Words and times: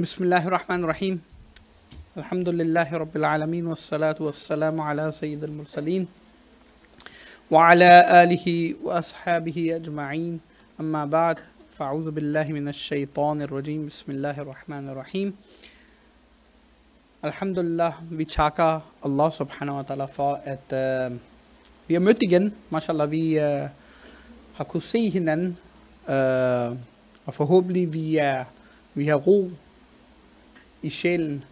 بسم 0.00 0.24
الله 0.24 0.48
الرحمن 0.48 0.84
الرحيم. 0.84 1.20
الحمد 2.16 2.48
لله 2.48 2.88
رب 2.92 3.16
العالمين 3.16 3.66
والصلاة 3.66 4.16
والسلام 4.20 4.80
على 4.80 5.12
سيد 5.12 5.44
المرسلين 5.44 6.08
وعلى 7.50 7.92
آله 8.24 8.74
وأصحابه 8.84 9.76
أجمعين. 9.76 10.40
أما 10.80 11.04
بعد 11.04 11.36
فأعوذ 11.76 12.10
بالله 12.16 12.48
من 12.48 12.68
الشيطان 12.68 13.42
الرجيم. 13.42 13.92
بسم 13.92 14.12
الله 14.12 14.40
الرحمن 14.40 14.88
الرحيم. 14.88 15.28
Alhamdulillah, 17.20 18.00
vi 18.08 18.24
takker 18.24 18.80
Allah 19.04 19.28
subhanahu 19.28 19.76
wa 19.76 19.82
ta'ala 19.84 20.08
for, 20.08 20.40
at 20.48 20.64
uh, 20.72 21.12
vi 21.88 21.94
har 21.94 22.00
mødt 22.00 22.22
igen. 22.22 22.54
Mashallah, 22.70 23.10
vi 23.10 23.36
uh, 23.36 23.68
har 24.56 24.64
kunnet 24.64 24.82
se 24.82 25.10
hinanden, 25.10 25.58
uh, 26.08 26.72
og 27.26 27.34
forhåbentlig 27.34 27.92
vi, 27.92 28.16
er, 28.16 28.44
vi 28.94 29.04
har 29.12 29.20
ro 29.20 29.50
i 30.82 30.90
sjælen. 30.90 31.44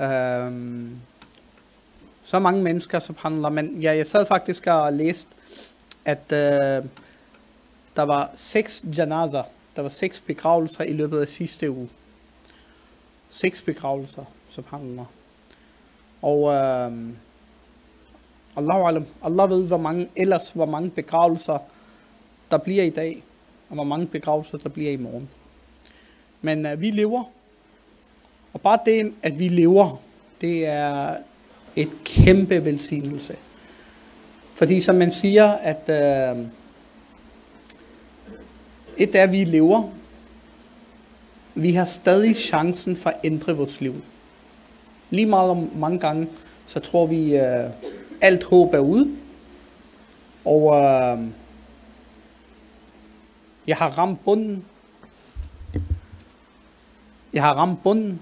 Øhm, 0.00 0.96
så 2.22 2.38
mange 2.38 2.62
mennesker, 2.62 2.98
som 2.98 3.16
handler, 3.18 3.48
men 3.48 3.82
ja, 3.82 3.96
jeg 3.96 4.06
sad 4.06 4.26
faktisk 4.26 4.66
og 4.66 4.92
læste, 4.92 5.30
at 6.04 6.32
øh, 6.32 6.84
der 7.96 8.02
var 8.02 8.30
seks 8.36 8.84
janazer, 8.96 9.42
der 9.76 9.82
var 9.82 9.88
seks 9.88 10.20
begravelser 10.20 10.84
i 10.84 10.92
løbet 10.92 11.20
af 11.20 11.28
sidste 11.28 11.70
uge. 11.70 11.88
Seks 13.30 13.62
begravelser 13.62 14.24
som 14.48 14.64
handler. 14.70 15.04
Og 16.22 16.52
øh, 16.52 16.92
Allah, 18.56 18.88
alam, 18.88 19.06
Allah 19.22 19.50
ved, 19.50 19.66
hvor 19.66 19.76
mange, 19.76 20.08
ellers 20.16 20.50
hvor 20.50 20.66
mange 20.66 20.90
begravelser 20.90 21.58
der 22.50 22.58
bliver 22.58 22.82
i 22.82 22.90
dag, 22.90 23.22
og 23.68 23.74
hvor 23.74 23.84
mange 23.84 24.06
begravelser 24.06 24.58
der 24.58 24.68
bliver 24.68 24.90
i 24.90 24.96
morgen. 24.96 25.28
Men 26.42 26.66
øh, 26.66 26.80
vi 26.80 26.90
lever, 26.90 27.24
og 28.52 28.60
bare 28.60 28.78
det, 28.86 29.12
at 29.22 29.38
vi 29.38 29.48
lever, 29.48 30.00
det 30.40 30.66
er 30.66 31.16
et 31.76 31.90
kæmpe 32.04 32.64
velsignelse. 32.64 33.36
Fordi 34.54 34.80
som 34.80 34.94
man 34.94 35.12
siger, 35.12 35.52
at 35.52 35.88
øh, 35.88 36.46
et 38.96 39.14
er, 39.14 39.22
at 39.22 39.32
vi 39.32 39.44
lever, 39.44 39.90
vi 41.54 41.72
har 41.72 41.84
stadig 41.84 42.36
chancen 42.36 42.96
for 42.96 43.10
at 43.10 43.16
ændre 43.24 43.56
vores 43.56 43.80
liv 43.80 43.94
lige 45.10 45.26
meget 45.26 45.50
om 45.50 45.70
mange 45.76 45.98
gange, 45.98 46.28
så 46.66 46.80
tror 46.80 47.06
vi, 47.06 47.36
øh, 47.36 47.70
alt 48.20 48.44
håb 48.44 48.74
er 48.74 48.78
ude. 48.78 49.16
Og 50.44 50.76
øh, 50.76 51.18
jeg 53.66 53.76
har 53.76 53.98
ramt 53.98 54.24
bunden. 54.24 54.64
Jeg 57.32 57.42
har 57.42 57.54
ramt 57.54 57.82
bunden. 57.82 58.20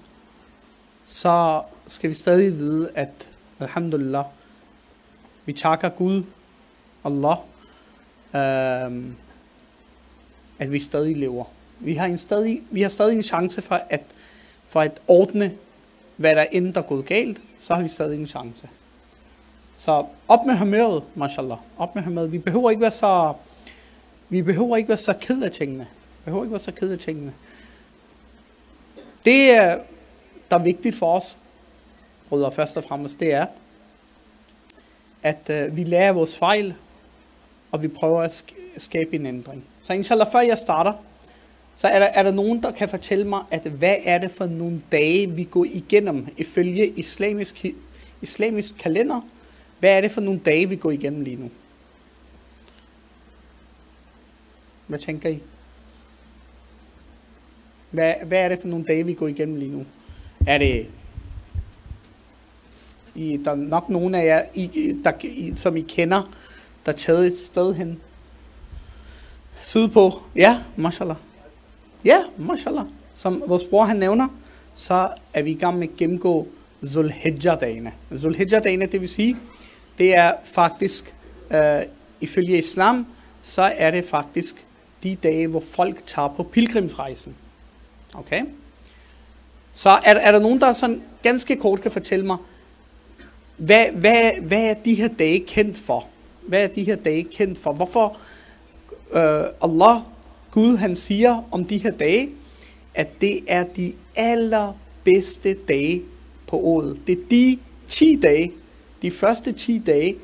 Så 1.09 1.61
skal 1.87 2.09
vi 2.09 2.15
stadig 2.15 2.57
vide, 2.57 2.89
at 2.95 3.29
alhamdulillah, 3.59 4.25
vi 5.45 5.53
takker 5.53 5.89
Gud, 5.89 6.23
Allah, 7.03 7.37
øh, 8.33 9.03
at 10.59 10.71
vi 10.71 10.79
stadig 10.79 11.17
lever. 11.17 11.45
Vi 11.79 11.93
har, 11.93 12.05
en 12.05 12.17
stadig, 12.17 12.61
vi 12.71 12.81
har 12.81 12.89
stadig 12.89 13.15
en 13.15 13.23
chance 13.23 13.61
for 13.61 13.81
at, 13.89 14.03
for 14.63 14.81
at 14.81 14.99
ordne 15.07 15.55
hvad 16.15 16.35
der 16.35 16.45
end 16.51 16.73
der 16.73 16.81
er 16.81 16.85
gået 16.85 17.05
galt, 17.05 17.41
så 17.59 17.73
har 17.73 17.81
vi 17.81 17.87
stadig 17.87 18.19
en 18.19 18.27
chance. 18.27 18.69
Så 19.77 20.05
op 20.27 20.45
med 20.45 20.57
humøret, 20.57 21.03
mashallah. 21.15 21.57
Op 21.77 21.95
med 21.95 22.03
humøret. 22.03 22.31
Vi 22.31 22.37
behøver 22.37 22.69
ikke 22.69 22.81
være 22.81 22.91
så, 22.91 23.33
vi 24.29 24.41
behøver 24.41 24.77
ikke 24.77 24.89
være 24.89 24.97
så 24.97 25.13
ked 25.21 25.41
af 25.41 25.51
tingene. 25.51 25.83
Vi 25.83 26.23
behøver 26.25 26.43
ikke 26.43 26.51
være 26.51 26.59
så 26.59 26.71
ked 26.71 26.91
af 26.91 26.99
tingene. 26.99 27.33
Det, 29.25 29.59
der 30.51 30.57
er 30.57 30.63
vigtigt 30.63 30.95
for 30.95 31.15
os, 31.15 31.37
brødre 32.29 32.51
først 32.51 32.77
og 32.77 32.83
fremmest, 32.83 33.19
det 33.19 33.33
er, 33.33 33.45
at 35.23 35.49
øh, 35.49 35.77
vi 35.77 35.83
lærer 35.83 36.11
vores 36.11 36.37
fejl, 36.37 36.73
og 37.71 37.83
vi 37.83 37.87
prøver 37.87 38.21
at 38.21 38.45
skabe 38.77 39.15
en 39.15 39.25
ændring. 39.25 39.63
Så 39.83 39.93
inshallah, 39.93 40.31
før 40.31 40.39
jeg 40.39 40.57
starter, 40.57 40.93
så 41.75 41.87
er 41.87 41.99
der, 41.99 42.05
er 42.05 42.23
der 42.23 42.31
nogen, 42.31 42.63
der 42.63 42.71
kan 42.71 42.89
fortælle 42.89 43.27
mig, 43.27 43.43
at 43.51 43.61
hvad 43.61 43.95
er 44.03 44.17
det 44.17 44.31
for 44.31 44.45
nogle 44.45 44.81
dage, 44.91 45.29
vi 45.29 45.43
går 45.43 45.65
igennem 45.65 46.27
ifølge 46.37 46.87
islamisk, 46.87 47.65
islamisk 48.21 48.77
kalender? 48.77 49.21
Hvad 49.79 49.91
er 49.91 50.01
det 50.01 50.11
for 50.11 50.21
nogle 50.21 50.39
dage, 50.39 50.69
vi 50.69 50.75
går 50.75 50.91
igennem 50.91 51.21
lige 51.21 51.35
nu? 51.35 51.51
Hvad 54.87 54.99
tænker 54.99 55.29
I? 55.29 55.39
Hvad, 57.91 58.13
hvad 58.23 58.39
er 58.39 58.49
det 58.49 58.59
for 58.61 58.67
nogle 58.67 58.85
dage, 58.85 59.05
vi 59.05 59.13
går 59.13 59.27
igennem 59.27 59.55
lige 59.55 59.71
nu? 59.71 59.85
Er 60.49 60.57
det... 60.57 60.87
I, 63.15 63.39
der 63.45 63.51
er 63.51 63.55
nok 63.55 63.89
nogen 63.89 64.15
af 64.15 64.25
jer, 64.25 64.43
I, 64.53 64.95
der, 65.03 65.11
I, 65.23 65.53
som 65.57 65.77
I 65.77 65.81
kender, 65.81 66.21
der 66.85 66.91
er 66.91 66.95
taget 66.95 67.27
et 67.27 67.39
sted 67.39 67.73
hen. 67.73 67.99
Sydpå. 69.61 70.21
Ja, 70.35 70.63
mashallah. 70.75 71.15
Ja, 72.05 72.17
mashallah. 72.37 72.85
Som 73.13 73.43
vores 73.47 73.63
bror 73.63 73.83
han 73.83 73.97
nævner, 73.97 74.27
så 74.75 75.09
er 75.33 75.41
vi 75.41 75.51
i 75.51 75.53
gang 75.53 75.79
med 75.79 75.87
at 75.87 75.95
gennemgå 75.95 76.47
Zulhijjah-dagene. 76.85 77.93
Zulhijjah-dagene, 78.17 78.85
det 78.85 79.01
vil 79.01 79.09
sige, 79.09 79.37
det 79.97 80.15
er 80.15 80.33
faktisk, 80.43 81.15
øh, 81.51 81.81
ifølge 82.21 82.57
islam, 82.57 83.07
så 83.41 83.61
er 83.61 83.91
det 83.91 84.05
faktisk 84.05 84.65
de 85.03 85.15
dage, 85.15 85.47
hvor 85.47 85.63
folk 85.69 86.07
tager 86.07 86.27
på 86.27 86.43
pilgrimsrejsen. 86.43 87.35
Okay? 88.15 88.41
Så 89.79 89.89
er, 89.89 90.13
er 90.13 90.31
der 90.31 90.39
nogen, 90.39 90.61
der 90.61 90.73
sådan 90.73 91.01
ganske 91.23 91.55
kort 91.55 91.81
kan 91.81 91.91
fortælle 91.91 92.25
mig, 92.25 92.37
hvad, 93.57 93.85
hvad, 93.93 94.31
hvad 94.41 94.63
er 94.63 94.73
de 94.73 94.93
her 94.93 95.07
dage 95.07 95.39
kendt 95.39 95.77
for? 95.77 96.07
Hvad 96.41 96.63
er 96.63 96.67
de 96.67 96.83
her 96.83 96.95
dage 96.95 97.23
kendt 97.23 97.57
for? 97.57 97.73
Hvorfor 97.73 98.17
øh, 99.11 99.43
Allah 99.63 100.01
Gud 100.51 100.77
han 100.77 100.95
siger 100.95 101.47
om 101.51 101.65
de 101.65 101.77
her 101.77 101.91
dage, 101.91 102.29
at 102.93 103.21
det 103.21 103.39
er 103.47 103.63
de 103.63 103.93
allerbedste 104.15 105.53
dage 105.53 106.01
på 106.47 106.57
året. 106.57 106.99
Det 107.07 107.19
er 107.19 107.23
de 107.31 107.57
10 107.87 108.15
dage, 108.15 108.51
de 109.01 109.11
første 109.11 109.51
10 109.51 109.81
dage, 109.85 110.15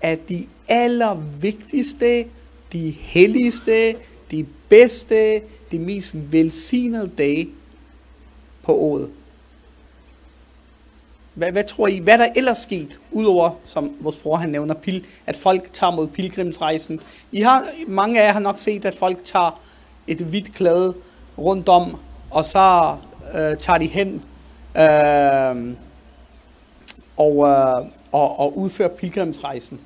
er 0.00 0.16
de 0.28 0.46
allervigtigste, 0.68 2.26
de 2.72 2.90
helligste, 2.90 3.94
de 4.30 4.46
bedste, 4.68 5.40
de 5.70 5.78
mest 5.78 6.10
velsignede 6.14 7.10
dage 7.18 7.48
på 8.64 8.74
året. 8.74 9.10
Hvad, 11.34 11.52
hvad 11.52 11.64
tror 11.64 11.88
I, 11.88 11.98
hvad 11.98 12.18
der 12.18 12.28
ellers 12.36 12.58
sket, 12.58 13.00
udover, 13.10 13.50
som 13.64 13.96
vores 14.00 14.16
bror 14.16 14.36
han 14.36 14.48
nævner, 14.48 14.74
pil, 14.74 15.06
at 15.26 15.36
folk 15.36 15.72
tager 15.72 15.90
mod 15.90 16.08
pilgrimsrejsen? 16.08 17.00
I 17.32 17.40
har, 17.40 17.64
mange 17.86 18.20
af 18.20 18.26
jer 18.26 18.32
har 18.32 18.40
nok 18.40 18.58
set, 18.58 18.84
at 18.84 18.94
folk 18.94 19.24
tager 19.24 19.60
et 20.06 20.18
hvidt 20.18 20.54
klæde 20.54 20.94
rundt 21.38 21.68
om, 21.68 21.96
og 22.30 22.44
så 22.44 22.96
øh, 23.34 23.58
tager 23.58 23.78
de 23.78 23.86
hen 23.86 24.22
øh, 24.76 25.74
og, 27.16 27.48
øh, 27.48 27.86
og, 28.12 28.38
og 28.40 28.58
udfører 28.58 28.88
pilgrimsrejsen. 28.88 29.80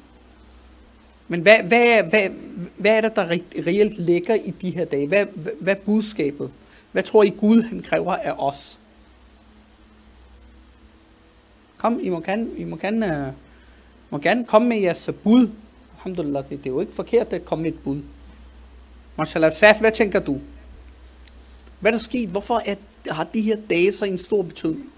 Men 1.29 1.41
hvad, 1.41 1.57
hvad, 1.63 2.03
hvad, 2.03 2.29
hvad 2.77 2.91
er 2.91 3.01
det, 3.01 3.17
der 3.17 3.31
reelt 3.67 3.99
ligger 3.99 4.35
i 4.35 4.51
de 4.51 4.71
her 4.71 4.85
dage? 4.85 5.07
Hvad, 5.07 5.27
hvad, 5.35 5.53
hvad 5.61 5.75
er 5.75 5.81
budskabet? 5.81 6.51
Hvad 6.99 7.05
tror 7.05 7.23
I 7.23 7.31
Gud 7.31 7.63
han 7.63 7.83
kræver 7.83 8.15
af 8.17 8.33
os? 8.39 8.79
Kom, 11.77 12.01
I 12.03 12.09
må 12.09 12.21
gerne, 12.21 12.51
I 12.57 12.65
må 12.65 12.77
gerne, 12.77 13.27
uh, 13.29 13.35
må 14.11 14.19
gerne 14.19 14.45
komme 14.45 14.69
med 14.69 14.79
jeres 14.79 15.11
bud. 15.23 15.51
Alhamdulillah, 15.97 16.45
det, 16.49 16.59
det 16.59 16.67
er 16.67 16.71
jo 16.71 16.81
ikke 16.81 16.93
forkert 16.93 17.33
at 17.33 17.45
komme 17.45 17.63
med 17.63 17.73
et 17.73 17.79
bud. 17.85 18.03
Mashallah, 19.17 19.53
Saf, 19.53 19.81
hvad 19.81 19.93
tænker 19.93 20.21
du? 20.21 20.41
Hvad 21.81 21.93
er 21.93 21.97
der 21.97 22.03
sket? 22.03 22.29
Hvorfor 22.29 22.63
er, 22.67 22.75
har 23.11 23.25
de 23.25 23.43
her 23.43 23.57
dage 23.71 23.93
så 23.93 24.05
en 24.05 24.19
stor 24.19 24.43
betydning? 24.43 24.93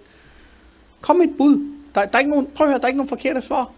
Kom 1.01 1.17
med 1.17 1.27
et 1.27 1.37
bud. 1.37 1.77
Der, 1.95 2.07
der 2.07 2.15
er 2.15 2.19
ikke 2.19 2.31
nogen, 2.31 2.47
prøv 2.55 2.67
at 2.67 2.71
høre, 2.71 2.79
der 2.79 2.85
er 2.85 2.89
ikke 2.89 2.99
nogen 2.99 3.09
forkerte 3.09 3.41
svar. 3.41 3.73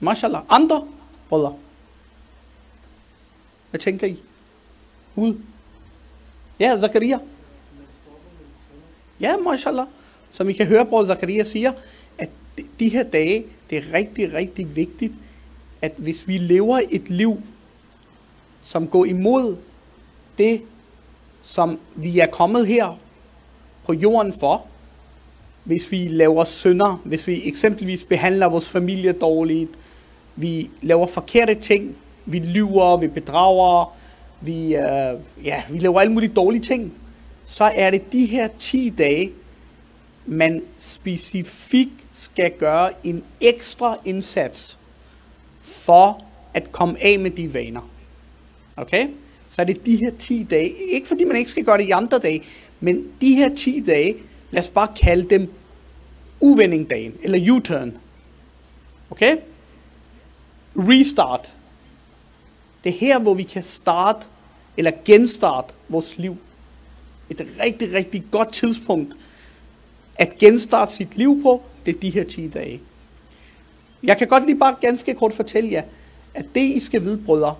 Mashallah. 0.00 0.42
Andre 0.48 0.88
Wallah. 1.32 1.52
Hvad 3.70 3.80
tænker 3.80 4.06
I? 4.06 4.22
Bud. 5.16 5.34
Ja, 6.60 6.80
Zakaria. 6.80 7.18
Ja, 9.20 9.36
mashallah. 9.36 9.86
Som 10.30 10.48
I 10.48 10.52
kan 10.52 10.66
høre, 10.66 10.86
bror 10.86 11.06
Zakaria 11.06 11.42
siger, 11.42 11.72
at 12.18 12.28
de 12.78 12.88
her 12.88 13.02
dage, 13.02 13.44
det 13.70 13.78
er 13.78 13.92
rigtig, 13.92 14.32
rigtig 14.32 14.76
vigtigt, 14.76 15.12
at 15.82 15.92
hvis 15.96 16.28
vi 16.28 16.38
lever 16.38 16.80
et 16.90 17.10
liv, 17.10 17.42
som 18.62 18.88
går 18.88 19.04
imod 19.04 19.56
det, 20.38 20.62
som 21.42 21.78
vi 21.94 22.18
er 22.18 22.26
kommet 22.26 22.66
her 22.66 22.98
på 23.84 23.92
jorden 23.92 24.32
for, 24.32 24.66
hvis 25.64 25.90
vi 25.90 26.08
laver 26.08 26.44
synder, 26.44 27.00
hvis 27.04 27.26
vi 27.26 27.48
eksempelvis 27.48 28.04
behandler 28.04 28.46
vores 28.46 28.68
familie 28.68 29.12
dårligt, 29.12 29.70
vi 30.36 30.70
laver 30.82 31.06
forkerte 31.06 31.54
ting, 31.54 31.96
vi 32.26 32.38
lyver, 32.38 32.96
vi 32.96 33.08
bedrager, 33.08 33.96
vi, 34.40 34.74
øh, 34.74 35.20
ja, 35.44 35.62
vi 35.70 35.78
laver 35.78 36.00
alle 36.00 36.12
mulige 36.12 36.32
dårlige 36.32 36.62
ting, 36.62 36.92
så 37.46 37.64
er 37.64 37.90
det 37.90 38.12
de 38.12 38.26
her 38.26 38.48
10 38.58 38.90
dage, 38.98 39.30
man 40.26 40.62
specifikt 40.78 42.06
skal 42.12 42.50
gøre 42.50 42.90
en 43.04 43.24
ekstra 43.40 43.98
indsats 44.04 44.78
for 45.60 46.24
at 46.54 46.72
komme 46.72 46.96
af 47.02 47.18
med 47.18 47.30
de 47.30 47.54
vaner. 47.54 47.90
Okay? 48.76 49.08
Så 49.50 49.62
er 49.62 49.66
det 49.66 49.86
de 49.86 49.96
her 49.96 50.10
10 50.18 50.46
dage. 50.50 50.72
Ikke 50.92 51.08
fordi 51.08 51.24
man 51.24 51.36
ikke 51.36 51.50
skal 51.50 51.64
gøre 51.64 51.78
det 51.78 51.84
i 51.84 51.90
andre 51.90 52.18
dage, 52.18 52.42
men 52.80 53.06
de 53.20 53.34
her 53.34 53.54
10 53.54 53.84
dage, 53.86 54.16
lad 54.50 54.62
os 54.62 54.68
bare 54.68 54.88
kalde 55.02 55.30
dem 55.30 55.52
uvendingdagen, 56.40 57.12
eller 57.22 57.52
U-turn. 57.52 57.98
Okay? 59.10 59.36
Restart. 60.76 61.50
Det 62.84 62.94
er 62.94 62.98
her, 62.98 63.18
hvor 63.18 63.34
vi 63.34 63.42
kan 63.42 63.62
starte, 63.62 64.26
eller 64.76 64.90
genstarte 65.04 65.74
vores 65.88 66.18
liv. 66.18 66.36
Et 67.30 67.46
rigtig, 67.64 67.92
rigtig 67.92 68.24
godt 68.30 68.52
tidspunkt 68.52 69.14
at 70.18 70.38
genstarte 70.38 70.92
sit 70.92 71.16
liv 71.16 71.42
på, 71.42 71.62
det 71.86 71.96
er 71.96 72.00
de 72.00 72.10
her 72.10 72.24
10 72.24 72.48
dage. 72.48 72.80
Jeg 74.02 74.18
kan 74.18 74.28
godt 74.28 74.46
lige 74.46 74.58
bare 74.58 74.76
ganske 74.80 75.14
kort 75.14 75.34
fortælle 75.34 75.72
jer, 75.72 75.82
at 76.34 76.44
det 76.54 76.60
I 76.60 76.80
skal 76.80 77.02
vide, 77.02 77.18
brødre, 77.18 77.54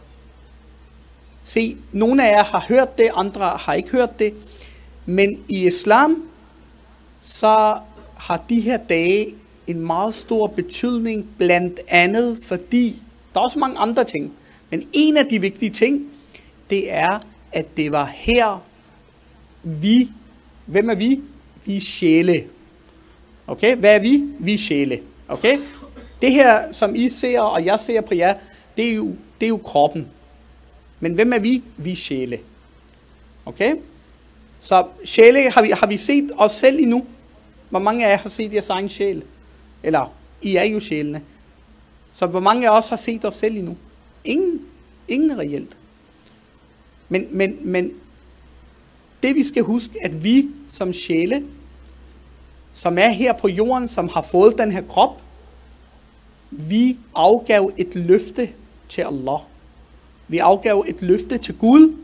se, 1.44 1.76
nogle 1.92 2.28
af 2.28 2.36
jer 2.36 2.44
har 2.44 2.64
hørt 2.68 2.98
det, 2.98 3.10
andre 3.14 3.48
har 3.60 3.74
ikke 3.74 3.90
hørt 3.90 4.18
det, 4.18 4.34
men 5.06 5.44
i 5.48 5.66
islam, 5.66 6.28
så 7.22 7.78
har 8.16 8.44
de 8.48 8.60
her 8.60 8.76
dage 8.76 9.34
en 9.66 9.80
meget 9.80 10.14
stor 10.14 10.46
betydning, 10.46 11.28
blandt 11.38 11.80
andet 11.88 12.38
fordi, 12.42 13.02
der 13.34 13.40
er 13.40 13.44
også 13.44 13.58
mange 13.58 13.78
andre 13.78 14.04
ting, 14.04 14.32
men 14.70 14.88
en 14.92 15.16
af 15.16 15.26
de 15.26 15.40
vigtige 15.40 15.70
ting, 15.70 16.06
det 16.70 16.92
er, 16.92 17.18
at 17.52 17.76
det 17.76 17.92
var 17.92 18.04
her, 18.04 18.62
vi, 19.62 20.10
hvem 20.66 20.90
er 20.90 20.94
vi? 20.94 21.20
Vi 21.64 21.76
er 21.76 21.80
sjæle. 21.80 22.44
Okay, 23.46 23.76
hvad 23.76 23.94
er 23.94 23.98
vi? 23.98 24.24
Vi 24.38 24.54
er 24.54 24.58
sjæle. 24.58 25.00
Okay? 25.28 25.58
Det 26.22 26.32
her, 26.32 26.72
som 26.72 26.94
I 26.94 27.08
ser, 27.08 27.40
og 27.40 27.64
jeg 27.64 27.80
ser 27.80 28.00
på 28.00 28.14
jer, 28.14 28.34
det 28.76 28.90
er 28.90 28.94
jo, 28.94 29.16
det 29.40 29.46
er 29.46 29.48
jo 29.48 29.56
kroppen. 29.56 30.08
Men 31.00 31.12
hvem 31.12 31.32
er 31.32 31.38
vi? 31.38 31.62
Vi 31.76 31.92
er 31.92 31.96
sjæle. 31.96 32.38
Okay? 33.46 33.74
Så 34.60 34.86
sjæle, 35.04 35.50
har 35.50 35.62
vi, 35.62 35.70
har 35.70 35.86
vi 35.86 35.96
set 35.96 36.30
os 36.36 36.52
selv 36.52 36.78
endnu? 36.78 37.06
Hvor 37.70 37.78
mange 37.78 38.06
af 38.06 38.10
jer 38.10 38.16
har 38.16 38.28
set 38.28 38.52
jeres 38.52 38.70
egen 38.70 38.88
sjæl? 38.88 39.22
Eller, 39.82 40.12
I 40.42 40.56
er 40.56 40.64
jo 40.64 40.80
sjælene. 40.80 41.22
Så 42.14 42.26
hvor 42.26 42.40
mange 42.40 42.68
af 42.68 42.78
os 42.78 42.88
har 42.88 42.96
set 42.96 43.24
os 43.24 43.34
selv 43.34 43.56
endnu? 43.56 43.76
Ingen. 44.26 44.60
Ingen 45.08 45.38
reelt. 45.38 45.76
Men, 47.08 47.26
men, 47.30 47.58
men 47.60 47.90
det 49.22 49.34
vi 49.34 49.42
skal 49.42 49.62
huske, 49.62 50.04
at 50.04 50.24
vi 50.24 50.48
som 50.68 50.92
sjæle, 50.92 51.44
som 52.74 52.98
er 52.98 53.08
her 53.08 53.32
på 53.32 53.48
jorden, 53.48 53.88
som 53.88 54.08
har 54.08 54.22
fået 54.22 54.58
den 54.58 54.72
her 54.72 54.82
krop, 54.88 55.22
vi 56.50 56.96
afgav 57.14 57.72
et 57.76 57.94
løfte 57.94 58.48
til 58.88 59.02
Allah. 59.02 59.38
Vi 60.28 60.38
afgav 60.38 60.84
et 60.88 61.02
løfte 61.02 61.38
til 61.38 61.58
Gud, 61.58 61.96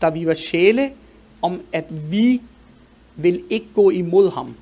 da 0.00 0.08
vi 0.08 0.26
var 0.26 0.34
sjæle, 0.34 0.90
om 1.42 1.60
at 1.72 1.84
vi 2.10 2.40
vil 3.16 3.42
ikke 3.50 3.66
gå 3.74 3.90
imod 3.90 4.30
ham. 4.30 4.54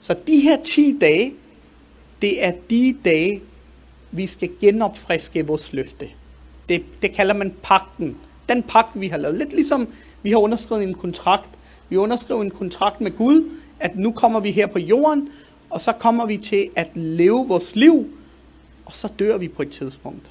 Så 0.00 0.16
de 0.26 0.40
her 0.40 0.62
10 0.62 0.98
dage, 1.00 1.34
det 2.22 2.44
er 2.44 2.52
de 2.70 2.96
dage, 3.04 3.40
vi 4.12 4.26
skal 4.26 4.50
genopfriske 4.60 5.46
vores 5.46 5.72
løfte. 5.72 6.08
Det, 6.68 6.82
det 7.02 7.12
kalder 7.12 7.34
man 7.34 7.54
pakten. 7.62 8.16
Den 8.48 8.62
pagt, 8.62 9.00
vi 9.00 9.08
har 9.08 9.16
lavet. 9.16 9.38
Lidt 9.38 9.52
ligesom 9.52 9.88
vi 10.22 10.30
har 10.30 10.38
underskrevet 10.38 10.82
en 10.82 10.94
kontrakt. 10.94 11.50
Vi 11.88 11.96
underskriver 11.96 12.42
en 12.42 12.50
kontrakt 12.50 13.00
med 13.00 13.10
Gud, 13.16 13.50
at 13.80 13.96
nu 13.96 14.12
kommer 14.12 14.40
vi 14.40 14.50
her 14.50 14.66
på 14.66 14.78
jorden, 14.78 15.28
og 15.70 15.80
så 15.80 15.92
kommer 15.92 16.26
vi 16.26 16.36
til 16.36 16.70
at 16.76 16.90
leve 16.94 17.48
vores 17.48 17.76
liv, 17.76 18.06
og 18.86 18.94
så 18.94 19.08
dør 19.18 19.36
vi 19.36 19.48
på 19.48 19.62
et 19.62 19.70
tidspunkt. 19.70 20.30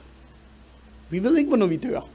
Vi 1.10 1.24
ved 1.24 1.38
ikke, 1.38 1.48
hvornår 1.48 1.68
vi 1.68 1.78
dør. 1.78 2.08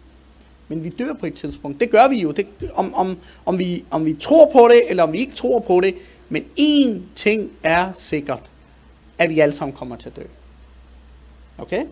Men 0.69 0.85
vi 0.85 0.89
dør 0.89 1.13
på 1.13 1.27
et 1.27 1.35
tidspunkt. 1.35 1.81
Det 1.81 1.91
gør 1.91 2.09
vi 2.09 2.21
jo. 2.21 2.31
Det, 2.31 2.47
om, 2.75 2.95
om, 2.95 3.17
om, 3.47 3.59
vi, 3.59 3.85
om 3.91 4.05
vi 4.05 4.15
tror 4.15 4.51
på 4.53 4.69
det, 4.69 4.83
eller 4.91 5.03
om 5.03 5.13
vi 5.13 5.19
ikke 5.19 5.35
tror 5.35 5.59
på 5.59 5.81
det. 5.81 5.95
Men 6.29 6.45
én 6.61 7.01
ting 7.15 7.51
er 7.63 7.93
sikkert, 7.95 8.43
at 9.19 9.31
vi 9.31 9.41
alle 9.41 9.55
sammen 9.55 9.77
kommer 9.77 9.97
til 9.97 10.09
at 10.09 10.17
dø. 10.17 10.23
Okay? 11.59 11.85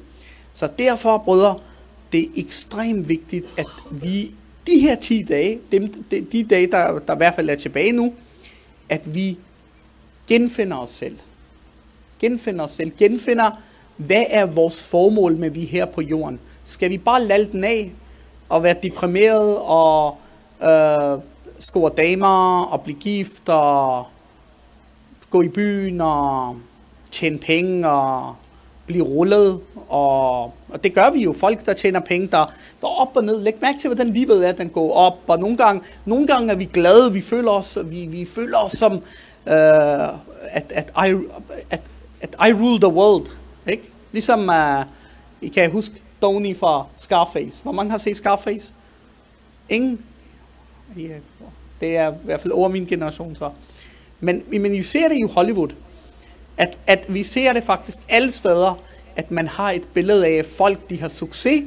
Så 0.54 0.68
derfor, 0.78 1.18
brødre, 1.18 1.58
det 2.12 2.22
er 2.22 2.28
ekstremt 2.36 3.08
vigtigt, 3.08 3.46
at 3.56 3.66
vi 3.90 4.34
de 4.66 4.80
her 4.80 4.94
10 4.94 5.22
dage, 5.22 5.60
dem, 5.72 6.04
de, 6.10 6.20
de 6.20 6.44
dage, 6.44 6.66
der, 6.66 6.98
der 6.98 7.14
i 7.14 7.16
hvert 7.16 7.34
fald 7.34 7.50
er 7.50 7.54
tilbage 7.54 7.92
nu, 7.92 8.14
at 8.88 9.14
vi 9.14 9.38
genfinder 10.28 10.76
os 10.76 10.90
selv. 10.90 11.18
Genfinder 12.20 12.64
os 12.64 12.70
selv. 12.70 12.92
Genfinder, 12.98 13.50
hvad 13.96 14.24
er 14.30 14.46
vores 14.46 14.90
formål 14.90 15.36
med 15.36 15.50
vi 15.50 15.64
her 15.64 15.84
på 15.84 16.00
jorden? 16.00 16.40
Skal 16.64 16.90
vi 16.90 16.98
bare 16.98 17.24
lade 17.24 17.52
den 17.52 17.64
af 17.64 17.92
og 18.48 18.62
være 18.62 18.76
deprimeret 18.82 19.58
og 19.58 20.16
øh, 20.62 21.18
score 21.58 21.90
damer 21.96 22.62
og 22.62 22.80
blive 22.80 22.98
gift 22.98 23.48
og 23.48 24.06
gå 25.30 25.42
i 25.42 25.48
byen 25.48 26.00
og 26.00 26.56
tjene 27.10 27.38
penge 27.38 27.88
og 27.90 28.36
blive 28.86 29.04
rullet, 29.04 29.60
og, 29.88 30.42
og 30.42 30.84
det 30.84 30.94
gør 30.94 31.10
vi 31.10 31.22
jo. 31.22 31.32
Folk, 31.32 31.66
der 31.66 31.72
tjener 31.72 32.00
penge, 32.00 32.26
der, 32.26 32.52
der 32.80 32.86
op 32.86 33.16
og 33.16 33.24
ned. 33.24 33.40
Læg 33.40 33.54
mærke 33.60 33.78
til, 33.78 33.88
hvordan 33.88 34.12
livet 34.12 34.48
er, 34.48 34.52
den 34.52 34.68
går 34.68 34.92
op, 34.92 35.18
og 35.26 35.38
nogle 35.38 35.56
gange, 35.56 35.82
nogle 36.04 36.26
gange 36.26 36.52
er 36.52 36.56
vi 36.56 36.64
glade, 36.64 37.12
vi 37.12 37.20
føler 37.20 37.50
os, 37.50 37.78
vi, 37.84 38.06
vi 38.06 38.24
føler 38.24 38.58
os 38.58 38.72
som, 38.72 38.92
øh, 38.92 39.02
at, 39.46 40.72
at, 40.74 40.92
I, 41.08 41.14
at, 41.70 41.80
at 42.20 42.36
I 42.48 42.52
rule 42.52 42.80
the 42.80 42.88
world, 42.88 43.26
ikke? 43.68 43.90
Ligesom, 44.12 44.48
uh, 44.48 44.84
I 45.40 45.48
kan 45.48 45.70
huske 45.70 45.94
Tony 46.20 46.56
fra 46.56 46.86
Scarface. 46.96 47.62
Hvor 47.62 47.72
mange 47.72 47.90
har 47.90 47.98
set 47.98 48.16
Scarface? 48.16 48.72
Ingen? 49.68 50.00
Yeah. 50.98 51.20
Det 51.80 51.96
er 51.96 52.12
i 52.12 52.16
hvert 52.24 52.40
fald 52.40 52.52
over 52.52 52.68
min 52.68 52.86
generation 52.86 53.34
så. 53.34 53.50
Men, 54.20 54.42
men 54.50 54.74
I 54.74 54.82
ser 54.82 55.08
det 55.08 55.16
i 55.16 55.22
Hollywood. 55.22 55.68
At, 56.56 56.78
at 56.86 57.14
vi 57.14 57.22
ser 57.22 57.52
det 57.52 57.64
faktisk 57.64 57.98
alle 58.08 58.32
steder, 58.32 58.80
at 59.16 59.30
man 59.30 59.48
har 59.48 59.70
et 59.70 59.82
billede 59.94 60.26
af, 60.26 60.46
folk 60.46 60.90
de 60.90 61.00
har 61.00 61.08
succes, 61.08 61.62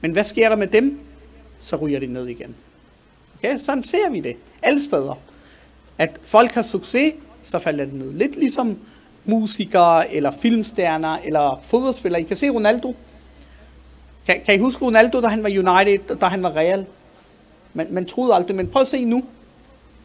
men 0.00 0.10
hvad 0.10 0.24
sker 0.24 0.48
der 0.48 0.56
med 0.56 0.66
dem? 0.66 1.00
Så 1.60 1.76
ryger 1.76 2.00
de 2.00 2.06
ned 2.06 2.26
igen. 2.26 2.54
Okay, 3.38 3.58
sådan 3.58 3.82
ser 3.82 4.10
vi 4.10 4.20
det 4.20 4.36
alle 4.62 4.84
steder. 4.84 5.18
At 5.98 6.10
folk 6.22 6.50
har 6.50 6.62
succes, 6.62 7.12
så 7.44 7.58
falder 7.58 7.84
det 7.84 7.94
ned. 7.94 8.12
Lidt 8.12 8.36
ligesom 8.36 8.78
musikere, 9.24 10.14
eller 10.14 10.30
filmstjerner, 10.30 11.18
eller 11.24 11.60
fodboldspillere. 11.64 12.20
I 12.20 12.24
kan 12.24 12.36
se 12.36 12.50
Ronaldo. 12.50 12.94
Kan, 14.26 14.40
kan 14.46 14.54
I 14.54 14.58
huske 14.58 14.84
Ronaldo, 14.84 15.20
da 15.20 15.28
han 15.28 15.42
var 15.42 15.48
United, 15.48 16.16
da 16.16 16.26
han 16.26 16.42
var 16.42 16.56
Real? 16.56 16.86
Man, 17.74 17.86
man 17.90 18.06
troede 18.06 18.34
aldrig, 18.34 18.56
men 18.56 18.68
prøv 18.68 18.82
at 18.82 18.88
se 18.88 19.04
nu. 19.04 19.24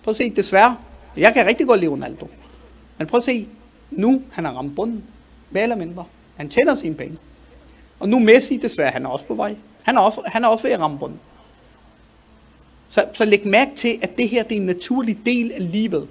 Prøv 0.04 0.12
at 0.12 0.16
se, 0.16 0.30
desværre. 0.30 0.78
Jeg 1.18 1.34
kan 1.34 1.46
rigtig 1.46 1.68
godt 1.68 1.80
lide 1.80 1.92
Ronaldo. 1.92 2.28
Men 2.98 3.08
prøv 3.08 3.18
at 3.18 3.24
se, 3.24 3.48
nu 3.92 4.22
han 4.32 4.46
har 4.46 4.52
ramt 4.52 4.76
bunden. 4.76 5.04
Mere 5.52 5.64
eller 5.64 5.76
mindre. 5.76 6.06
Han 6.36 6.50
tjener 6.50 6.76
sine 6.76 6.96
penge. 6.96 7.18
Og 8.00 8.10
nu 8.10 8.20
Messi, 8.20 8.58
desværre, 8.58 8.92
han 8.92 9.06
er 9.06 9.10
også 9.10 9.26
på 9.26 9.36
vej. 9.36 9.56
Han 9.84 9.98
er 9.98 10.02
også, 10.02 10.22
han 10.26 10.44
er 10.44 10.48
også 10.48 10.64
ved 10.64 10.72
at 10.72 10.80
ramme 10.80 11.00
bunden. 11.00 11.20
Så, 12.90 13.06
så 13.14 13.26
læg 13.26 13.48
mærke 13.48 13.72
til, 13.76 14.00
at 14.02 14.18
det 14.18 14.30
her 14.30 14.44
det 14.44 14.58
er 14.58 14.60
en 14.60 14.66
naturlig 14.66 15.26
del 15.26 15.52
af 15.52 15.72
livet. 15.72 16.08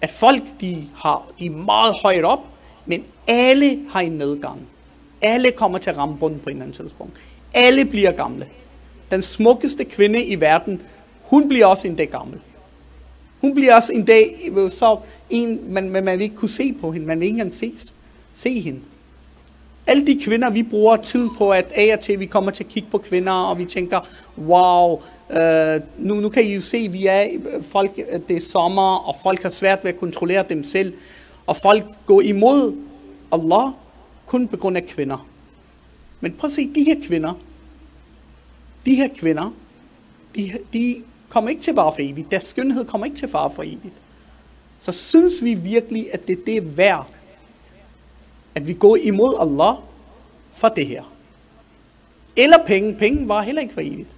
At 0.00 0.10
folk, 0.10 0.42
de, 0.60 0.88
har, 0.96 1.26
de 1.38 1.46
er 1.46 1.50
meget 1.50 1.94
højt 2.02 2.24
op, 2.24 2.46
men 2.86 3.04
alle 3.28 3.80
har 3.90 4.00
en 4.00 4.12
nedgang. 4.12 4.68
Alle 5.22 5.50
kommer 5.50 5.78
til 5.78 5.90
at 5.90 5.96
ramme 5.96 6.18
bunden 6.18 6.40
på 6.40 6.48
en 6.48 6.56
eller 6.56 6.64
anden 6.64 6.76
tidspunkt. 6.76 7.12
Alle 7.54 7.84
bliver 7.84 8.12
gamle. 8.12 8.48
Den 9.10 9.22
smukkeste 9.22 9.84
kvinde 9.84 10.24
i 10.24 10.40
verden, 10.40 10.82
hun 11.22 11.48
bliver 11.48 11.66
også 11.66 11.88
en 11.88 11.96
dag 11.96 12.08
gammel. 12.08 12.40
Hun 13.46 13.54
bliver 13.54 13.74
også 13.74 13.92
en 13.92 14.04
dag 14.04 14.50
øh, 14.56 14.70
så 14.70 14.98
en, 15.30 15.72
man, 15.72 15.90
man, 15.90 16.04
man 16.04 16.18
vil 16.18 16.24
ikke 16.24 16.36
kunne 16.36 16.48
se 16.48 16.72
på 16.80 16.92
hende. 16.92 17.06
Man 17.06 17.20
vil 17.20 17.26
ikke 17.26 17.34
engang 17.34 17.54
se, 17.54 17.72
se 18.34 18.60
hende. 18.60 18.80
Alle 19.86 20.06
de 20.06 20.20
kvinder, 20.24 20.50
vi 20.50 20.62
bruger 20.62 20.96
tid 20.96 21.28
på, 21.38 21.50
at 21.50 21.72
af 21.74 21.92
og 21.92 22.00
til 22.00 22.20
vi 22.20 22.26
kommer 22.26 22.50
til 22.50 22.64
at 22.64 22.70
kigge 22.70 22.88
på 22.90 22.98
kvinder, 22.98 23.32
og 23.32 23.58
vi 23.58 23.64
tænker, 23.64 24.00
wow, 24.38 25.00
øh, 25.30 25.80
nu, 25.98 26.14
nu 26.14 26.28
kan 26.28 26.44
I 26.44 26.54
jo 26.54 26.60
se, 26.60 26.88
vi 26.88 27.06
er 27.06 27.28
øh, 27.32 27.64
folk, 27.64 27.90
øh, 28.12 28.20
det 28.28 28.36
er 28.36 28.40
sommer, 28.40 29.08
og 29.08 29.16
folk 29.22 29.42
har 29.42 29.50
svært 29.50 29.84
ved 29.84 29.92
at 29.92 29.98
kontrollere 29.98 30.44
dem 30.48 30.64
selv, 30.64 30.94
og 31.46 31.56
folk 31.56 31.84
går 32.06 32.20
imod 32.20 32.76
Allah 33.32 33.70
kun 34.26 34.48
på 34.48 34.56
grund 34.56 34.76
af 34.76 34.86
kvinder. 34.86 35.26
Men 36.20 36.32
prøv 36.32 36.48
at 36.48 36.52
se, 36.52 36.70
de 36.74 36.84
her 36.84 36.96
kvinder, 37.06 37.32
de 38.86 38.94
her 38.94 39.08
kvinder, 39.18 39.54
de, 40.36 40.52
de 40.72 41.02
kommer 41.36 41.50
ikke 41.50 41.62
til 41.62 41.74
far 41.74 41.90
for 41.90 41.98
evigt. 42.00 42.30
Deres 42.30 42.42
skønhed 42.42 42.84
kommer 42.84 43.04
ikke 43.04 43.16
til 43.16 43.28
far 43.28 43.48
for 43.48 43.62
evigt. 43.62 43.94
Så 44.80 44.92
synes 44.92 45.44
vi 45.44 45.54
virkelig, 45.54 46.08
at 46.12 46.28
det, 46.28 46.46
det 46.46 46.56
er 46.56 46.60
værd, 46.60 47.06
at 48.54 48.68
vi 48.68 48.74
går 48.74 48.96
imod 48.96 49.36
Allah 49.40 49.74
for 50.52 50.68
det 50.68 50.86
her. 50.86 51.12
Eller 52.36 52.56
penge. 52.66 52.94
Penge 52.94 53.28
var 53.28 53.42
heller 53.42 53.62
ikke 53.62 53.74
for 53.74 53.80
evigt. 53.80 54.08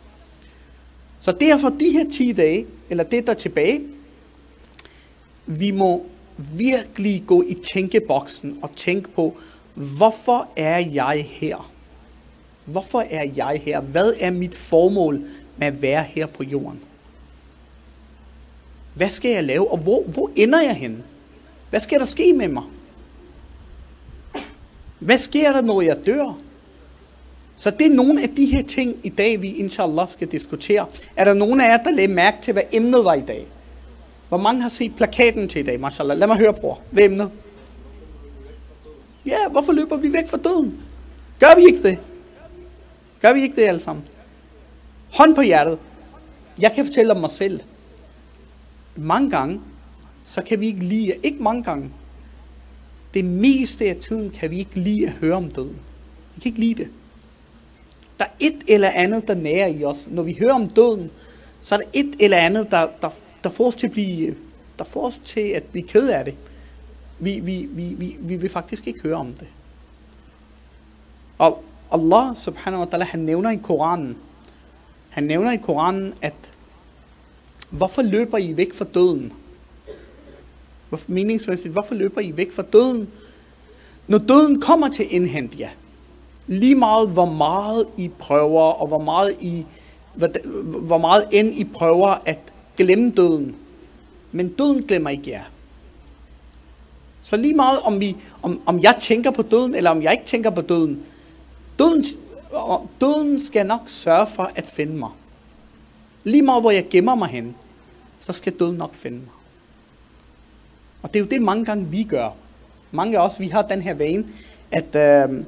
Så 1.21 1.33
derfor 1.33 1.69
de 1.69 1.91
her 1.93 2.11
10 2.13 2.33
dage, 2.33 2.67
eller 2.91 3.05
det 3.05 3.27
der 3.27 3.33
er 3.33 3.37
tilbage, 3.37 3.81
vi 5.47 5.71
må 5.71 6.07
virkelig 6.37 7.25
gå 7.27 7.45
i 7.49 7.55
tænkeboksen 7.55 8.59
og 8.63 8.77
tænke 8.77 9.09
på, 9.09 9.37
hvorfor 9.75 10.49
er 10.57 10.79
jeg 10.79 11.27
her? 11.29 11.71
Hvorfor 12.65 13.01
er 13.01 13.27
jeg 13.37 13.61
her? 13.65 13.81
Hvad 13.81 14.13
er 14.21 14.31
mit 14.31 14.57
formål 14.57 15.21
med 15.57 15.67
at 15.67 15.83
være 15.83 16.03
her 16.03 16.27
på 16.27 16.43
jorden? 16.43 16.81
Hvad 18.99 19.09
skal 19.09 19.31
jeg 19.31 19.45
lave, 19.45 19.71
og 19.71 19.79
hvor, 19.79 20.03
hvor 20.03 20.31
ender 20.37 20.61
jeg 20.61 20.75
hen? 20.75 21.03
Hvad 21.71 21.81
skal 21.81 21.99
der 22.01 22.05
ske 22.05 22.33
med 22.33 22.49
mig? 22.49 22.63
Hvad 24.99 25.19
sker 25.19 25.53
der, 25.53 25.61
når 25.61 25.81
jeg 25.81 26.07
dør? 26.07 26.39
Så 27.57 27.71
det 27.71 27.87
er 27.87 27.91
nogle 27.91 28.23
af 28.23 28.29
de 28.29 28.47
her 28.47 28.63
ting 28.63 28.97
i 29.05 29.09
dag, 29.09 29.43
vi 29.43 29.53
inshallah 29.53 30.09
skal 30.09 30.29
diskutere. 30.29 30.87
Er 31.17 31.25
der 31.25 31.35
nogen 31.35 31.61
af 31.61 31.69
jer, 31.69 31.83
der 31.83 31.91
lagde 31.91 32.13
mærke 32.13 32.37
til, 32.43 32.53
hvad 32.53 32.63
emnet 32.73 33.05
var 33.05 33.15
i 33.15 33.21
dag? 33.21 33.47
Hvor 34.29 34.39
mange 34.39 34.63
har 34.63 34.69
set 34.69 34.97
plakaten 34.97 35.49
til 35.49 35.61
i 35.61 35.65
dag, 35.65 35.81
mashallah? 35.81 36.19
Lad 36.19 36.27
mig 36.27 36.37
høre, 36.37 36.55
bror. 36.55 36.81
Hvad 36.91 37.03
er 37.03 37.07
emnet? 37.07 37.31
Ja, 39.27 39.49
hvorfor 39.51 39.73
løber 39.73 39.97
vi 39.97 40.13
væk 40.13 40.29
fra 40.29 40.37
døden? 40.37 40.81
Gør 41.41 41.57
vi 41.57 41.63
ikke 41.67 41.83
det? 41.83 41.99
Gør 43.21 43.33
vi 43.33 43.43
ikke 43.43 43.57
det 43.57 43.69
alle 43.69 43.81
sammen? 43.81 44.05
Hånd 45.15 45.35
på 45.35 45.41
hjertet. 45.41 45.79
Jeg 46.59 46.73
kan 46.73 46.87
fortælle 46.87 47.13
om 47.13 47.21
mig 47.21 47.31
selv. 47.31 47.61
Mange 48.99 49.31
gange, 49.31 49.61
så 50.25 50.43
kan 50.43 50.61
vi 50.61 50.67
ikke 50.67 50.85
lide, 50.85 51.15
ikke 51.23 51.43
mange 51.43 51.63
gange, 51.63 51.91
det 53.15 53.25
meste 53.25 53.89
af 53.89 53.97
tiden 53.97 54.31
kan 54.31 54.51
vi 54.51 54.59
ikke 54.59 54.81
lide 54.81 55.07
at 55.07 55.13
høre 55.13 55.37
om 55.37 55.51
døden. 55.51 55.77
Vi 56.35 56.41
kan 56.41 56.49
ikke 56.49 56.61
lide 56.61 56.75
det. 56.75 56.91
Der 58.19 58.25
er 58.25 58.31
et 58.41 58.63
eller 58.69 58.91
andet, 58.91 59.29
der 59.29 59.35
nærer 59.35 59.67
i 59.67 59.85
os. 59.85 60.07
Når 60.11 60.23
vi 60.23 60.37
hører 60.41 60.55
om 60.55 60.69
døden, 60.69 61.11
så 61.63 61.75
er 61.75 61.79
der 61.79 61.87
et 61.93 62.15
eller 62.21 62.37
andet, 62.37 62.71
der, 62.71 62.87
der, 63.03 63.11
der 63.45 63.51
får 63.51 63.67
os 63.67 63.77
til 63.77 63.87
at 63.87 63.93
blive, 63.93 64.35
der 64.79 64.85
får 64.85 65.07
os 65.07 65.19
til 65.25 65.41
at 65.41 65.63
blive 65.63 65.89
ked 65.89 66.09
af 66.09 66.25
det. 66.25 66.35
Vi, 67.19 67.41
vi, 67.41 67.69
vi, 67.71 67.83
vi, 67.83 68.17
vi 68.21 68.37
vil 68.37 68.51
faktisk 68.51 68.87
ikke 68.87 69.01
høre 69.03 69.17
om 69.17 69.33
det. 69.33 69.47
Og 71.39 71.65
Allah 71.93 72.37
subhanahu 72.37 72.83
wa 72.83 72.89
ta'ala, 72.95 73.05
han 73.05 73.21
nævner 73.21 73.51
i 73.51 73.57
Koranen, 73.57 74.17
han 75.09 75.25
nævner 75.25 75.53
i 75.53 75.57
Koranen, 75.57 76.15
at 76.23 76.35
hvorfor 77.71 78.03
løber 78.03 78.39
I 78.39 78.57
væk 78.57 78.75
fra 78.75 78.85
døden? 78.95 79.33
Hvorfor, 80.89 81.13
meningsmæssigt, 81.13 81.73
hvorfor 81.73 81.95
løber 81.95 82.21
I 82.21 82.37
væk 82.37 82.53
fra 82.53 82.63
døden? 82.63 83.09
Når 84.07 84.19
døden 84.19 84.61
kommer 84.61 84.89
til 84.89 85.07
indhent 85.11 85.59
jer, 85.59 85.69
lige 86.47 86.75
meget 86.75 87.09
hvor 87.09 87.25
meget 87.25 87.89
I 87.97 88.11
prøver, 88.19 88.63
og 88.63 88.87
hvor 88.87 88.99
meget 88.99 89.37
I, 89.41 89.67
hvor, 90.15 90.29
hvor 90.79 90.99
meget 90.99 91.25
end 91.33 91.55
I 91.55 91.65
prøver 91.65 92.23
at 92.27 92.39
glemme 92.77 93.11
døden, 93.11 93.57
men 94.33 94.49
døden 94.49 94.83
glemmer 94.83 95.11
ikke 95.11 95.31
jer. 95.31 95.45
Så 97.23 97.37
lige 97.37 97.55
meget 97.55 97.81
om, 97.81 98.01
vi, 98.01 98.17
om, 98.43 98.61
om 98.67 98.83
jeg 98.83 98.97
tænker 99.01 99.31
på 99.31 99.43
døden, 99.43 99.75
eller 99.75 99.91
om 99.91 100.03
jeg 100.03 100.13
ikke 100.13 100.25
tænker 100.25 100.51
på 100.51 100.61
døden, 100.61 101.05
døden, 101.79 102.05
døden 103.01 103.41
skal 103.41 103.67
nok 103.67 103.81
sørge 103.87 104.27
for 104.27 104.51
at 104.55 104.67
finde 104.67 104.97
mig. 104.97 105.11
Lige 106.29 106.43
meget 106.43 106.63
hvor 106.63 106.71
jeg 106.71 106.87
gemmer 106.91 107.15
mig 107.15 107.29
hen, 107.29 107.55
så 108.19 108.33
skal 108.33 108.53
døden 108.53 108.77
nok 108.77 108.95
finde 108.95 109.17
mig. 109.17 109.29
Og 111.03 111.15
det 111.15 111.21
er 111.21 111.25
jo 111.25 111.31
det 111.31 111.43
mange 111.43 111.65
gange 111.65 111.87
vi 111.87 112.03
gør. 112.03 112.31
Mange 112.91 113.19
af 113.19 113.25
os, 113.25 113.41
vi 113.41 113.49
har 113.49 113.63
den 113.63 113.83
her 113.83 113.95
vane, 113.95 114.25
at 114.71 114.95
øh, 114.95 115.45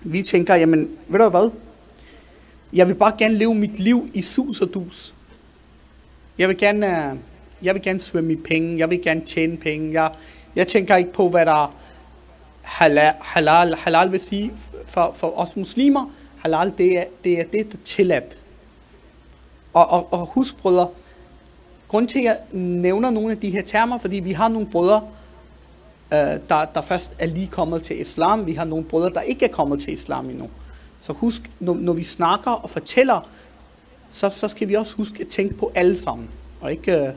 vi 0.00 0.22
tænker, 0.22 0.54
jamen 0.54 0.90
ved 1.08 1.20
du 1.20 1.28
hvad, 1.28 1.50
jeg 2.72 2.88
vil 2.88 2.94
bare 2.94 3.14
gerne 3.18 3.34
leve 3.34 3.54
mit 3.54 3.80
liv 3.80 4.10
i 4.14 4.22
sus 4.22 4.60
og 4.60 4.74
dus. 4.74 5.14
Jeg 6.38 6.48
vil 6.48 6.58
gerne, 6.58 7.10
øh, 7.10 7.16
jeg 7.62 7.74
vil 7.74 7.82
gerne 7.82 8.00
svømme 8.00 8.32
i 8.32 8.36
penge, 8.36 8.78
jeg 8.78 8.90
vil 8.90 9.02
gerne 9.02 9.20
tjene 9.20 9.56
penge, 9.56 10.02
jeg, 10.02 10.12
jeg 10.56 10.66
tænker 10.66 10.96
ikke 10.96 11.12
på, 11.12 11.28
hvad 11.28 11.46
der 11.46 11.74
halal, 12.62 13.14
halal, 13.20 13.74
halal 13.74 14.12
vil 14.12 14.20
sige 14.20 14.52
for, 14.86 15.12
for 15.16 15.38
os 15.38 15.56
muslimer. 15.56 16.12
Halal, 16.38 16.72
det 16.78 16.98
er 16.98 17.04
det, 17.24 17.40
er 17.40 17.44
det 17.44 17.72
der 17.72 17.78
er 17.78 17.84
tilladt. 17.84 18.39
Og, 19.72 19.90
og, 19.90 20.12
og 20.12 20.26
husk, 20.26 20.56
brødre, 20.56 20.88
grund 21.88 22.08
til, 22.08 22.18
at 22.18 22.24
jeg 22.24 22.38
nævner 22.52 23.10
nogle 23.10 23.30
af 23.30 23.38
de 23.38 23.50
her 23.50 23.62
termer, 23.62 23.98
fordi 23.98 24.16
vi 24.16 24.32
har 24.32 24.48
nogle 24.48 24.66
brødre, 24.66 25.02
øh, 26.12 26.18
der, 26.18 26.64
der 26.74 26.80
først 26.80 27.10
er 27.18 27.26
lige 27.26 27.46
kommet 27.46 27.82
til 27.82 28.00
islam. 28.00 28.46
Vi 28.46 28.52
har 28.52 28.64
nogle 28.64 28.84
brødre, 28.84 29.10
der 29.10 29.20
ikke 29.20 29.44
er 29.44 29.52
kommet 29.52 29.80
til 29.80 29.92
islam 29.92 30.30
endnu. 30.30 30.50
Så 31.00 31.12
husk, 31.12 31.50
når, 31.60 31.74
når 31.74 31.92
vi 31.92 32.04
snakker 32.04 32.50
og 32.50 32.70
fortæller, 32.70 33.28
så, 34.10 34.30
så 34.30 34.48
skal 34.48 34.68
vi 34.68 34.74
også 34.74 34.96
huske 34.96 35.20
at 35.20 35.28
tænke 35.28 35.54
på 35.54 35.72
alle 35.74 35.98
sammen, 35.98 36.28
og 36.60 36.70
ikke, 36.70 36.96
øh, 36.96 37.12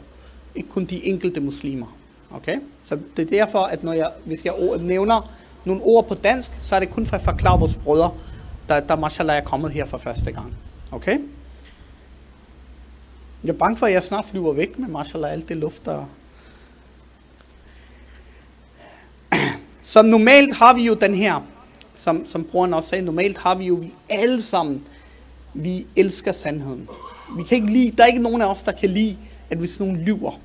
ikke 0.56 0.70
kun 0.70 0.86
de 0.86 1.06
enkelte 1.06 1.40
muslimer. 1.40 1.98
Okay? 2.36 2.60
Så 2.84 3.00
det 3.18 3.24
er 3.24 3.46
derfor, 3.46 3.60
at 3.60 3.84
når 3.84 3.94
jeg, 3.94 4.12
hvis 4.26 4.46
jeg 4.46 4.54
nævner 4.80 5.32
nogle 5.66 5.82
ord 5.84 6.08
på 6.08 6.16
dansk, 6.16 6.52
så 6.60 6.76
er 6.76 6.80
det 6.80 6.90
kun 6.90 7.06
for 7.06 7.16
at 7.16 7.22
forklare 7.22 7.60
vores 7.60 7.76
brødre, 7.76 8.12
der, 8.70 8.80
der 8.80 8.96
mashallah 8.96 9.38
er 9.38 9.42
kommet 9.42 9.72
her 9.72 9.86
for 9.86 9.98
første 9.98 10.32
gang. 10.32 10.54
Okay? 10.92 11.18
Jeg 13.44 13.50
er 13.50 13.54
bange 13.54 13.78
for, 13.78 13.86
at 13.86 13.94
jeg 13.94 14.04
snart 14.04 14.26
flyver 14.26 14.54
væk 14.54 14.80
med 14.80 14.88
mashallah 14.88 15.32
alt 15.32 15.50
det 15.50 15.58
luft, 15.58 15.86
der... 15.86 16.06
Så 19.84 20.02
normalt 20.02 20.56
har 20.56 20.74
vi 20.74 20.86
jo 20.86 20.94
den 20.94 21.16
her, 21.16 21.42
som, 21.96 22.26
som 22.26 22.44
brugeren 22.44 22.74
også 22.74 22.90
sagde, 22.90 23.06
normalt 23.06 23.38
har 23.38 23.56
vi 23.56 23.66
jo 23.66 23.76
vi 23.76 23.94
alle 24.10 24.42
sammen, 24.42 24.86
vi 25.54 25.88
elsker 25.96 26.32
sandheden. 26.32 26.90
Vi 27.38 27.44
kan 27.44 27.56
ikke 27.56 27.74
lide, 27.74 27.92
der 27.92 28.04
er 28.04 28.08
ikke 28.08 28.22
nogen 28.22 28.42
af 28.42 28.46
os, 28.46 28.64
der 28.64 28.72
kan 28.72 28.90
lide, 28.90 29.18
at 29.50 29.58
hvis 29.58 29.80
nogen 29.80 29.98
lyver. 29.98 30.40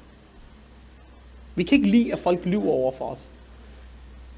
Vi 1.54 1.62
kan 1.62 1.78
ikke 1.78 1.90
lide, 1.90 2.12
at 2.12 2.18
folk 2.18 2.44
lyver 2.44 2.70
over 2.70 2.92
for 2.92 3.04
os. 3.04 3.28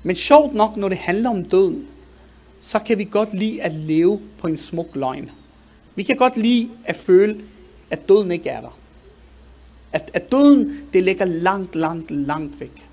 Men 0.02 0.17
sjovt 0.17 0.55
nok, 0.55 0.76
når 0.76 0.88
det 0.88 0.99
handler 0.99 1.31
om 1.31 1.45
døden, 1.45 1.87
så 2.61 2.79
kan 2.79 2.99
vi 2.99 3.05
godt 3.05 3.35
lide 3.35 3.62
at 3.62 3.73
leve 3.73 4.21
på 4.38 4.47
en 4.47 4.57
smuk 4.57 4.88
løgn. 4.95 5.31
Vi 5.95 6.02
kan 6.02 6.17
godt 6.17 6.37
lide 6.37 6.71
at 6.85 6.97
føle, 6.97 7.43
at 7.90 8.09
døden 8.09 8.32
ikke 8.32 8.49
er 8.49 8.61
der. 8.61 8.78
At, 9.92 10.11
at 10.14 10.32
døden, 10.32 10.88
det 10.92 11.02
ligger 11.02 11.25
langt, 11.25 11.75
langt, 11.75 12.11
langt 12.11 12.61
væk. 12.61 12.87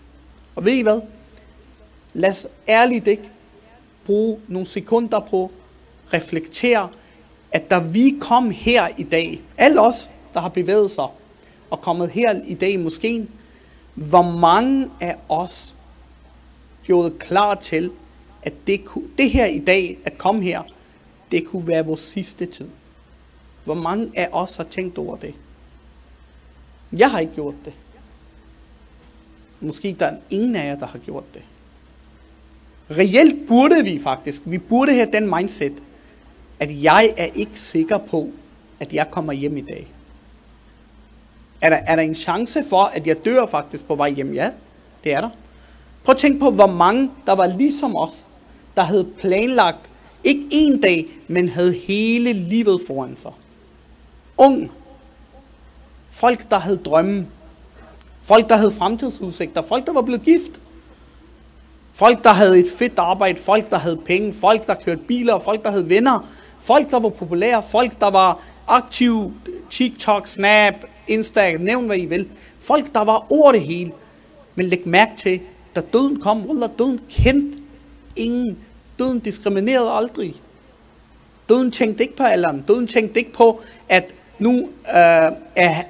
Og 0.55 0.65
ved 0.65 0.73
I 0.73 0.81
hvad? 0.81 1.01
Lad 2.13 2.29
os 2.29 2.47
ærligt 2.67 3.07
ikke 3.07 3.29
bruge 4.05 4.39
nogle 4.47 4.67
sekunder 4.67 5.19
på 5.19 5.51
at 6.07 6.13
reflektere, 6.13 6.89
at 7.51 7.69
da 7.69 7.79
vi 7.79 8.17
kom 8.21 8.51
her 8.51 8.87
i 8.97 9.03
dag, 9.03 9.41
alle 9.57 9.81
os, 9.81 10.09
der 10.33 10.41
har 10.41 10.49
bevæget 10.49 10.91
sig 10.91 11.07
og 11.69 11.81
kommet 11.81 12.09
her 12.09 12.41
i 12.45 12.53
dag 12.53 12.69
i 12.69 12.77
moskeen, 12.77 13.29
hvor 13.93 14.21
mange 14.21 14.89
af 14.99 15.15
os 15.29 15.75
gjorde 16.83 17.11
klar 17.19 17.55
til, 17.55 17.91
at 18.41 18.53
det, 18.67 18.85
kunne, 18.85 19.07
det 19.17 19.31
her 19.31 19.45
i 19.45 19.59
dag, 19.59 19.97
at 20.05 20.17
komme 20.17 20.43
her, 20.43 20.61
det 21.31 21.45
kunne 21.45 21.67
være 21.67 21.85
vores 21.85 21.99
sidste 21.99 22.45
tid. 22.45 22.67
Hvor 23.67 23.75
mange 23.75 24.11
af 24.15 24.29
os 24.31 24.55
har 24.55 24.63
tænkt 24.63 24.97
over 24.97 25.15
det? 25.15 25.33
Jeg 26.91 27.11
har 27.11 27.19
ikke 27.19 27.33
gjort 27.33 27.55
det. 27.65 27.73
Måske 29.59 29.95
der 29.99 30.05
er 30.05 30.17
ingen 30.29 30.55
af 30.55 30.65
jer, 30.65 30.75
der 30.75 30.85
har 30.85 30.99
gjort 30.99 31.23
det. 31.33 31.41
Reelt 32.97 33.47
burde 33.47 33.83
vi 33.83 33.99
faktisk, 34.03 34.41
vi 34.45 34.57
burde 34.57 34.93
have 34.93 35.11
den 35.13 35.35
mindset, 35.35 35.73
at 36.59 36.83
jeg 36.83 37.13
er 37.17 37.25
ikke 37.25 37.59
sikker 37.59 37.97
på, 37.97 38.29
at 38.79 38.93
jeg 38.93 39.11
kommer 39.11 39.33
hjem 39.33 39.57
i 39.57 39.61
dag. 39.61 39.87
Er 41.61 41.69
der, 41.69 41.77
er 41.77 41.95
der 41.95 42.03
en 42.03 42.15
chance 42.15 42.63
for, 42.69 42.83
at 42.83 43.07
jeg 43.07 43.25
dør 43.25 43.45
faktisk 43.45 43.85
på 43.85 43.95
vej 43.95 44.09
hjem? 44.09 44.33
Ja, 44.33 44.51
det 45.03 45.13
er 45.13 45.21
der. 45.21 45.29
Prøv 46.03 46.13
at 46.13 46.19
tænke 46.19 46.39
på, 46.39 46.51
hvor 46.51 46.67
mange, 46.67 47.11
der 47.25 47.33
var 47.33 47.47
ligesom 47.47 47.95
os, 47.95 48.25
der 48.75 48.83
havde 48.83 49.07
planlagt, 49.17 49.89
ikke 50.23 50.47
en 50.51 50.81
dag, 50.81 51.05
men 51.27 51.49
havde 51.49 51.73
hele 51.73 52.33
livet 52.33 52.81
foran 52.87 53.17
sig. 53.17 53.31
Ung. 54.37 54.71
Folk, 56.09 56.49
der 56.51 56.59
havde 56.59 56.77
drømme. 56.77 57.27
Folk, 58.23 58.49
der 58.49 58.55
havde 58.55 58.71
fremtidsudsigter. 58.71 59.61
Folk, 59.61 59.85
der 59.85 59.93
var 59.93 60.01
blevet 60.01 60.23
gift. 60.23 60.61
Folk, 61.93 62.23
der 62.23 62.29
havde 62.29 62.59
et 62.59 62.69
fedt 62.77 62.99
arbejde. 62.99 63.39
Folk, 63.39 63.69
der 63.69 63.77
havde 63.77 63.97
penge. 63.97 64.33
Folk, 64.33 64.67
der 64.67 64.75
kørte 64.75 65.01
biler. 65.01 65.39
Folk, 65.39 65.63
der 65.63 65.71
havde 65.71 65.89
venner. 65.89 66.27
Folk, 66.59 66.91
der 66.91 66.99
var 66.99 67.09
populære. 67.09 67.63
Folk, 67.63 67.99
der 67.99 68.09
var 68.09 68.39
aktive. 68.67 69.33
TikTok, 69.69 70.27
Snap, 70.27 70.73
Insta, 71.07 71.57
nævn 71.57 71.85
hvad 71.85 71.97
I 71.97 72.05
vil. 72.05 72.29
Folk, 72.59 72.93
der 72.93 73.03
var 73.03 73.31
over 73.31 73.51
det 73.51 73.61
hele. 73.61 73.91
Men 74.55 74.65
læg 74.65 74.87
mærke 74.87 75.11
til, 75.17 75.39
da 75.75 75.81
døden 75.81 76.19
kom, 76.19 76.45
Wallah, 76.45 76.69
døden 76.79 77.01
kendte 77.09 77.59
ingen. 78.15 78.57
Døden 78.99 79.19
diskriminerede 79.19 79.91
aldrig. 79.91 80.35
Døden 81.49 81.71
tænkte 81.71 82.03
ikke 82.03 82.15
på 82.15 82.23
alderen. 82.23 82.65
Døden 82.67 82.87
tænkte 82.87 83.19
ikke 83.19 83.33
på, 83.33 83.61
at 83.89 84.13
nu 84.39 84.69
øh, 84.89 85.31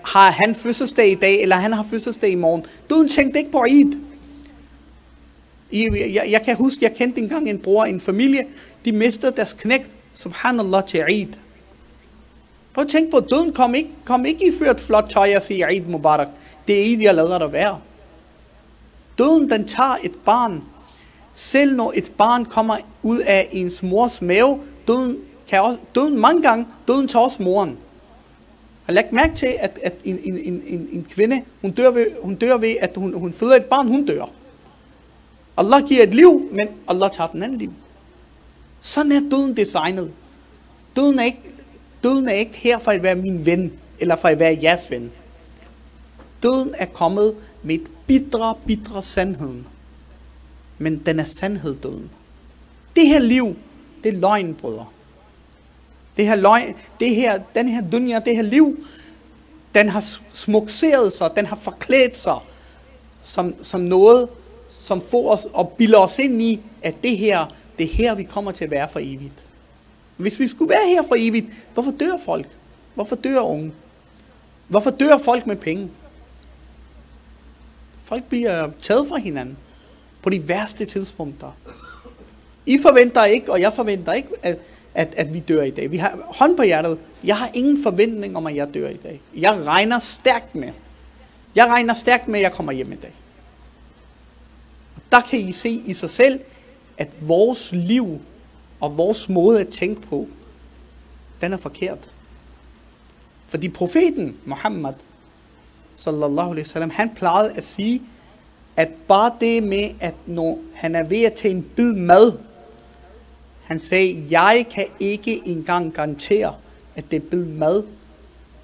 har 0.03 0.31
han 0.31 0.55
fødselsdag 0.55 1.11
i 1.11 1.15
dag, 1.15 1.41
eller 1.41 1.55
han 1.55 1.73
har 1.73 1.83
fødselsdag 1.83 2.29
i 2.29 2.35
morgen. 2.35 2.65
Døden 2.89 3.09
tænkte 3.09 3.39
ikke 3.39 3.51
på 3.51 3.63
Eid. 3.69 3.91
Jeg, 5.73 6.13
jeg, 6.13 6.27
jeg 6.29 6.41
kan 6.41 6.55
huske, 6.55 6.79
jeg 6.81 6.93
kendte 6.93 7.21
engang 7.21 7.49
en 7.49 7.59
bror 7.59 7.85
i 7.85 7.89
en 7.89 7.99
familie, 7.99 8.45
de 8.85 8.91
mistede 8.91 9.31
deres 9.35 9.53
knægt 9.53 9.89
subhanallah, 10.13 10.85
til 10.85 11.03
Eid. 11.09 11.27
Prøv 12.73 12.83
at 12.83 12.89
tænke 12.89 13.11
på, 13.11 13.19
døden 13.19 13.53
kom 13.53 13.75
ikke, 13.75 13.89
kom 14.05 14.25
ikke 14.25 14.47
i 14.47 14.51
ført 14.59 14.79
flot 14.79 15.05
tøj 15.09 15.33
og 15.35 15.41
sige 15.41 15.71
Eid 15.71 15.81
Mubarak. 15.81 16.27
Det 16.67 16.79
er 16.79 16.83
Eid, 16.83 17.01
jeg 17.01 17.15
lader 17.15 17.39
dig 17.39 17.51
være. 17.51 17.79
Døden, 19.17 19.49
den 19.49 19.67
tager 19.67 19.97
et 20.03 20.15
barn. 20.25 20.63
Selv 21.33 21.75
når 21.75 21.93
et 21.95 22.11
barn 22.17 22.45
kommer 22.45 22.77
ud 23.03 23.19
af 23.19 23.47
ens 23.51 23.83
mors 23.83 24.21
mave, 24.21 24.59
døden, 24.87 25.17
kan 25.49 25.61
også, 25.61 25.79
døden 25.95 26.17
mange 26.17 26.41
gange, 26.41 26.65
døden 26.87 27.07
tager 27.07 27.23
også 27.23 27.43
moren. 27.43 27.77
Og 28.87 28.93
læg 28.93 29.03
mærke 29.11 29.35
til, 29.35 29.55
at, 29.59 29.79
at 29.83 29.93
en, 30.03 30.19
en, 30.23 30.37
en, 30.37 30.63
en, 30.67 30.89
en 30.91 31.07
kvinde, 31.09 31.41
hun 31.61 31.71
dør, 31.71 31.91
ved, 31.91 32.05
hun 32.21 32.35
dør 32.35 32.57
ved, 32.57 32.75
at 32.81 32.91
hun, 32.95 33.13
hun 33.13 33.33
føder 33.33 33.55
et 33.55 33.65
barn, 33.65 33.87
hun 33.87 34.05
dør. 34.05 34.25
Allah 35.57 35.87
giver 35.87 36.03
et 36.03 36.15
liv, 36.15 36.49
men 36.51 36.67
Allah 36.87 37.11
tager 37.11 37.27
den 37.27 37.43
anden 37.43 37.57
liv. 37.57 37.73
Sådan 38.81 39.11
er 39.11 39.29
døden 39.31 39.57
designet. 39.57 40.11
Døden 40.95 41.19
er 41.19 41.23
ikke, 41.23 41.41
døden 42.03 42.29
er 42.29 42.33
ikke 42.33 42.57
her 42.57 42.79
for 42.79 42.91
at 42.91 43.03
være 43.03 43.15
min 43.15 43.45
ven, 43.45 43.73
eller 43.99 44.15
for 44.15 44.27
at 44.27 44.39
være 44.39 44.59
jeres 44.63 44.91
ven. 44.91 45.11
Døden 46.43 46.73
er 46.77 46.85
kommet 46.85 47.35
med 47.63 47.75
et 47.75 47.87
bitre, 48.07 48.55
bitre 48.67 49.03
sandheden. 49.03 49.67
Men 50.77 51.01
den 51.05 51.19
er 51.19 51.23
sandhed, 51.23 51.75
døden. 51.75 52.09
Det 52.95 53.07
her 53.07 53.19
liv, 53.19 53.55
det 54.03 54.13
er 54.13 54.19
løgn, 54.19 54.55
brødre. 54.55 54.85
Det 56.17 56.27
her 56.27 56.35
løgn, 56.35 56.75
det 56.99 57.15
her, 57.15 57.39
den 57.55 57.67
her 57.67 57.81
dunja, 57.91 58.19
det 58.25 58.35
her 58.35 58.43
liv, 58.43 58.87
den 59.75 59.89
har 59.89 60.03
smukseret 60.33 61.13
sig, 61.13 61.31
den 61.35 61.45
har 61.45 61.55
forklædt 61.55 62.17
sig 62.17 62.39
som, 63.23 63.55
som 63.63 63.81
noget, 63.81 64.29
som 64.79 65.01
får 65.01 65.31
os 65.31 65.47
og 65.53 65.69
bilder 65.77 65.99
os 65.99 66.19
ind 66.19 66.41
i, 66.41 66.59
at 66.81 66.95
det 67.03 67.17
her, 67.17 67.45
det 67.77 67.87
her, 67.87 68.15
vi 68.15 68.23
kommer 68.23 68.51
til 68.51 68.63
at 68.63 68.71
være 68.71 68.89
for 68.89 68.99
evigt. 68.99 69.45
Hvis 70.17 70.39
vi 70.39 70.47
skulle 70.47 70.69
være 70.69 70.87
her 70.87 71.01
for 71.01 71.15
evigt, 71.17 71.45
hvorfor 71.73 71.91
dør 71.91 72.17
folk? 72.25 72.47
Hvorfor 72.95 73.15
dør 73.15 73.39
unge? 73.39 73.71
Hvorfor 74.67 74.89
dør 74.89 75.17
folk 75.17 75.47
med 75.47 75.55
penge? 75.55 75.89
Folk 78.03 78.23
bliver 78.23 78.69
taget 78.81 79.07
fra 79.07 79.17
hinanden 79.17 79.57
på 80.21 80.29
de 80.29 80.47
værste 80.47 80.85
tidspunkter. 80.85 81.51
I 82.65 82.77
forventer 82.81 83.25
ikke, 83.25 83.51
og 83.51 83.61
jeg 83.61 83.73
forventer 83.73 84.13
ikke, 84.13 84.29
at, 84.43 84.57
at, 84.97 85.13
at 85.17 85.33
vi 85.33 85.39
dør 85.39 85.61
i 85.61 85.69
dag. 85.69 85.91
Vi 85.91 85.97
har 85.97 86.19
hånd 86.25 86.57
på 86.57 86.63
hjertet. 86.63 86.97
Jeg 87.23 87.37
har 87.37 87.49
ingen 87.53 87.83
forventning 87.83 88.37
om, 88.37 88.47
at 88.47 88.55
jeg 88.55 88.73
dør 88.73 88.89
i 88.89 88.97
dag. 88.97 89.21
Jeg 89.35 89.65
regner 89.67 89.99
stærkt 89.99 90.55
med. 90.55 90.71
Jeg 91.55 91.65
regner 91.67 91.93
stærkt 91.93 92.27
med, 92.27 92.39
at 92.39 92.43
jeg 92.43 92.51
kommer 92.51 92.71
hjem 92.71 92.91
i 92.91 92.95
dag. 92.95 93.13
Der 95.11 95.21
kan 95.21 95.39
I 95.39 95.51
se 95.51 95.69
i 95.69 95.93
sig 95.93 96.09
selv, 96.09 96.39
at 96.97 97.27
vores 97.27 97.71
liv 97.71 98.21
og 98.79 98.97
vores 98.97 99.29
måde 99.29 99.59
at 99.59 99.69
tænke 99.69 100.01
på, 100.01 100.27
den 101.41 101.53
er 101.53 101.57
forkert. 101.57 102.11
Fordi 103.47 103.69
profeten 103.69 104.37
Muhammad, 104.45 104.93
sallallahu 105.95 106.51
alaihi 106.51 106.65
wasallam, 106.67 106.89
han 106.89 107.09
plejede 107.15 107.53
at 107.53 107.63
sige, 107.63 108.01
at 108.75 108.89
bare 109.07 109.31
det 109.39 109.63
med, 109.63 109.89
at 109.99 110.13
når 110.25 110.59
han 110.73 110.95
er 110.95 111.03
ved 111.03 111.23
at 111.23 111.33
tage 111.33 111.53
en 111.53 111.63
bid 111.75 111.93
mad, 111.93 112.33
han 113.67 113.79
sagde, 113.79 114.23
jeg 114.29 114.65
kan 114.71 114.85
ikke 114.99 115.41
engang 115.45 115.93
garantere, 115.93 116.55
at 116.95 117.11
det 117.11 117.23
blev 117.23 117.45
mad, 117.45 117.83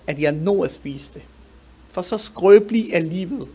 at 0.08 0.20
jeg 0.20 0.32
når 0.32 0.64
at 0.64 0.72
spise 0.72 1.14
det. 1.14 1.22
For 1.90 2.02
så 2.02 2.18
skrøbelig 2.18 2.94
er 2.94 3.00
livet. 3.00 3.48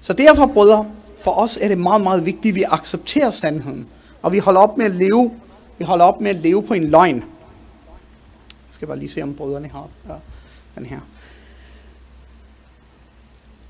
Så 0.00 0.12
derfor, 0.12 0.46
brødre, 0.46 0.90
for 1.20 1.30
os 1.30 1.58
er 1.60 1.68
det 1.68 1.78
meget, 1.78 2.00
meget 2.00 2.26
vigtigt, 2.26 2.52
at 2.52 2.54
vi 2.54 2.62
accepterer 2.62 3.30
sandheden. 3.30 3.88
Og 4.22 4.32
vi 4.32 4.38
holder 4.38 4.60
op 4.60 4.78
med 4.78 4.86
at 4.86 4.92
leve, 4.92 5.32
vi 5.78 5.84
holder 5.84 6.04
op 6.04 6.20
med 6.20 6.30
at 6.30 6.36
leve 6.36 6.62
på 6.62 6.74
en 6.74 6.84
løgn. 6.84 7.16
Jeg 7.16 7.24
skal 8.70 8.88
bare 8.88 8.98
lige 8.98 9.08
se, 9.08 9.22
om 9.22 9.34
brødrene 9.34 9.68
har 9.68 9.88
ja, 10.08 10.14
den 10.74 10.86
her. 10.86 11.00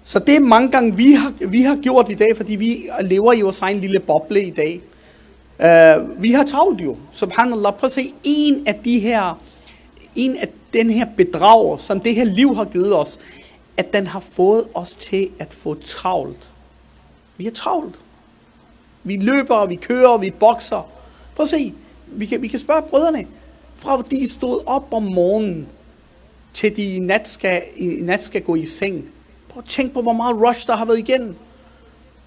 Så 0.04 0.18
det 0.18 0.36
er 0.36 0.40
mange 0.40 0.70
gange, 0.70 0.96
vi 0.96 1.12
har, 1.12 1.32
vi 1.46 1.62
har 1.62 1.76
gjort 1.76 2.10
i 2.10 2.14
dag, 2.14 2.36
fordi 2.36 2.54
vi 2.54 2.88
lever 3.00 3.32
i 3.32 3.40
vores 3.40 3.60
egen 3.60 3.80
lille 3.80 4.00
boble 4.00 4.42
i 4.42 4.50
dag. 4.50 4.80
Uh, 5.60 6.22
vi 6.22 6.32
har 6.32 6.44
travlt 6.44 6.80
jo, 6.80 6.96
subhanallah. 7.12 7.74
Prøv 7.74 7.86
at 7.86 7.92
se, 7.92 8.14
en 8.24 8.66
af 8.66 8.80
de 8.84 8.98
her, 8.98 9.40
en 10.16 10.36
af 10.36 10.48
den 10.72 10.90
her 10.90 11.06
bedrager, 11.16 11.76
som 11.76 12.00
det 12.00 12.14
her 12.14 12.24
liv 12.24 12.54
har 12.54 12.64
givet 12.64 12.96
os, 12.96 13.18
at 13.76 13.92
den 13.92 14.06
har 14.06 14.20
fået 14.20 14.64
os 14.74 14.94
til 14.94 15.28
at 15.38 15.52
få 15.54 15.74
travlt. 15.74 16.50
Vi 17.36 17.46
er 17.46 17.50
travlt. 17.50 18.00
Vi 19.04 19.16
løber, 19.16 19.66
vi 19.66 19.76
kører, 19.76 20.16
vi 20.16 20.30
bokser. 20.30 20.90
Prøv 21.36 21.44
at 21.44 21.50
se, 21.50 21.74
vi 22.06 22.26
kan, 22.26 22.42
vi 22.42 22.48
kan 22.48 22.58
spørge 22.58 22.82
brødrene, 22.82 23.26
fra 23.76 24.02
de 24.10 24.30
stod 24.30 24.60
op 24.66 24.88
om 24.90 25.02
morgenen, 25.02 25.68
til 26.54 26.76
de 26.76 26.94
i 26.94 26.98
nat 26.98 27.28
skal, 27.28 27.62
i 27.76 27.86
nat 27.86 28.22
skal 28.22 28.42
gå 28.42 28.54
i 28.54 28.66
seng. 28.66 29.04
Prøv 29.48 29.58
at 29.58 29.68
tænk 29.68 29.92
på, 29.92 30.02
hvor 30.02 30.12
meget 30.12 30.36
rush 30.36 30.66
der 30.66 30.76
har 30.76 30.84
været 30.84 30.98
igen. 30.98 31.36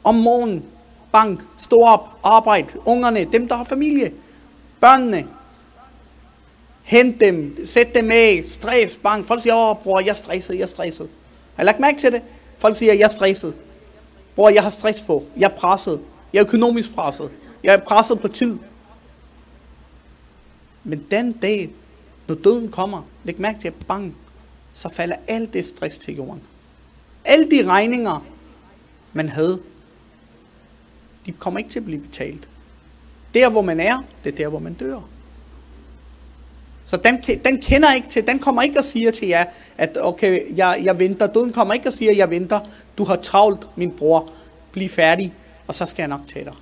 Om 0.03 0.15
morgenen, 0.15 0.63
bank, 1.13 1.41
stå 1.57 1.81
op, 1.81 2.09
arbejde, 2.23 2.67
ungerne, 2.85 3.25
dem 3.31 3.47
der 3.47 3.55
har 3.55 3.63
familie, 3.63 4.13
børnene, 4.79 5.27
hent 6.83 7.19
dem, 7.19 7.65
sæt 7.65 7.95
dem 7.95 8.11
af, 8.11 8.43
stress, 8.45 8.95
bank. 8.95 9.25
Folk 9.25 9.41
siger, 9.41 9.55
åh 9.55 9.77
bror, 9.83 9.99
jeg 9.99 10.09
er 10.09 10.13
stresset, 10.13 10.55
jeg 10.55 10.61
er 10.61 10.67
stresset. 10.67 11.09
Har 11.55 11.63
I 11.63 11.65
lagt 11.65 11.79
mærke 11.79 11.99
til 11.99 12.11
det? 12.11 12.21
Folk 12.57 12.75
siger, 12.75 12.93
jeg 12.93 13.03
er 13.03 13.07
stresset. 13.07 13.55
Bror, 14.35 14.49
jeg 14.49 14.63
har 14.63 14.69
stress 14.69 15.01
på, 15.01 15.25
jeg 15.37 15.45
er 15.45 15.55
presset, 15.57 16.01
jeg 16.33 16.39
er 16.39 16.45
økonomisk 16.45 16.95
presset, 16.95 17.29
jeg 17.63 17.73
er 17.73 17.79
presset 17.79 18.21
på 18.21 18.27
tid. 18.27 18.59
Men 20.83 21.05
den 21.11 21.31
dag, 21.31 21.69
når 22.27 22.35
døden 22.35 22.71
kommer, 22.71 23.01
læg 23.23 23.41
mærke 23.41 23.59
til, 23.61 23.67
at 23.67 23.73
bang, 23.87 24.15
så 24.73 24.89
falder 24.89 25.15
alt 25.27 25.53
det 25.53 25.65
stress 25.65 25.97
til 25.97 26.15
jorden. 26.15 26.41
Alle 27.25 27.51
de 27.51 27.67
regninger, 27.67 28.25
man 29.13 29.29
havde, 29.29 29.59
de 31.25 31.31
kommer 31.31 31.57
ikke 31.57 31.69
til 31.69 31.79
at 31.79 31.85
blive 31.85 32.01
betalt. 32.01 32.47
Der, 33.33 33.49
hvor 33.49 33.61
man 33.61 33.79
er, 33.79 34.03
det 34.23 34.31
er 34.31 34.35
der, 34.35 34.47
hvor 34.47 34.59
man 34.59 34.73
dør. 34.73 34.99
Så 36.85 36.97
den, 36.97 37.39
den 37.45 37.61
kender 37.61 37.93
ikke 37.93 38.09
til, 38.09 38.27
den 38.27 38.39
kommer 38.39 38.61
ikke 38.61 38.79
og 38.79 38.85
siger 38.85 39.11
til 39.11 39.27
jer, 39.27 39.45
at 39.77 39.97
okay, 40.01 40.57
jeg, 40.57 40.81
jeg 40.83 40.99
venter. 40.99 41.27
Døden 41.27 41.53
kommer 41.53 41.73
ikke 41.73 41.89
og 41.89 41.93
siger, 41.93 42.13
jeg 42.13 42.29
venter. 42.29 42.59
Du 42.97 43.03
har 43.03 43.15
travlt, 43.15 43.67
min 43.75 43.91
bror. 43.91 44.29
Bliv 44.71 44.89
færdig, 44.89 45.33
og 45.67 45.75
så 45.75 45.85
skal 45.85 46.03
jeg 46.03 46.07
nok 46.07 46.27
tage 46.27 46.45
dig. 46.45 46.53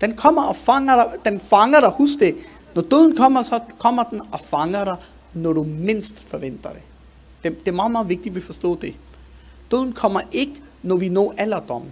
Den 0.00 0.16
kommer 0.16 0.42
og 0.42 0.56
fanger 0.56 0.96
dig. 0.96 1.06
Den 1.24 1.40
fanger 1.40 1.80
dig, 1.80 1.90
husk 1.90 2.20
det. 2.20 2.36
Når 2.74 2.82
døden 2.82 3.16
kommer, 3.16 3.42
så 3.42 3.60
kommer 3.78 4.02
den 4.02 4.22
og 4.32 4.40
fanger 4.40 4.84
dig, 4.84 4.96
når 5.34 5.52
du 5.52 5.62
mindst 5.62 6.22
forventer 6.22 6.70
det. 6.70 6.82
Det, 7.42 7.60
det 7.60 7.68
er 7.68 7.76
meget, 7.76 7.92
meget 7.92 8.08
vigtigt, 8.08 8.32
at 8.32 8.34
vi 8.34 8.40
forstår 8.40 8.74
det. 8.74 8.94
Døden 9.70 9.92
kommer 9.92 10.20
ikke, 10.32 10.54
når 10.82 10.96
vi 10.96 11.08
når 11.08 11.34
alderdommen. 11.36 11.90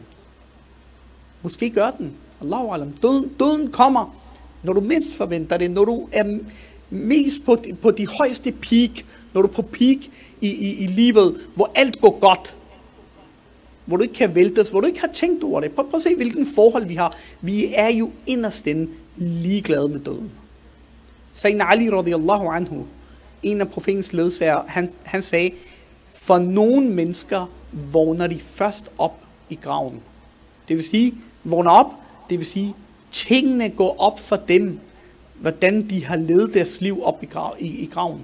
Måske 1.42 1.70
gør 1.70 1.90
den. 1.90 2.12
Allahu 2.42 2.72
alam. 2.72 2.92
Døden, 2.92 3.30
døden 3.40 3.70
kommer, 3.70 4.18
når 4.62 4.72
du 4.72 4.80
mindst 4.80 5.14
forventer 5.14 5.56
det, 5.56 5.70
når 5.70 5.84
du 5.84 6.08
er 6.12 6.38
mest 6.90 7.44
på, 7.44 7.56
på 7.82 7.90
de 7.90 8.06
højeste 8.06 8.52
peak, 8.52 8.90
når 9.32 9.42
du 9.42 9.48
er 9.48 9.52
på 9.52 9.62
peak 9.62 9.98
i, 10.40 10.48
i, 10.48 10.74
i 10.74 10.86
livet, 10.86 11.46
hvor 11.54 11.70
alt 11.74 12.00
går 12.00 12.18
godt, 12.18 12.56
hvor 13.84 13.96
du 13.96 14.02
ikke 14.02 14.14
kan 14.14 14.34
væltes, 14.34 14.70
hvor 14.70 14.80
du 14.80 14.86
ikke 14.86 15.00
har 15.00 15.12
tænkt 15.12 15.44
over 15.44 15.60
det. 15.60 15.72
Prøv, 15.72 15.90
prøv 15.90 15.98
at 15.98 16.02
se, 16.02 16.14
hvilken 16.14 16.46
forhold 16.46 16.86
vi 16.86 16.94
har. 16.94 17.16
Vi 17.40 17.74
er 17.74 17.88
jo 17.88 18.10
inderst 18.26 18.66
inde 18.66 18.90
ligeglade 19.16 19.88
med 19.88 20.00
døden. 20.00 20.30
Sayyidina 21.34 21.64
Ali 21.70 21.90
radiyallahu 21.90 22.48
anhu, 22.48 22.86
en 23.42 23.60
af 23.60 23.68
profetens 23.68 24.12
ledsager, 24.12 24.62
han, 24.66 24.90
han 25.02 25.22
sagde, 25.22 25.50
for 26.14 26.38
nogle 26.38 26.88
mennesker 26.88 27.46
vågner 27.72 28.26
de 28.26 28.38
først 28.38 28.90
op 28.98 29.24
i 29.50 29.54
graven. 29.54 30.00
Det 30.68 30.76
vil 30.76 30.84
sige, 30.84 31.14
vågner 31.50 31.70
op, 31.70 31.92
det 32.30 32.38
vil 32.38 32.46
sige, 32.46 32.74
tingene 33.12 33.68
går 33.68 34.00
op 34.00 34.20
for 34.20 34.36
dem, 34.36 34.80
hvordan 35.34 35.90
de 35.90 36.04
har 36.04 36.16
levet 36.16 36.54
deres 36.54 36.80
liv 36.80 37.02
op 37.04 37.22
i, 37.22 37.26
grav, 37.26 37.56
i, 37.58 37.66
i 37.66 37.86
graven. 37.86 38.22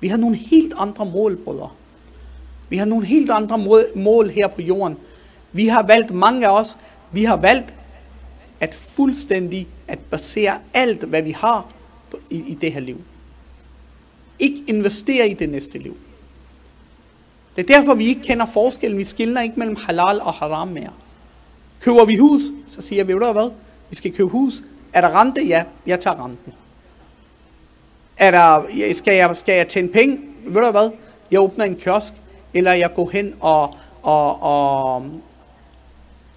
Vi 0.00 0.08
har 0.08 0.16
nogle 0.16 0.36
helt 0.36 0.74
andre 0.76 1.04
mål, 1.04 1.36
brødre. 1.36 1.70
Vi 2.68 2.76
har 2.76 2.84
nogle 2.84 3.06
helt 3.06 3.30
andre 3.30 3.58
mål, 3.58 3.84
mål 3.94 4.30
her 4.30 4.46
på 4.48 4.62
jorden. 4.62 4.96
Vi 5.52 5.66
har 5.66 5.82
valgt, 5.82 6.10
mange 6.10 6.46
af 6.46 6.60
os, 6.60 6.76
vi 7.12 7.24
har 7.24 7.36
valgt 7.36 7.74
at 8.60 8.74
fuldstændig 8.74 9.66
at 9.88 9.98
basere 9.98 10.58
alt, 10.74 11.04
hvad 11.04 11.22
vi 11.22 11.30
har 11.30 11.66
i, 12.30 12.36
i 12.36 12.54
det 12.54 12.72
her 12.72 12.80
liv. 12.80 13.00
Ikke 14.38 14.64
investere 14.68 15.28
i 15.28 15.34
det 15.34 15.48
næste 15.48 15.78
liv. 15.78 15.96
Det 17.56 17.70
er 17.70 17.78
derfor, 17.78 17.94
vi 17.94 18.06
ikke 18.06 18.22
kender 18.22 18.46
forskellen. 18.46 18.98
Vi 18.98 19.04
skiller 19.04 19.40
ikke 19.40 19.58
mellem 19.58 19.76
halal 19.76 20.20
og 20.20 20.32
haram 20.32 20.68
mere. 20.68 20.92
Køber 21.80 22.04
vi 22.04 22.16
hus, 22.16 22.40
så 22.68 22.82
siger 22.82 23.04
vi, 23.04 23.12
ved 23.12 23.20
du 23.20 23.32
hvad? 23.32 23.50
Vi 23.90 23.96
skal 23.96 24.12
købe 24.12 24.28
hus. 24.28 24.62
Er 24.92 25.00
der 25.00 25.20
rente? 25.20 25.42
Ja, 25.42 25.64
jeg 25.86 26.00
tager 26.00 26.24
renten. 26.24 26.52
Er 28.16 28.30
der, 28.30 28.62
skal, 28.94 29.14
jeg, 29.14 29.36
skal 29.36 29.54
jeg 29.54 29.68
tjene 29.68 29.88
penge? 29.88 30.18
Ved 30.46 30.62
du 30.62 30.70
hvad? 30.70 30.90
Jeg 31.30 31.40
åbner 31.40 31.64
en 31.64 31.76
kiosk, 31.76 32.12
eller 32.54 32.72
jeg 32.72 32.94
går 32.94 33.10
hen 33.10 33.34
og, 33.40 33.74
og, 34.02 34.42
og 34.42 35.04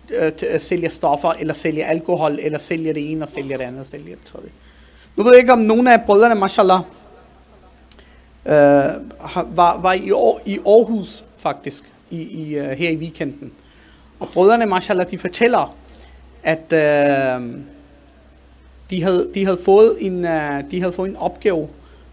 øh, 0.09 0.31
øh, 0.49 0.59
sælger 0.59 0.89
stoffer, 0.89 1.29
eller 1.29 1.53
sælger 1.53 1.85
alkohol, 1.85 2.39
eller 2.41 2.59
sælger 2.59 2.93
det 2.93 3.11
ene, 3.11 3.25
og 3.25 3.29
sælger 3.29 3.57
det 3.57 3.63
andet, 3.63 3.81
og 3.81 3.87
sælger 3.87 4.15
det 4.15 4.25
tredje. 4.25 4.49
Nu 5.15 5.23
ved 5.23 5.31
jeg 5.31 5.39
ikke, 5.39 5.53
om 5.53 5.59
nogen 5.59 5.87
af 5.87 6.01
brødrene, 6.05 6.35
mashallah, 6.35 6.79
øh, 8.45 8.53
var, 9.57 9.79
var 9.81 9.93
i, 9.93 10.11
i 10.45 10.59
Aarhus 10.65 11.23
faktisk, 11.37 11.83
i, 12.09 12.21
i, 12.21 12.55
øh, 12.55 12.69
her 12.69 12.89
i 12.89 12.95
weekenden. 12.95 13.51
Og 14.19 14.27
brødrene, 14.33 14.65
mashallah, 14.65 15.11
de 15.11 15.17
fortæller, 15.17 15.75
at 16.43 16.73
øh, 16.73 17.59
de, 18.89 19.03
havde, 19.03 19.31
de, 19.33 19.45
havde 19.45 19.59
fået 19.65 19.97
en, 19.99 20.25
øh, 20.25 20.63
de 20.71 20.79
havde 20.79 20.93
fået 20.93 21.09
en 21.09 21.15
opgave 21.15 21.67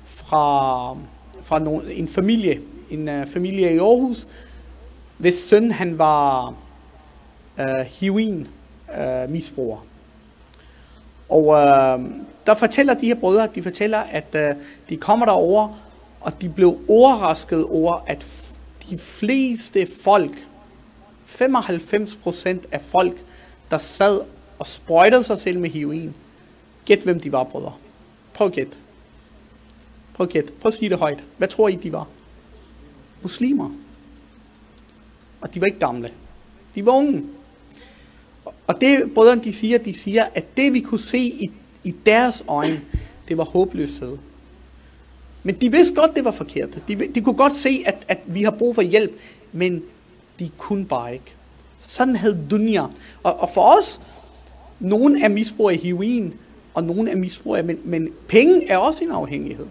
fra, 0.05 0.97
fra 1.43 1.59
no, 1.59 1.81
en 1.91 2.09
familie, 2.09 2.61
en 2.91 3.09
øh, 3.09 3.27
familie 3.27 3.75
i 3.75 3.79
Aarhus, 3.79 4.29
hvis 5.19 5.35
søn 5.35 5.71
han 5.71 5.99
var 5.99 6.55
øh, 7.59 7.87
heroin 7.87 8.49
øh, 8.99 9.31
misbruger. 9.31 9.79
Og 11.29 11.55
øh, 11.55 12.01
der 12.47 12.55
fortæller 12.55 12.95
de 12.95 13.07
her 13.07 13.15
brødre, 13.15 13.49
de 13.55 13.63
fortæller, 13.63 13.99
at 13.99 14.35
øh, 14.35 14.55
de 14.89 14.97
kommer 14.97 15.27
derover, 15.27 15.79
og 16.21 16.43
de 16.43 16.49
blev 16.49 16.79
overrasket 16.89 17.65
over, 17.65 18.05
at 18.07 18.27
de 18.91 18.99
fleste 18.99 19.87
folk, 20.03 20.46
95% 21.27 22.49
af 22.73 22.81
folk, 22.81 23.25
der 23.71 23.79
sad 23.79 24.21
og 24.59 24.67
sprøjtede 24.67 25.23
sig 25.23 25.39
selv 25.39 25.59
med 25.59 25.71
heroin, 25.71 26.15
gæt 26.85 27.03
hvem 27.03 27.21
de 27.21 27.33
var, 27.33 27.45
brødre. 27.45 27.73
Prøv 28.35 28.47
at 28.47 28.53
gæt. 28.53 28.79
Prøv 30.15 30.27
at 30.27 30.33
gæt. 30.33 30.53
Prøv 30.61 30.69
at 30.69 30.75
sige 30.75 30.89
det 30.89 30.99
højt. 30.99 31.25
Hvad 31.39 31.49
tror 31.49 31.69
I, 31.69 31.75
de 31.75 31.93
var? 31.93 32.09
Muslimer. 33.23 33.71
Og 35.41 35.55
de 35.55 35.61
var 35.61 35.67
ikke 35.67 35.79
gamle. 35.79 36.13
De 36.75 36.87
var 36.87 36.93
unge. 36.93 37.25
Og 38.67 38.81
det 38.81 39.15
brødrene 39.15 39.45
de 39.45 39.53
siger, 39.53 39.79
de 39.79 39.95
siger, 39.95 40.25
at 40.35 40.57
det 40.57 40.73
vi 40.73 40.81
kunne 40.81 41.01
se 41.01 41.19
i, 41.19 41.51
i 41.85 41.95
deres 42.07 42.45
øjne, 42.49 42.81
det 43.29 43.39
var 43.39 43.45
håbløshed. 43.45 44.17
Men 45.43 45.55
de 45.55 45.73
vidste 45.73 45.95
godt, 45.95 46.15
det 46.17 46.25
var 46.25 46.31
forkert. 46.31 46.79
De, 46.89 46.97
de 47.15 47.21
kunne 47.21 47.37
godt 47.37 47.57
se, 47.57 47.83
at, 47.87 48.05
at 48.09 48.19
vi 48.27 48.43
har 48.43 48.51
brug 48.51 48.75
for 48.75 48.83
hjælp, 48.83 49.13
men 49.53 49.83
de 50.39 50.51
kunne 50.59 50.85
bare 50.85 51.13
ikke. 51.13 51.35
Sådan 51.81 52.17
havde 52.17 52.39
dunya. 52.51 52.83
Og, 53.23 53.41
og 53.41 53.51
for 53.51 53.79
os, 53.79 54.01
nogen 54.81 55.23
er 55.23 55.29
misbrug 55.29 55.71
af 55.71 55.77
heroin, 55.77 56.35
og 56.75 56.85
nogen 56.85 57.09
er 57.09 57.17
misbrug 57.17 57.57
af, 57.57 57.65
men, 57.65 57.79
men 57.85 58.09
penge 58.29 58.69
er 58.69 58.77
også 58.77 59.05
en 59.05 59.11
afhængighed. 59.11 59.67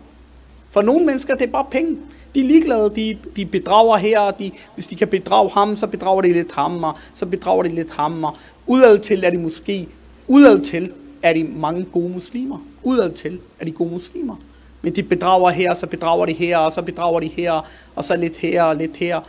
For 0.69 0.81
nogle 0.81 1.05
mennesker, 1.05 1.35
det 1.35 1.47
er 1.47 1.51
bare 1.51 1.65
penge. 1.71 1.97
De 2.35 2.39
er 2.41 2.47
ligeglade, 2.47 2.91
de, 2.95 3.17
de 3.35 3.45
bedrager 3.45 3.97
her, 3.97 4.31
de, 4.31 4.51
hvis 4.73 4.87
de 4.87 4.95
kan 4.95 5.07
bedrage 5.07 5.49
ham, 5.49 5.75
så 5.75 5.87
bedrager 5.87 6.21
de 6.21 6.33
lidt 6.33 6.51
ham, 6.51 6.83
og 6.83 6.97
så 7.15 7.25
bedrager 7.25 7.63
de 7.63 7.69
lidt 7.69 7.91
ham, 7.91 8.23
og 8.23 8.37
udad 8.67 8.99
til 8.99 9.23
er 9.23 9.29
de 9.29 9.37
måske, 9.37 9.87
udad 10.27 10.59
til 10.59 10.91
er 11.23 11.33
de 11.33 11.43
mange 11.43 11.85
gode 11.85 12.09
muslimer. 12.09 12.57
Udad 12.83 13.11
til 13.11 13.39
er 13.59 13.65
de 13.65 13.71
gode 13.71 13.91
muslimer. 13.91 14.35
Men 14.81 14.95
de 14.95 15.03
bedrager 15.03 15.49
her, 15.49 15.73
så 15.73 15.87
bedrager 15.87 16.25
de 16.25 16.33
her, 16.33 16.57
og 16.57 16.71
så 16.71 16.81
bedrager 16.81 17.19
de 17.19 17.27
her, 17.27 17.67
og 17.95 18.03
så 18.03 18.15
lidt 18.15 18.37
her 18.37 18.63
og 18.63 18.75
lidt 18.75 18.97
her. 18.97 19.21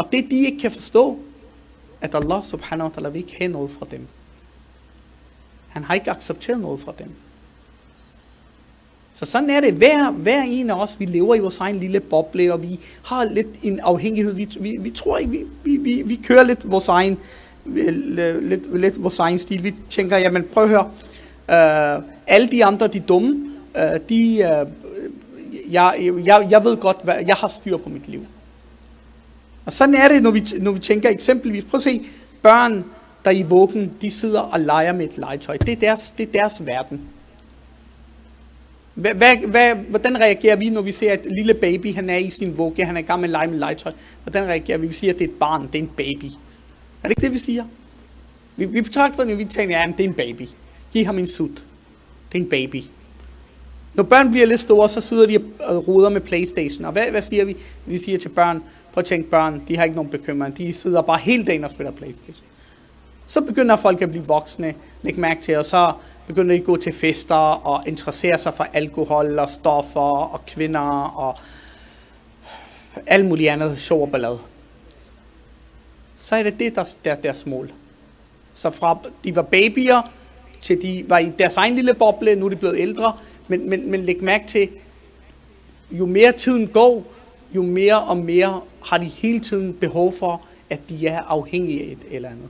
Og 0.00 0.06
det 0.12 0.30
de 0.30 0.46
ikke 0.46 0.58
kan 0.58 0.70
forstå, 0.70 1.18
at 2.00 2.14
Allah 2.14 2.42
subhanahu 2.42 2.90
wa 2.90 2.94
ta'ala 2.96 3.08
vil 3.08 3.22
ikke 3.22 3.36
have 3.38 3.52
noget 3.52 3.70
fra 3.70 3.86
dem. 3.90 4.06
Han 5.68 5.84
har 5.84 5.94
ikke 5.94 6.10
accepteret 6.10 6.60
noget 6.60 6.80
fra 6.80 6.92
dem. 6.98 7.08
Så 9.14 9.24
sådan 9.24 9.50
er 9.50 9.60
det. 9.60 9.74
Hver, 9.74 10.10
hver 10.10 10.42
en 10.42 10.70
af 10.70 10.74
os, 10.74 11.00
vi 11.00 11.04
lever 11.04 11.34
i 11.34 11.38
vores 11.38 11.58
egen 11.58 11.76
lille 11.76 12.00
boble, 12.00 12.52
og 12.52 12.62
vi 12.62 12.80
har 13.04 13.24
lidt 13.24 13.46
en 13.62 13.80
afhængighed. 13.80 14.32
Vi, 14.34 14.48
vi, 14.60 14.76
vi 14.76 14.90
tror 14.90 15.18
ikke, 15.18 15.30
vi, 15.30 15.46
vi, 15.64 15.76
vi, 15.76 16.02
vi 16.02 16.20
kører 16.24 16.42
lidt 16.42 16.70
vores 16.70 16.88
egen, 16.88 17.18
øh, 17.66 18.42
lidt, 18.42 18.80
lidt 18.80 19.02
vores 19.02 19.18
egen 19.18 19.38
stil. 19.38 19.64
Vi 19.64 19.74
tænker, 19.90 20.18
jamen 20.18 20.44
prøv 20.52 20.64
at 20.64 20.68
høre, 20.68 20.90
øh, 21.50 22.02
alle 22.26 22.50
de 22.50 22.64
andre, 22.64 22.88
de 22.88 23.00
dumme, 23.00 23.50
øh, 23.76 24.00
de, 24.08 24.38
øh, 24.38 24.66
jeg, 25.72 26.12
jeg, 26.24 26.46
jeg 26.50 26.64
ved 26.64 26.76
godt, 26.76 26.96
hvad, 27.04 27.14
jeg 27.26 27.36
har 27.36 27.48
styr 27.48 27.76
på 27.76 27.88
mit 27.88 28.08
liv. 28.08 28.26
Og 29.70 29.74
sådan 29.74 29.94
er 29.94 30.08
det, 30.08 30.22
når 30.22 30.30
vi, 30.30 30.44
når 30.58 30.70
vi 30.70 30.78
tænker 30.78 31.08
eksempelvis, 31.08 31.64
prøv 31.64 31.78
at 31.78 31.82
se, 31.82 32.06
børn, 32.42 32.84
der 33.24 33.30
i 33.30 33.42
vuggen, 33.42 33.92
de 34.02 34.10
sidder 34.10 34.40
og 34.40 34.60
leger 34.60 34.92
med 34.92 35.04
et 35.04 35.18
legetøj. 35.18 35.56
Det 35.56 35.72
er 35.72 35.76
deres, 35.76 36.14
det 36.18 36.28
er 36.28 36.32
deres 36.32 36.66
verden. 36.66 37.00
Hvad, 38.94 39.14
hvad, 39.14 39.36
hvad, 39.46 39.74
hvordan 39.74 40.20
reagerer 40.20 40.56
vi, 40.56 40.70
når 40.70 40.80
vi 40.80 40.92
ser 40.92 41.12
at 41.12 41.26
lille 41.36 41.54
baby, 41.54 41.94
han 41.94 42.10
er 42.10 42.16
i 42.16 42.30
sin 42.30 42.58
vugge, 42.58 42.84
han 42.84 42.96
er 42.96 43.00
i 43.00 43.02
gang 43.02 43.20
med 43.20 43.28
at 43.28 43.30
lege 43.30 43.46
med 43.46 43.58
legetøj? 43.58 43.92
Hvordan 44.24 44.48
reagerer 44.48 44.78
vi? 44.78 44.86
Vi 44.86 44.92
siger, 44.92 45.12
at 45.12 45.18
det 45.18 45.24
er 45.24 45.28
et 45.28 45.38
barn, 45.38 45.68
det 45.72 45.78
er 45.78 45.82
en 45.82 45.90
baby. 45.96 46.24
Er 47.02 47.08
det 47.08 47.10
ikke 47.10 47.20
det, 47.20 47.32
vi 47.32 47.38
siger? 47.38 47.64
Vi, 48.56 48.64
vi 48.64 48.80
betragter 48.80 49.24
det, 49.24 49.38
vi 49.38 49.44
tænker, 49.44 49.78
ja, 49.78 49.92
det 49.96 50.04
er 50.04 50.08
en 50.08 50.14
baby. 50.14 50.48
Giv 50.92 51.04
ham 51.04 51.18
en 51.18 51.28
sut. 51.28 51.64
Det 52.32 52.38
er 52.38 52.42
en 52.42 52.48
baby. 52.48 52.82
Når 53.94 54.02
børn 54.02 54.30
bliver 54.30 54.46
lidt 54.46 54.60
store, 54.60 54.88
så 54.88 55.00
sidder 55.00 55.26
de 55.26 55.38
og 55.60 55.88
roder 55.88 56.08
med 56.08 56.20
Playstation. 56.20 56.84
Og 56.84 56.92
hvad, 56.92 57.10
hvad 57.10 57.22
siger 57.22 57.44
vi? 57.44 57.56
Vi 57.86 57.98
siger 57.98 58.18
til 58.18 58.28
børn, 58.28 58.62
prøv 58.92 59.00
at 59.00 59.06
tænke 59.06 59.30
børn, 59.30 59.62
de 59.68 59.76
har 59.76 59.84
ikke 59.84 59.96
nogen 59.96 60.10
bekymring. 60.10 60.58
De 60.58 60.72
sidder 60.72 61.02
bare 61.02 61.18
hele 61.18 61.44
dagen 61.44 61.64
og 61.64 61.70
spiller 61.70 61.90
Playstation. 61.90 62.44
Så 63.26 63.40
begynder 63.40 63.76
folk 63.76 64.02
at 64.02 64.10
blive 64.10 64.26
voksne, 64.26 64.74
lægge 65.02 65.20
mærke 65.20 65.42
til, 65.42 65.58
og 65.58 65.64
så 65.64 65.92
begynder 66.26 66.54
de 66.54 66.60
at 66.60 66.66
gå 66.66 66.76
til 66.76 66.92
fester 66.92 67.34
og 67.66 67.88
interessere 67.88 68.38
sig 68.38 68.54
for 68.54 68.64
alkohol 68.64 69.38
og 69.38 69.48
stoffer 69.48 70.00
og 70.00 70.46
kvinder 70.46 70.80
og 71.16 71.38
alt 73.06 73.26
muligt 73.26 73.50
andet 73.50 73.80
sjov 73.80 74.02
og 74.02 74.10
ballade. 74.10 74.38
Så 76.18 76.36
er 76.36 76.42
det 76.42 76.58
det, 76.58 76.74
der 76.74 76.94
er 77.04 77.14
deres 77.14 77.46
mål. 77.46 77.72
Så 78.54 78.70
fra 78.70 78.98
de 79.24 79.36
var 79.36 79.42
babyer, 79.42 80.02
til 80.60 80.82
de 80.82 81.04
var 81.08 81.18
i 81.18 81.32
deres 81.38 81.56
egen 81.56 81.74
lille 81.74 81.94
boble, 81.94 82.36
nu 82.36 82.46
er 82.46 82.50
de 82.50 82.56
blevet 82.56 82.78
ældre, 82.78 83.12
men, 83.48 83.70
men, 83.70 83.90
men 83.90 84.00
læg 84.00 84.22
mærke 84.22 84.46
til, 84.46 84.68
jo 85.90 86.06
mere 86.06 86.32
tiden 86.32 86.66
går, 86.66 87.04
jo 87.54 87.62
mere 87.62 88.00
og 88.00 88.16
mere 88.16 88.60
har 88.84 88.98
de 88.98 89.04
hele 89.04 89.40
tiden 89.40 89.74
behov 89.74 90.12
for, 90.12 90.42
at 90.70 90.80
de 90.88 91.06
er 91.06 91.22
afhængige 91.22 91.82
af 91.82 91.92
et 91.92 91.98
eller 92.10 92.28
andet. 92.28 92.48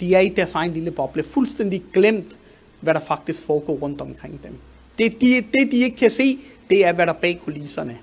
De 0.00 0.14
er 0.14 0.20
i 0.20 0.28
deres 0.28 0.54
egen 0.54 0.72
lille 0.72 0.90
boble, 0.90 1.22
fuldstændig 1.22 1.82
glemt, 1.92 2.38
hvad 2.80 2.94
der 2.94 3.00
faktisk 3.00 3.42
foregår 3.42 3.74
rundt 3.74 4.00
omkring 4.00 4.40
dem. 4.42 4.58
Det 4.98 5.20
de, 5.20 5.44
det, 5.52 5.72
de 5.72 5.76
ikke 5.76 5.96
kan 5.96 6.10
se, 6.10 6.38
det 6.70 6.86
er, 6.86 6.92
hvad 6.92 7.06
der 7.06 7.12
er 7.12 7.18
bag 7.18 7.40
kulisserne. 7.44 7.98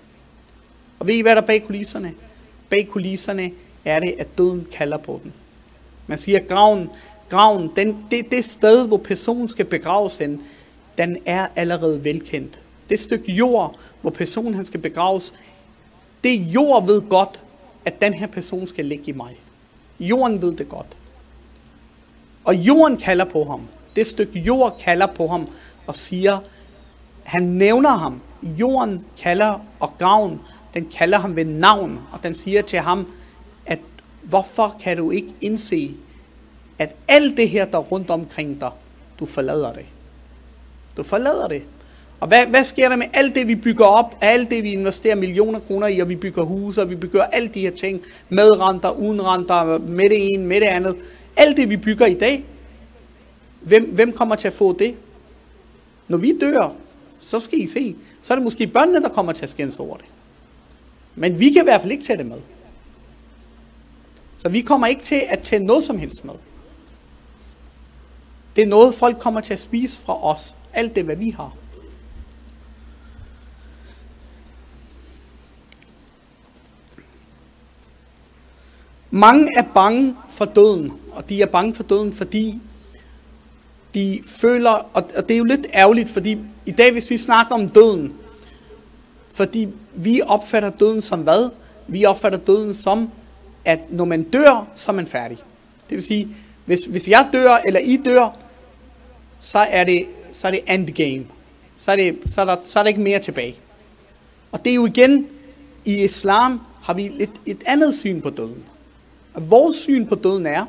Og 1.00 1.08
ved 1.08 1.16
I, 1.16 1.22
hvad 1.22 1.36
der 1.36 1.42
er 1.42 1.46
bag 1.46 1.64
kulisserne? 1.64 2.14
Bag 2.70 2.88
kulisserne 2.88 3.52
er 3.86 4.00
det, 4.00 4.16
at 4.20 4.38
døden 4.38 4.68
kalder 4.72 4.98
på 4.98 5.20
dem. 5.24 5.32
Man 6.08 6.18
siger, 6.18 6.40
at 6.40 6.48
graven, 6.48 6.90
graven 7.30 7.72
den, 7.76 7.98
det, 8.12 8.32
det 8.32 8.46
sted, 8.46 8.88
hvor 8.88 8.98
personen 8.98 9.48
skal 9.48 9.66
begraves 9.66 10.18
hen, 10.18 10.42
den 10.98 11.18
er 11.26 11.48
allerede 11.56 12.04
velkendt. 12.04 12.60
Det 12.90 13.00
stykke 13.00 13.32
jord, 13.32 13.80
hvor 14.02 14.12
personen 14.12 14.54
han 14.54 14.66
skal 14.66 14.80
begraves, 14.80 15.34
det 16.24 16.40
jord 16.40 16.86
ved 16.86 17.02
godt, 17.10 17.42
at 17.86 18.02
den 18.02 18.14
her 18.14 18.28
person 18.28 18.68
skal 18.68 18.86
ligge 18.86 19.06
i 19.08 19.12
mig. 19.12 19.40
Jorden 20.00 20.42
ved 20.42 20.54
det 20.56 20.70
godt. 20.70 20.98
Og 22.44 22.56
jorden 22.56 22.98
kalder 22.98 23.26
på 23.26 23.44
ham. 23.44 23.68
Det 23.96 24.08
stykke 24.08 24.40
jord 24.40 24.80
kalder 24.80 25.06
på 25.06 25.28
ham 25.28 25.48
og 25.88 25.96
siger, 25.96 26.40
han 27.24 27.44
nævner 27.44 27.90
ham. 27.90 28.22
Jorden 28.44 29.06
kalder 29.18 29.60
og 29.80 29.94
graven, 29.98 30.42
den 30.74 30.90
kalder 30.98 31.20
ham 31.20 31.36
ved 31.36 31.46
navn, 31.46 32.00
og 32.12 32.24
den 32.24 32.36
siger 32.36 32.62
til 32.62 32.80
ham, 32.80 33.12
at 33.66 33.80
hvorfor 34.22 34.76
kan 34.84 34.98
du 34.98 35.12
ikke 35.12 35.34
indse, 35.42 35.96
at 36.80 36.96
alt 37.08 37.38
det 37.38 37.50
her, 37.50 37.66
der 37.66 37.78
rundt 37.78 38.10
omkring 38.10 38.62
dig, 38.62 38.72
du 39.20 39.26
forlader 39.26 39.74
det. 39.74 39.86
Du 40.98 41.04
forlader 41.04 41.48
det. 41.48 41.64
Og 42.20 42.28
hvad, 42.28 42.46
hvad 42.46 42.64
sker 42.64 42.90
der 42.90 42.96
med 42.96 43.06
alt 43.14 43.36
det, 43.36 43.48
vi 43.48 43.56
bygger 43.56 43.86
op, 43.86 44.18
alt 44.22 44.50
det, 44.52 44.64
vi 44.64 44.72
investerer 44.72 45.16
millioner 45.16 45.60
kroner 45.60 45.88
i, 45.88 46.00
og 46.00 46.10
vi 46.10 46.16
bygger 46.16 46.44
huse, 46.44 46.82
og 46.82 46.90
vi 46.90 46.96
bygger 46.96 47.24
alle 47.24 47.48
de 47.48 47.60
her 47.60 47.72
ting, 47.72 48.02
med 48.30 48.60
renter, 48.60 48.92
uden 48.92 49.22
renter, 49.26 49.78
med 49.78 50.10
det 50.10 50.34
ene, 50.34 50.46
med 50.46 50.62
det 50.62 50.68
andet. 50.68 50.96
Alt 51.38 51.58
det, 51.58 51.70
vi 51.70 51.78
bygger 51.78 52.06
i 52.06 52.14
dag, 52.14 52.46
hvem, 53.62 53.92
hvem 53.94 54.14
kommer 54.14 54.36
til 54.36 54.48
at 54.48 54.54
få 54.54 54.74
det? 54.74 54.96
Når 56.08 56.18
vi 56.18 56.38
dør, 56.42 56.74
så 57.20 57.40
skal 57.40 57.60
I 57.60 57.68
se, 57.68 57.96
så 58.24 58.34
er 58.34 58.36
det 58.36 58.44
måske 58.44 58.68
børnene, 58.68 59.02
der 59.02 59.10
kommer 59.10 59.32
til 59.32 59.44
at 59.44 59.50
skændes 59.50 59.80
over 59.80 59.98
det. 59.98 60.06
Men 61.16 61.40
vi 61.40 61.52
kan 61.52 61.62
i 61.62 61.64
hvert 61.64 61.82
fald 61.82 61.92
ikke 61.92 62.04
tage 62.04 62.18
det 62.18 62.26
med. 62.26 62.38
Så 64.38 64.50
vi 64.50 64.62
kommer 64.62 64.88
ikke 64.88 65.04
til 65.04 65.22
at 65.30 65.40
tage 65.40 65.64
noget 65.64 65.84
som 65.84 65.98
helst 65.98 66.26
med. 66.26 66.34
Det 68.56 68.62
er 68.62 68.68
noget, 68.68 68.96
folk 68.96 69.20
kommer 69.20 69.42
til 69.42 69.54
at 69.54 69.60
spise 69.60 69.98
fra 69.98 70.26
os. 70.26 70.56
Alt 70.74 70.96
det, 70.96 71.04
hvad 71.04 71.16
vi 71.16 71.30
har. 71.30 71.56
Mange 79.12 79.48
er 79.56 79.64
bange 79.74 80.16
for 80.30 80.46
døden, 80.46 80.94
og 81.12 81.30
de 81.30 81.42
er 81.42 81.46
bange 81.46 81.74
for 81.74 81.84
døden, 81.84 82.14
fordi 82.14 82.62
de 83.94 84.20
føler, 84.26 84.70
og 84.70 85.28
det 85.28 85.32
er 85.32 85.38
jo 85.38 85.44
lidt 85.44 85.68
ærgerligt, 85.74 86.10
fordi 86.10 86.38
i 86.66 86.72
dag, 86.72 86.92
hvis 86.92 87.10
vi 87.10 87.18
snakker 87.18 87.56
om 87.56 87.70
døden, 87.70 88.14
fordi 89.34 89.68
vi 89.96 90.22
opfatter 90.28 90.70
døden 90.70 91.02
som 91.02 91.20
hvad? 91.20 91.50
Vi 91.88 92.06
opfatter 92.06 92.40
døden 92.40 92.74
som, 92.74 93.12
at 93.66 93.80
når 93.90 94.06
man 94.06 94.24
dør, 94.24 94.68
så 94.76 94.92
er 94.92 94.96
man 94.96 95.08
færdig. 95.08 95.38
Det 95.90 95.96
vil 95.96 96.04
sige, 96.04 96.28
hvis, 96.66 96.86
hvis 96.86 97.10
jeg 97.10 97.30
dør, 97.34 97.58
eller 97.66 97.80
I 97.80 97.98
dør, 98.06 98.38
så 99.40 99.60
er 99.60 99.84
det, 99.84 100.06
så 100.34 100.48
er 100.48 100.52
det 100.52 100.62
endgame. 100.68 101.26
Så 101.78 101.92
er, 101.92 101.96
det, 101.96 102.20
så, 102.26 102.42
er 102.42 102.46
der, 102.46 102.58
så 102.64 102.80
er 102.80 102.84
der 102.84 102.88
ikke 102.88 103.02
mere 103.02 103.20
tilbage. 103.20 103.56
Og 104.52 104.66
det 104.66 104.72
er 104.72 104.76
jo 104.76 104.86
igen, 104.86 105.28
i 105.86 106.04
islam 106.04 106.62
har 106.82 106.94
vi 106.94 107.12
et, 107.20 107.30
et 107.46 107.64
andet 107.66 107.94
syn 107.94 108.22
på 108.22 108.30
døden. 108.30 108.64
Og 109.34 109.52
vores 109.52 109.76
syn 109.76 110.08
på 110.08 110.16
døden 110.16 110.46
er, 110.46 110.66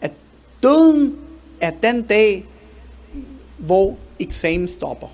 at 0.00 0.12
døden 0.62 1.18
er 1.60 1.70
den 1.82 2.02
dag, 2.02 2.44
hvor 3.56 3.96
eksamen 4.18 4.68
stopper. 4.68 5.08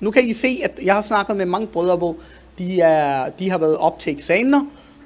Nu 0.00 0.10
kan 0.10 0.24
I 0.28 0.32
se, 0.32 0.60
at 0.64 0.80
jeg 0.82 0.94
har 0.94 1.02
snakket 1.02 1.36
med 1.36 1.46
mange 1.46 1.66
brødre, 1.66 1.96
hvor 1.96 2.16
de, 2.58 2.80
er, 2.80 3.30
de 3.30 3.50
har 3.50 3.58
været 3.58 3.76
op 3.76 3.98
til 3.98 4.12
eksamener, 4.12 4.64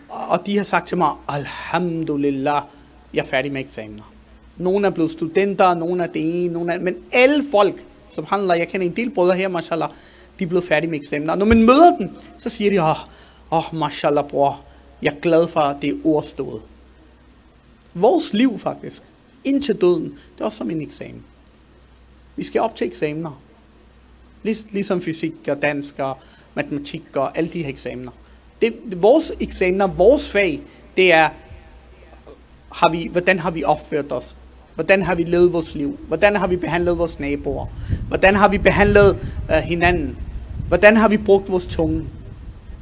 og 0.09 0.47
de 0.47 0.57
har 0.57 0.65
sagt 0.65 0.89
til 0.89 0.97
mig, 0.97 1.11
Alhamdulillah, 1.29 2.63
jeg 3.15 3.21
er 3.21 3.25
færdig 3.27 3.53
med 3.53 3.61
eksamener. 3.61 4.13
Nogle 4.57 4.87
er 4.87 4.91
blevet 4.91 5.11
studenter, 5.11 5.75
nogle 5.75 6.03
er 6.03 6.07
det 6.07 6.45
ene, 6.45 6.53
nogle 6.53 6.73
er, 6.73 6.79
men 6.79 6.97
alle 7.13 7.45
folk, 7.51 7.85
som 8.13 8.25
handler, 8.25 8.55
jeg 8.55 8.69
kender 8.69 8.87
en 8.87 8.97
del 8.97 9.11
brødre 9.11 9.37
her, 9.37 9.49
mashallah, 9.49 9.89
de 10.39 10.45
er 10.45 10.49
blevet 10.49 10.65
færdige 10.65 10.91
med 10.91 11.01
eksamener. 11.01 11.33
Og 11.33 11.39
når 11.39 11.47
man 11.47 11.63
møder 11.63 11.97
dem, 11.97 12.11
så 12.39 12.51
siger 12.51 12.71
de, 12.71 12.83
åh, 12.83 12.91
oh, 13.51 13.73
oh, 13.73 13.79
mashallah 13.79 14.25
bror, 14.25 14.61
jeg 15.03 15.13
er 15.13 15.21
glad 15.21 15.49
for, 15.49 15.61
at 15.61 15.77
det 15.83 15.91
er 15.91 15.97
ordstået. 16.05 16.63
Vores 17.97 18.33
liv 18.33 18.59
faktisk, 18.59 19.03
indtil 19.45 19.81
døden, 19.81 20.05
det 20.05 20.41
er 20.41 20.45
også 20.45 20.59
som 20.59 20.71
en 20.71 20.83
eksamen. 20.83 21.23
Vi 22.37 22.45
skal 22.45 22.61
op 22.61 22.77
til 22.77 22.87
eksamener. 22.87 23.43
Ligesom 24.43 25.01
fysik 25.01 25.33
og 25.49 25.63
dansk 25.63 25.99
og 25.99 26.17
matematik 26.55 27.03
og 27.15 27.39
alle 27.39 27.51
de 27.51 27.63
her 27.63 27.69
eksamener. 27.69 28.11
Det, 28.63 29.03
vores 29.03 29.33
eksamener, 29.41 29.87
vores 29.87 30.31
fag, 30.31 30.61
det 30.97 31.13
er, 31.13 31.29
har 32.73 32.91
vi, 32.91 33.09
hvordan 33.13 33.39
har 33.39 33.51
vi 33.51 33.65
opført 33.65 34.13
os? 34.13 34.37
Hvordan 34.75 35.03
har 35.03 35.15
vi 35.15 35.25
levet 35.25 35.53
vores 35.53 35.75
liv? 35.75 35.99
Hvordan 36.09 36.37
har 36.37 36.47
vi 36.47 36.57
behandlet 36.57 36.99
vores 36.99 37.21
naboer? 37.21 37.67
Hvordan 38.09 38.35
har 38.35 38.49
vi 38.49 38.59
behandlet 38.59 39.19
øh, 39.51 39.57
hinanden? 39.57 40.19
Hvordan 40.69 40.97
har 40.97 41.09
vi 41.09 41.17
brugt 41.17 41.51
vores 41.51 41.67
tunge? 41.67 42.05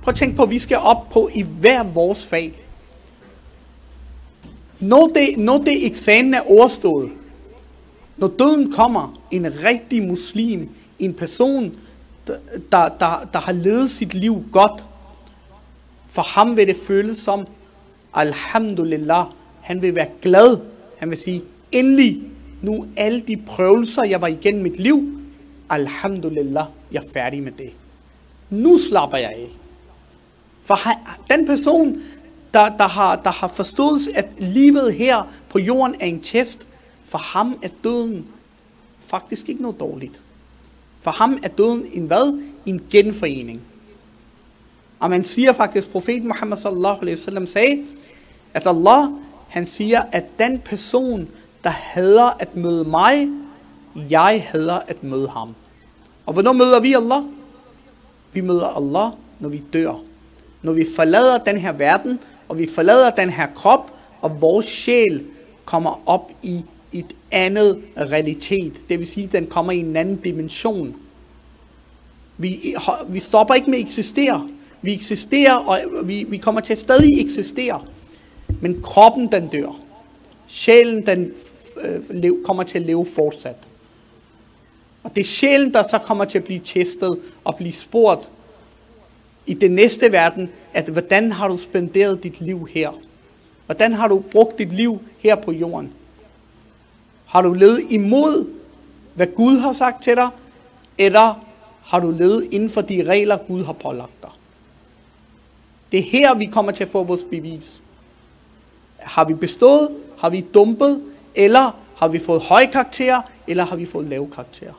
Prøv 0.03 0.13
at 0.13 0.17
tænke 0.17 0.37
på, 0.37 0.43
at 0.43 0.51
vi 0.51 0.59
skal 0.59 0.77
op 0.77 1.11
på 1.11 1.29
i 1.35 1.43
hver 1.43 1.83
vores 1.83 2.27
fag. 2.27 2.64
Når 4.81 5.07
det, 5.15 5.37
når 5.37 5.59
det 5.59 5.87
eksamen 5.87 6.35
er 6.35 6.51
overstået, 6.51 7.11
når 8.17 8.29
døden 8.29 8.73
kommer, 8.73 9.21
en 9.31 9.47
rigtig 9.65 10.03
muslim, 10.03 10.69
en 10.99 11.15
person, 11.15 11.73
der, 12.73 12.89
der, 12.89 13.29
der 13.33 13.39
har 13.39 13.53
levet 13.53 13.91
sit 13.91 14.15
liv 14.15 14.45
godt, 14.53 14.85
for 16.09 16.23
ham 16.23 16.57
vil 16.57 16.69
det 16.69 16.77
føles 16.77 17.17
som, 17.17 17.47
alhamdulillah, 18.15 19.25
han 19.61 19.83
vil 19.83 19.95
være 19.95 20.09
glad. 20.23 20.59
Han 20.99 21.11
vil 21.11 21.19
sige, 21.19 21.43
endelig, 21.73 22.23
nu 22.63 22.87
alle 22.97 23.21
de 23.21 23.37
prøvelser, 23.37 24.05
jeg 24.05 24.21
var 24.21 24.27
igennem 24.27 24.63
mit 24.63 24.79
liv, 24.81 25.21
alhamdulillah, 25.71 26.67
jeg 26.93 27.03
er 27.03 27.13
færdig 27.13 27.43
med 27.43 27.53
det. 27.53 27.71
Nu 28.51 28.79
slapper 28.79 29.19
jeg 29.19 29.29
af. 29.29 29.49
For 30.63 30.79
den 31.31 31.47
person, 31.47 32.03
der, 32.55 32.77
der, 32.77 32.89
har, 32.89 33.17
der 33.17 33.31
har 33.31 33.49
forstået, 33.49 34.01
at 34.15 34.27
livet 34.39 34.95
her 34.95 35.23
på 35.49 35.59
jorden 35.59 35.95
er 36.01 36.07
en 36.07 36.21
test, 36.21 36.69
for 37.05 37.19
ham 37.19 37.59
er 37.63 37.69
døden 37.85 38.27
faktisk 39.07 39.49
ikke 39.49 39.63
noget 39.63 39.81
dårligt. 39.81 40.21
For 41.01 41.11
ham 41.11 41.39
er 41.43 41.49
døden 41.49 41.87
en 41.93 42.07
hvad? 42.07 42.43
En 42.67 42.83
genforening. 42.91 43.61
Og 45.01 45.11
man 45.11 45.25
siger 45.25 45.53
faktisk, 45.53 45.91
profeten 45.91 46.29
Muhammad 46.29 46.59
sallallahu 46.59 47.01
alaihi 47.01 47.17
wasallam 47.19 47.47
sagde, 47.47 47.85
at 48.55 48.67
Allah, 48.67 49.09
han 49.49 49.67
siger, 49.67 50.03
at 50.13 50.39
den 50.39 50.59
person, 50.59 51.29
der 51.65 51.71
hader 51.71 52.31
at 52.39 52.57
møde 52.57 52.85
mig, 52.85 53.29
jeg 54.11 54.47
hader 54.49 54.79
at 54.89 55.05
møde 55.05 55.29
ham. 55.29 55.55
Og 56.27 56.33
hvornår 56.33 56.53
møder 56.53 56.81
vi 56.81 56.95
Allah? 56.95 57.23
Vi 58.33 58.41
møder 58.41 58.67
Allah, 58.67 59.13
når 59.41 59.49
vi 59.49 59.59
dør. 59.73 59.95
Når 60.63 60.73
vi 60.73 60.87
forlader 60.97 61.39
den 61.39 61.59
her 61.59 61.73
verden, 61.73 62.19
og 62.49 62.59
vi 62.59 62.67
forlader 62.67 63.11
den 63.11 63.31
her 63.31 63.47
krop, 63.55 63.93
og 64.21 64.41
vores 64.41 64.67
sjæl 64.67 65.25
kommer 65.65 66.03
op 66.07 66.33
i 66.43 66.63
et 66.93 67.17
andet 67.31 67.83
realitet. 67.97 68.73
Det 68.89 68.99
vil 68.99 69.07
sige, 69.07 69.25
at 69.25 69.33
den 69.33 69.47
kommer 69.47 69.73
i 69.73 69.79
en 69.79 69.97
anden 69.97 70.17
dimension. 70.17 70.97
Vi, 72.39 72.75
vi 73.09 73.21
stopper 73.21 73.55
ikke 73.55 73.71
med 73.71 73.79
at 73.79 73.85
eksistere. 73.85 74.49
Vi 74.83 74.95
eksisterer, 74.95 75.55
og 75.55 75.79
vi, 76.05 76.25
vi 76.29 76.37
kommer 76.37 76.61
til 76.61 76.73
at 76.73 76.79
stadig 76.79 77.21
eksistere. 77.21 77.83
Men 78.61 78.83
kroppen, 78.83 79.33
den 79.33 79.49
dør. 79.49 79.81
Sjælen, 80.49 81.07
den 81.07 81.33
øh, 81.81 82.33
kommer 82.45 82.63
til 82.63 82.79
at 82.79 82.85
leve 82.85 83.07
fortsat. 83.07 83.57
Og 85.03 85.11
det 85.15 85.21
er 85.21 85.25
sjælen, 85.25 85.73
der 85.73 85.83
så 85.83 85.99
kommer 85.99 86.25
til 86.25 86.39
at 86.39 86.45
blive 86.45 86.61
testet 86.65 87.19
og 87.45 87.57
blive 87.57 87.73
spurgt 87.73 88.29
i 89.47 89.55
den 89.55 89.71
næste 89.71 90.13
verden, 90.13 90.51
at 90.75 90.89
hvordan 90.89 91.33
har 91.33 91.49
du 91.49 91.57
spenderet 91.57 92.23
dit 92.23 92.41
liv 92.41 92.69
her? 92.71 92.91
Hvordan 93.67 93.93
har 93.93 94.09
du 94.09 94.19
brugt 94.31 94.59
dit 94.59 94.73
liv 94.73 95.03
her 95.19 95.35
på 95.35 95.53
jorden? 95.53 95.93
Har 97.27 97.43
du 97.43 97.53
levet 97.53 97.81
imod, 97.91 98.47
hvad 99.15 99.27
Gud 99.27 99.59
har 99.59 99.73
sagt 99.73 100.03
til 100.03 100.17
dig, 100.17 100.29
eller 100.99 101.47
har 101.83 102.01
du 102.01 102.11
levet 102.11 102.49
inden 102.53 102.71
for 102.71 102.81
de 102.81 103.03
regler, 103.03 103.37
Gud 103.37 103.65
har 103.65 103.73
pålagt 103.73 104.23
dig? 104.23 104.31
Det 105.93 106.01
er 106.01 106.05
her, 106.05 106.35
vi 106.35 106.47
kommer 106.47 106.73
til 106.73 106.85
at 106.85 106.91
få 106.91 107.05
vores 107.05 107.25
bevis. 107.31 107.83
Har 108.97 109.25
vi 109.25 109.35
bestået? 109.35 109.91
Har 110.19 110.31
vi 110.31 110.41
dumpet? 110.55 111.03
Eller 111.35 111.79
har 111.97 112.09
vi 112.09 112.19
fået 112.19 112.41
høje 112.41 112.67
karakterer? 112.67 113.23
Eller 113.47 113.65
har 113.65 113.77
vi 113.77 113.87
fået 113.87 114.07
lave 114.07 114.31
karakterer? 114.31 114.73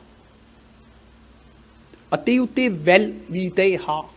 Og 2.10 2.26
det 2.26 2.32
er 2.32 2.36
jo 2.36 2.48
det 2.56 2.86
valg, 2.86 3.14
vi 3.28 3.42
i 3.42 3.48
dag 3.48 3.80
har. 3.80 4.10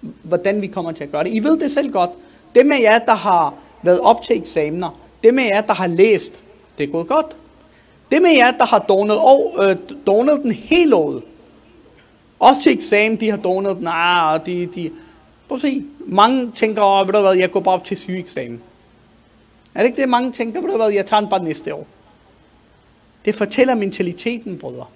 Hvordan 0.00 0.62
vi 0.62 0.66
kommer 0.66 0.92
til 0.92 1.04
at 1.04 1.12
gøre 1.12 1.24
det. 1.24 1.34
I 1.34 1.38
ved 1.38 1.58
det 1.58 1.70
selv 1.70 1.92
godt. 1.92 2.10
Dem 2.54 2.66
med 2.66 2.80
jer, 2.80 2.98
der 2.98 3.14
har 3.14 3.54
været 3.82 4.00
op 4.00 4.22
til 4.22 4.36
eksamener. 4.36 4.98
dem 5.24 5.34
med 5.34 5.44
jer, 5.44 5.60
der 5.60 5.74
har 5.74 5.86
læst. 5.86 6.40
Det 6.78 6.84
er 6.84 6.92
gået 6.92 7.08
godt. 7.08 7.36
Dem 8.10 8.22
med 8.22 8.30
jer, 8.30 8.50
der 8.50 8.66
har 8.66 8.78
donet, 8.78 9.18
og, 9.18 9.54
øh, 9.60 9.76
donet 10.06 10.42
den 10.42 10.52
hele 10.52 10.96
året. 10.96 11.22
Også 12.38 12.62
til 12.62 12.72
eksamen, 12.72 13.20
de 13.20 13.30
har 13.30 13.36
donet 13.36 13.76
den. 13.76 13.86
Ah, 13.90 14.46
de, 14.46 14.66
de, 14.66 14.90
prøv 15.48 15.56
at 15.56 15.62
se. 15.62 15.84
Mange 15.98 16.52
tænker, 16.54 16.82
oh, 16.82 17.06
ved 17.06 17.14
du 17.14 17.20
hvad, 17.20 17.34
jeg 17.34 17.50
går 17.50 17.60
bare 17.60 17.74
op 17.74 17.84
til 17.84 17.96
sygeeksamen. 17.96 18.62
Er 19.74 19.80
det 19.80 19.86
ikke 19.86 20.00
det, 20.00 20.08
mange 20.08 20.32
tænker, 20.32 20.60
ved 20.60 20.70
du 20.70 20.76
hvad, 20.76 20.88
jeg 20.88 21.06
tager 21.06 21.20
den 21.20 21.30
bare 21.30 21.44
næste 21.44 21.74
år. 21.74 21.86
Det 23.24 23.34
fortæller 23.34 23.74
mentaliteten, 23.74 24.58
brødre. 24.58 24.86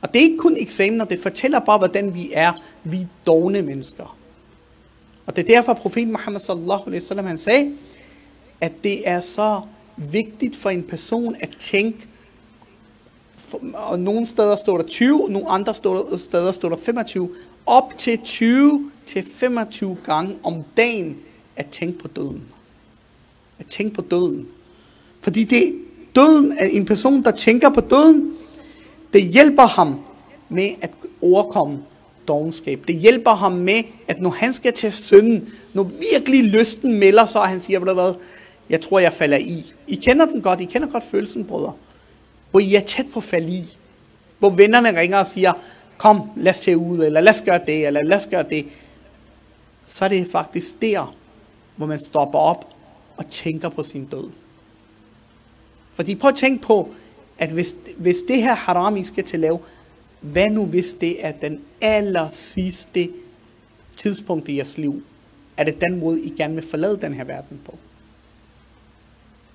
Og 0.00 0.14
det 0.14 0.18
er 0.18 0.22
ikke 0.22 0.38
kun 0.38 0.56
eksamener, 0.56 1.04
det 1.04 1.18
fortæller 1.18 1.58
bare, 1.58 1.78
hvordan 1.78 2.14
vi 2.14 2.30
er. 2.32 2.52
Vi 2.84 3.00
er 3.00 3.06
dogne 3.26 3.62
mennesker. 3.62 4.16
Og 5.26 5.36
det 5.36 5.42
er 5.42 5.54
derfor, 5.54 5.74
profeten 5.74 6.12
Muhammad 6.12 6.40
sallallahu 6.40 6.82
alaihi 6.86 7.02
wasallam, 7.02 7.26
han 7.26 7.38
sagde, 7.38 7.72
at 8.60 8.72
det 8.84 9.08
er 9.08 9.20
så 9.20 9.60
vigtigt 9.96 10.56
for 10.56 10.70
en 10.70 10.82
person 10.82 11.36
at 11.40 11.50
tænke, 11.58 12.06
og 13.74 14.00
nogle 14.00 14.26
steder 14.26 14.56
står 14.56 14.76
der 14.76 14.84
20, 14.84 15.28
nogle 15.30 15.48
andre 15.48 15.74
steder 16.16 16.52
står 16.52 16.68
der 16.68 16.76
25, 16.76 17.30
op 17.66 17.98
til 17.98 18.18
20 18.18 18.90
til 19.06 19.24
25 19.34 19.96
gange 20.04 20.36
om 20.42 20.62
dagen 20.76 21.16
at 21.56 21.66
tænke 21.66 21.98
på 21.98 22.08
døden. 22.08 22.42
At 23.58 23.66
tænke 23.66 23.94
på 23.94 24.02
døden. 24.02 24.48
Fordi 25.20 25.44
det 25.44 25.82
døden 26.14 26.52
er 26.58 26.66
en 26.66 26.84
person, 26.84 27.24
der 27.24 27.30
tænker 27.30 27.70
på 27.70 27.80
døden, 27.80 28.35
det 29.16 29.24
hjælper 29.24 29.66
ham 29.66 30.00
med 30.48 30.70
at 30.82 30.90
overkomme 31.22 31.78
dogenskab. 32.28 32.84
Det 32.88 32.96
hjælper 32.96 33.34
ham 33.34 33.52
med, 33.52 33.82
at 34.08 34.20
når 34.20 34.30
han 34.30 34.52
skal 34.52 34.72
til 34.72 34.92
synden, 34.92 35.48
når 35.72 35.90
virkelig 36.12 36.44
lysten 36.44 36.92
melder 36.92 37.26
sig, 37.26 37.40
og 37.40 37.48
han 37.48 37.60
siger, 37.60 37.78
hvad, 37.78 38.14
jeg 38.70 38.80
tror, 38.80 38.98
jeg 38.98 39.12
falder 39.12 39.36
i. 39.36 39.72
I 39.86 39.94
kender 39.94 40.26
den 40.26 40.42
godt, 40.42 40.60
I 40.60 40.64
kender 40.64 40.88
godt 40.88 41.04
følelsen, 41.04 41.44
brødre. 41.44 41.72
Hvor 42.50 42.60
I 42.60 42.74
er 42.74 42.80
tæt 42.80 43.06
på 43.12 43.18
at 43.18 43.24
falde 43.24 43.52
i. 43.52 43.76
Hvor 44.38 44.50
vennerne 44.50 45.00
ringer 45.00 45.18
og 45.18 45.26
siger, 45.26 45.52
kom, 45.96 46.30
lad 46.36 46.50
os 46.50 46.60
tage 46.60 46.78
ud, 46.78 47.04
eller 47.04 47.20
lad 47.20 47.32
os 47.32 47.42
gøre 47.42 47.60
det, 47.66 47.86
eller 47.86 48.02
lad 48.02 48.16
os 48.16 48.28
gøre 48.30 48.44
det. 48.50 48.66
Så 49.86 50.04
er 50.04 50.08
det 50.08 50.28
faktisk 50.32 50.80
der, 50.82 51.14
hvor 51.76 51.86
man 51.86 51.98
stopper 51.98 52.38
op 52.38 52.74
og 53.16 53.30
tænker 53.30 53.68
på 53.68 53.82
sin 53.82 54.04
død. 54.04 54.30
Fordi 55.94 56.14
prøv 56.14 56.28
at 56.28 56.36
tænke 56.36 56.62
på, 56.62 56.88
at 57.38 57.50
hvis, 57.50 57.76
hvis 57.96 58.16
det 58.28 58.42
her 58.42 58.54
haram, 58.54 58.96
I 58.96 59.04
skal 59.04 59.24
til 59.24 59.36
at 59.36 59.40
lave, 59.40 59.58
hvad 60.20 60.50
nu 60.50 60.64
hvis 60.64 60.92
det 60.92 61.26
er 61.26 61.32
den 61.32 61.60
aller 61.80 62.28
sidste 62.28 63.08
tidspunkt 63.96 64.48
i 64.48 64.56
jeres 64.56 64.78
liv? 64.78 65.02
Er 65.56 65.64
det 65.64 65.80
den 65.80 66.00
måde, 66.00 66.20
I 66.22 66.28
gerne 66.28 66.54
vil 66.54 66.64
forlade 66.64 66.98
den 67.00 67.14
her 67.14 67.24
verden 67.24 67.60
på? 67.64 67.78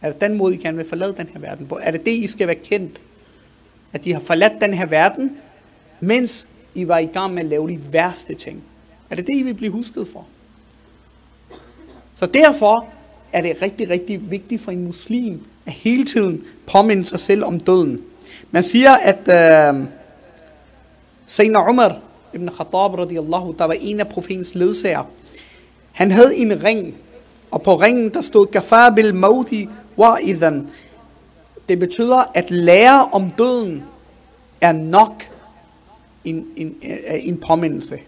Er 0.02 0.12
det 0.12 0.22
den 0.22 0.34
måde, 0.38 0.56
I 0.56 0.58
gerne 0.58 0.78
vil 0.78 0.88
forlade 0.90 1.16
den 1.18 1.28
her 1.28 1.40
verden 1.40 1.68
på? 1.68 1.80
Er 1.82 1.92
det 1.92 2.06
det, 2.06 2.12
I 2.12 2.28
skal 2.28 2.48
være 2.48 2.56
kendt? 2.56 3.02
At 3.94 4.06
I 4.06 4.12
har 4.12 4.20
forladt 4.20 4.62
den 4.62 4.74
her 4.74 4.86
verden, 4.86 5.38
mens 6.00 6.48
I 6.76 6.88
var 6.88 6.98
i 6.98 7.06
gang 7.06 7.34
med 7.34 7.44
at 7.44 7.50
lave 7.50 7.70
de 7.70 7.94
værste 7.94 8.34
ting? 8.34 8.64
Er 9.10 9.16
det 9.16 9.28
det, 9.28 9.36
I 9.36 9.44
vil 9.44 9.54
blive 9.54 9.72
husket 9.72 10.08
for? 10.08 10.28
Så 12.16 12.26
derfor 12.26 12.88
er 13.34 13.42
det 13.42 13.62
rigtig, 13.62 13.90
rigtig 13.90 14.32
vigtigt 14.32 14.62
for 14.62 14.72
en 14.72 14.84
muslim 14.84 15.46
hele 15.72 16.06
tiden 16.06 16.44
påminde 16.68 17.06
sig 17.06 17.20
selv 17.20 17.46
om 17.46 17.60
døden. 17.60 18.02
Man 18.52 18.64
siger, 18.64 18.92
at 18.92 19.20
uh, 19.20 19.88
Sayyidina 21.28 21.70
Umar 21.70 21.98
ibn 22.34 22.48
Khattab 22.48 22.94
radiallahu, 22.94 23.56
der 23.60 23.66
var 23.66 23.76
en 23.82 24.00
af 24.00 24.08
profetens 24.08 24.56
ledsager, 24.56 25.04
han 25.92 26.12
havde 26.12 26.36
en 26.36 26.64
ring, 26.64 26.96
og 27.52 27.62
på 27.62 27.76
ringen 27.76 28.14
der 28.14 28.22
stod 28.22 28.52
Gafar 28.52 28.90
bil 28.90 29.16
mauti 29.16 29.70
wa 29.98 30.16
idan. 30.18 30.70
Det 31.70 31.80
betyder, 31.80 32.24
at 32.34 32.52
lære 32.52 33.10
om 33.12 33.30
døden 33.30 33.84
er 34.62 34.72
nok 34.72 35.24
en, 36.26 36.48
en, 36.56 36.76
øh, 36.84 37.28
en 37.28 37.38
påmindelse. 37.38 38.00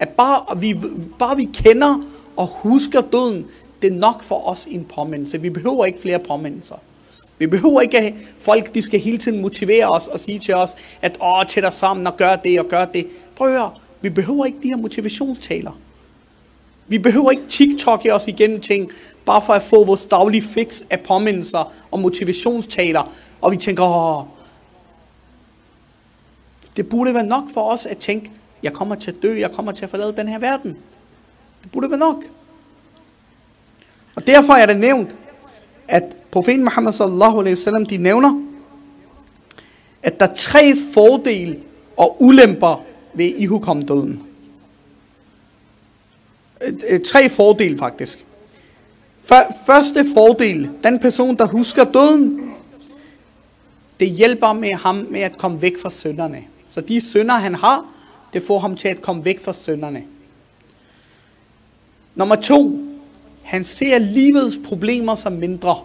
At 0.00 0.08
bare 0.08 0.60
vi, 0.60 0.76
bare 1.18 1.36
vi 1.36 1.44
kender 1.44 2.02
og 2.36 2.46
husker 2.46 3.00
døden, 3.00 3.46
det 3.82 3.92
er 3.92 3.96
nok 3.96 4.22
for 4.22 4.48
os 4.48 4.66
en 4.70 4.84
påmindelse. 4.84 5.40
Vi 5.40 5.50
behøver 5.50 5.84
ikke 5.84 6.00
flere 6.00 6.18
påmindelser. 6.18 6.76
Vi 7.42 7.46
behøver 7.46 7.80
ikke, 7.80 7.98
at 7.98 8.14
folk 8.38 8.74
de 8.74 8.82
skal 8.82 9.00
hele 9.00 9.18
tiden 9.18 9.40
motivere 9.40 9.88
os 9.88 10.06
og 10.06 10.20
sige 10.20 10.38
til 10.38 10.54
os, 10.54 10.70
at 11.02 11.18
åh, 11.20 11.46
tæt 11.46 11.62
dig 11.62 11.72
sammen 11.72 12.06
og 12.06 12.16
gør 12.16 12.36
det 12.36 12.60
og 12.60 12.66
gør 12.66 12.84
det. 12.84 13.06
Prøv 13.36 13.48
at 13.48 13.52
høre, 13.52 13.70
vi 14.00 14.10
behøver 14.10 14.44
ikke 14.44 14.58
de 14.62 14.68
her 14.68 14.76
motivationstaler. 14.76 15.78
Vi 16.88 16.98
behøver 16.98 17.30
ikke 17.30 17.42
TikTok'e 17.52 18.10
os 18.10 18.28
igennem 18.28 18.60
ting, 18.60 18.90
bare 19.24 19.42
for 19.42 19.52
at 19.52 19.62
få 19.62 19.84
vores 19.84 20.06
daglige 20.06 20.42
fix 20.42 20.82
af 20.90 21.00
påmindelser 21.00 21.72
og 21.90 22.00
motivationstaler. 22.00 23.12
Og 23.40 23.52
vi 23.52 23.56
tænker, 23.56 23.84
åh, 23.84 24.24
det 26.76 26.88
burde 26.88 27.14
være 27.14 27.26
nok 27.26 27.44
for 27.54 27.70
os 27.70 27.86
at 27.86 27.98
tænke, 27.98 28.30
jeg 28.62 28.72
kommer 28.72 28.94
til 28.94 29.10
at 29.10 29.16
dø, 29.22 29.38
jeg 29.38 29.52
kommer 29.52 29.72
til 29.72 29.84
at 29.84 29.90
forlade 29.90 30.16
den 30.16 30.28
her 30.28 30.38
verden. 30.38 30.76
Det 31.62 31.72
burde 31.72 31.90
være 31.90 31.98
nok. 31.98 32.24
Og 34.14 34.26
derfor 34.26 34.52
er 34.52 34.66
det 34.66 34.76
nævnt, 34.76 35.16
at 35.88 36.16
profeten 36.32 36.64
Muhammad 36.64 36.92
sallallahu 36.92 37.40
alaihi 37.40 37.54
wasallam, 37.54 37.86
de 37.86 37.96
nævner, 37.96 38.42
at 40.02 40.20
der 40.20 40.26
er 40.26 40.34
tre 40.34 40.74
fordele 40.94 41.58
og 41.96 42.22
ulemper 42.22 42.82
ved 43.14 43.26
ihukomdøden. 43.26 44.22
Tre 47.06 47.28
fordele 47.28 47.78
faktisk. 47.78 48.24
Første 49.66 50.06
fordel, 50.14 50.70
den 50.84 50.98
person, 50.98 51.36
der 51.36 51.46
husker 51.46 51.84
døden, 51.84 52.52
det 54.00 54.10
hjælper 54.10 54.52
med 54.52 54.74
ham 54.74 55.06
med 55.10 55.20
at 55.20 55.38
komme 55.38 55.62
væk 55.62 55.78
fra 55.82 55.90
synderne. 55.90 56.44
Så 56.68 56.80
de 56.80 57.00
synder, 57.00 57.34
han 57.34 57.54
har, 57.54 57.92
det 58.32 58.42
får 58.42 58.58
ham 58.58 58.76
til 58.76 58.88
at 58.88 59.02
komme 59.02 59.24
væk 59.24 59.40
fra 59.40 59.52
synderne. 59.52 60.02
Nummer 62.14 62.34
to, 62.34 62.80
han 63.42 63.64
ser 63.64 63.98
livets 63.98 64.58
problemer 64.64 65.14
som 65.14 65.32
mindre. 65.32 65.76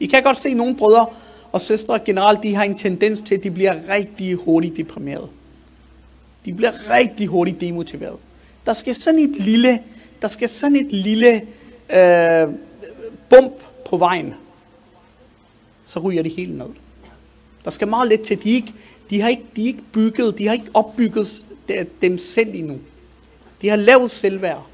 I 0.00 0.06
kan 0.06 0.22
godt 0.22 0.38
se 0.38 0.54
nogle 0.54 0.76
brødre 0.76 1.06
og 1.52 1.60
søstre 1.60 1.98
generelt, 1.98 2.42
de 2.42 2.54
har 2.54 2.64
en 2.64 2.78
tendens 2.78 3.20
til, 3.20 3.34
at 3.34 3.42
de 3.42 3.50
bliver 3.50 3.74
rigtig 3.88 4.34
hurtigt 4.34 4.76
deprimeret. 4.76 5.28
De 6.44 6.52
bliver 6.52 6.90
rigtig 6.90 7.26
hurtigt 7.26 7.60
demotiveret. 7.60 8.16
Der 8.66 8.72
skal 8.72 8.94
sådan 8.94 9.20
et 9.20 9.36
lille, 9.40 9.82
der 10.22 10.28
skal 10.28 10.48
sådan 10.48 10.76
et 10.76 10.92
lille 10.92 11.42
øh, 11.94 12.48
bump 13.28 13.52
på 13.90 13.96
vejen. 13.96 14.34
Så 15.86 16.00
ryger 16.00 16.22
det 16.22 16.32
helt 16.32 16.58
ned. 16.58 16.66
Der 17.64 17.70
skal 17.70 17.88
meget 17.88 18.08
lidt 18.08 18.22
til. 18.22 18.42
De, 18.42 18.50
ikke, 18.50 18.74
de, 19.10 19.20
har 19.20 19.28
ikke, 19.28 19.44
de 19.56 19.66
ikke 19.66 19.82
bygget, 19.92 20.38
de 20.38 20.46
har 20.46 20.52
ikke 20.52 20.70
opbygget 20.74 21.44
dem 22.02 22.18
selv 22.18 22.50
endnu. 22.54 22.78
De 23.62 23.68
har 23.68 23.76
lavet 23.76 24.10
selvværd. 24.10 24.66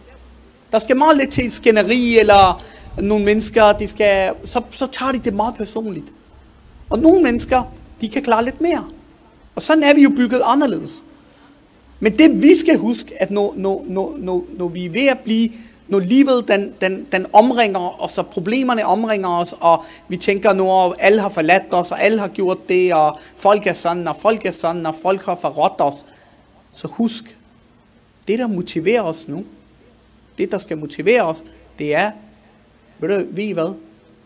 Der 0.73 0.79
skal 0.79 0.97
meget 0.97 1.17
lidt 1.17 1.33
til 1.33 1.47
et 1.47 1.53
skænderi, 1.53 2.19
eller 2.19 2.65
nogle 3.03 3.25
mennesker, 3.25 3.73
de 3.73 3.87
skal, 3.87 4.33
så, 4.45 4.63
så 4.71 4.87
tager 4.87 5.13
de 5.13 5.19
det 5.19 5.35
meget 5.35 5.55
personligt. 5.55 6.07
Og 6.91 6.99
nogle 6.99 7.23
mennesker, 7.23 7.63
de 8.01 8.09
kan 8.09 8.23
klare 8.23 8.45
lidt 8.45 8.61
mere. 8.61 8.85
Og 9.55 9.63
sådan 9.63 9.83
er 9.83 9.95
vi 9.95 10.03
jo 10.03 10.11
bygget 10.17 10.43
anderledes. 10.45 11.03
Men 12.01 12.19
det 12.19 12.43
vi 12.43 12.57
skal 12.57 12.79
huske, 12.79 13.23
at 13.23 13.31
når, 13.31 13.55
når, 13.57 13.85
når, 13.89 14.17
når, 14.19 14.45
når 14.59 14.69
vi 14.69 14.87
er 14.87 14.91
ved 14.91 15.07
at 15.07 15.19
blive, 15.19 15.51
når 15.89 15.99
livet 15.99 16.49
den, 16.49 16.75
den, 16.81 17.07
den 17.13 17.27
omringer 17.33 18.03
os, 18.03 18.19
og 18.19 18.27
problemerne 18.27 18.87
omringer 18.87 19.29
os, 19.29 19.55
og 19.61 19.85
vi 20.09 20.17
tænker 20.17 20.53
nu, 20.53 20.85
at 20.85 20.93
alle 20.99 21.21
har 21.21 21.29
forladt 21.29 21.75
os, 21.75 21.93
og 21.93 22.03
alle 22.03 22.21
har 22.21 22.29
gjort 22.29 22.69
det, 22.69 22.95
og 22.95 23.19
folk 23.37 23.67
er 23.67 23.73
sådan, 23.73 24.09
og 24.09 24.17
folk 24.17 24.47
er 24.47 24.51
sådan, 24.51 24.87
og 24.87 24.95
folk 24.95 25.25
har 25.25 25.35
forrådt 25.35 25.81
os. 25.81 26.05
Så 26.73 26.89
husk, 26.89 27.39
det 28.29 28.39
der 28.39 28.47
motiverer 28.47 29.03
os 29.03 29.29
nu, 29.29 29.45
det 30.39 30.53
der 30.53 30.59
skal 30.59 30.79
motivere 30.79 31.23
os, 31.23 31.45
det 31.79 31.95
er, 31.95 32.11
ved, 33.07 33.19
du, 33.19 33.27
ved 33.31 33.45
I 33.45 33.53
hvad? 33.53 33.75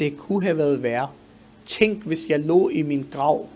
Det 0.01 0.17
kunne 0.17 0.43
have 0.43 0.59
været 0.59 0.83
værre. 0.83 1.09
Tænk, 1.67 2.05
hvis 2.05 2.29
jeg 2.29 2.41
lå 2.41 2.69
i 2.69 2.83
min 2.83 3.07
grav, 3.12 3.47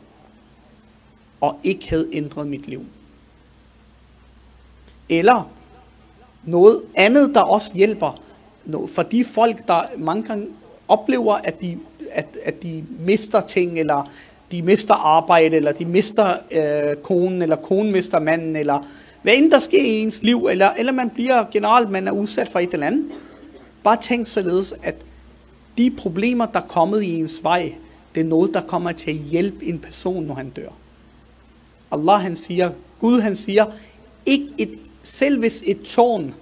og 1.40 1.58
ikke 1.64 1.90
havde 1.90 2.08
ændret 2.12 2.46
mit 2.46 2.68
liv. 2.68 2.84
Eller 5.08 5.50
noget 6.44 6.82
andet, 6.94 7.34
der 7.34 7.40
også 7.40 7.70
hjælper. 7.74 8.22
For 8.86 9.02
de 9.02 9.24
folk, 9.24 9.68
der 9.68 9.82
mange 9.98 10.22
gange 10.22 10.46
oplever, 10.88 11.34
at 11.34 11.60
de, 11.60 11.78
at, 12.10 12.26
at 12.44 12.62
de 12.62 12.84
mister 13.00 13.40
ting, 13.40 13.78
eller 13.78 14.10
de 14.52 14.62
mister 14.62 14.94
arbejde, 14.94 15.56
eller 15.56 15.72
de 15.72 15.84
mister 15.84 16.36
øh, 16.52 16.96
konen, 16.96 17.42
eller 17.42 17.56
konen 17.56 17.92
mister 17.92 18.20
manden, 18.20 18.56
eller 18.56 18.86
hvad 19.22 19.34
end 19.36 19.50
der 19.50 19.58
sker 19.58 19.82
i 19.82 20.00
ens 20.00 20.22
liv, 20.22 20.46
eller, 20.46 20.70
eller 20.78 20.92
man 20.92 21.10
bliver 21.10 21.44
generelt, 21.52 21.90
man 21.90 22.08
er 22.08 22.12
udsat 22.12 22.48
for 22.48 22.58
et 22.58 22.72
eller 22.72 22.86
andet. 22.86 23.04
Bare 23.84 23.96
tænk 24.02 24.26
således, 24.26 24.74
at 24.82 24.94
de 25.76 25.90
problemer, 25.90 26.46
der 26.46 26.60
er 26.60 26.66
kommet 26.66 27.02
i 27.02 27.18
ens 27.18 27.44
vej, 27.44 27.74
det 28.14 28.20
er 28.20 28.24
noget, 28.24 28.54
der 28.54 28.60
kommer 28.60 28.92
til 28.92 29.10
at 29.10 29.16
hjælpe 29.16 29.64
en 29.64 29.78
person, 29.78 30.24
når 30.24 30.34
han 30.34 30.50
dør. 30.50 30.68
Allah 31.92 32.20
han 32.20 32.36
siger, 32.36 32.70
Gud 33.00 33.20
han 33.20 33.36
siger, 33.36 33.66
ikke 34.26 34.46
et, 34.58 34.78
selv 35.02 35.38
hvis 35.38 35.62
et 35.66 35.82
tårn, 35.82 36.34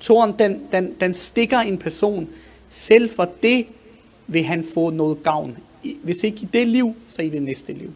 tårn 0.00 0.34
den, 0.38 0.60
den, 0.72 0.94
den 1.00 1.14
stikker 1.14 1.58
en 1.58 1.78
person, 1.78 2.28
selv 2.68 3.10
for 3.10 3.28
det 3.42 3.66
vil 4.26 4.42
han 4.44 4.64
få 4.74 4.90
noget 4.90 5.22
gavn. 5.22 5.58
Hvis 6.02 6.24
ikke 6.24 6.42
i 6.42 6.48
det 6.52 6.68
liv, 6.68 6.94
så 7.08 7.22
i 7.22 7.28
det 7.28 7.42
næste 7.42 7.72
liv. 7.72 7.92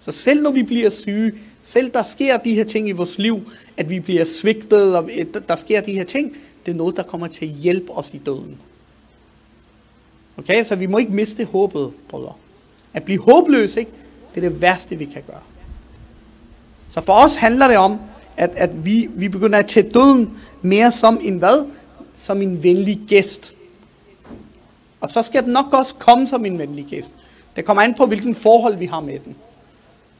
Så 0.00 0.12
selv 0.12 0.42
når 0.42 0.50
vi 0.50 0.62
bliver 0.62 0.90
syge, 0.90 1.32
selv 1.62 1.90
der 1.90 2.02
sker 2.02 2.36
de 2.36 2.54
her 2.54 2.64
ting 2.64 2.88
i 2.88 2.92
vores 2.92 3.18
liv, 3.18 3.50
at 3.76 3.90
vi 3.90 4.00
bliver 4.00 4.24
svigtet, 4.24 4.96
og 4.96 5.10
der 5.48 5.56
sker 5.56 5.80
de 5.80 5.92
her 5.92 6.04
ting, 6.04 6.36
det 6.66 6.72
er 6.72 6.76
noget, 6.76 6.96
der 6.96 7.02
kommer 7.02 7.26
til 7.26 7.46
at 7.46 7.52
hjælpe 7.52 7.92
os 7.92 8.14
i 8.14 8.18
døden. 8.18 8.58
Okay, 10.38 10.64
så 10.64 10.76
vi 10.76 10.86
må 10.86 10.98
ikke 10.98 11.12
miste 11.12 11.44
håbet, 11.44 11.90
brødre. 12.08 12.32
At 12.94 13.02
blive 13.02 13.20
håbløs, 13.20 13.76
ikke? 13.76 13.90
det 14.34 14.44
er 14.44 14.48
det 14.48 14.60
værste, 14.60 14.96
vi 14.96 15.04
kan 15.04 15.22
gøre. 15.26 15.40
Så 16.88 17.00
for 17.00 17.12
os 17.12 17.34
handler 17.34 17.68
det 17.68 17.76
om, 17.76 18.00
at, 18.36 18.50
at 18.56 18.84
vi, 18.84 19.08
vi 19.14 19.28
begynder 19.28 19.58
at 19.58 19.66
tage 19.66 19.90
døden 19.90 20.30
mere 20.62 20.92
som 20.92 21.18
en 21.22 21.38
hvad? 21.38 21.66
Som 22.16 22.42
en 22.42 22.62
venlig 22.62 23.00
gæst. 23.08 23.54
Og 25.00 25.10
så 25.10 25.22
skal 25.22 25.44
den 25.44 25.52
nok 25.52 25.72
også 25.72 25.94
komme 25.94 26.26
som 26.26 26.44
en 26.44 26.58
venlig 26.58 26.84
gæst. 26.84 27.14
Det 27.56 27.64
kommer 27.64 27.82
an 27.82 27.94
på, 27.94 28.06
hvilken 28.06 28.34
forhold 28.34 28.76
vi 28.76 28.86
har 28.86 29.00
med 29.00 29.18
den. 29.24 29.36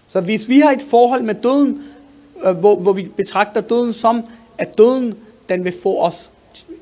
Så 0.09 0.21
hvis 0.21 0.49
vi 0.49 0.61
har 0.61 0.73
et 0.73 0.83
forhold 0.91 1.23
med 1.23 1.35
døden, 1.35 1.83
øh, 2.45 2.57
hvor, 2.57 2.77
hvor 2.77 2.93
vi 2.93 3.03
betragter 3.17 3.61
døden 3.61 3.93
som, 3.93 4.23
at 4.59 4.79
døden 4.79 5.15
den 5.49 5.65
vil 5.65 5.75
få 5.83 6.01
os 6.03 6.31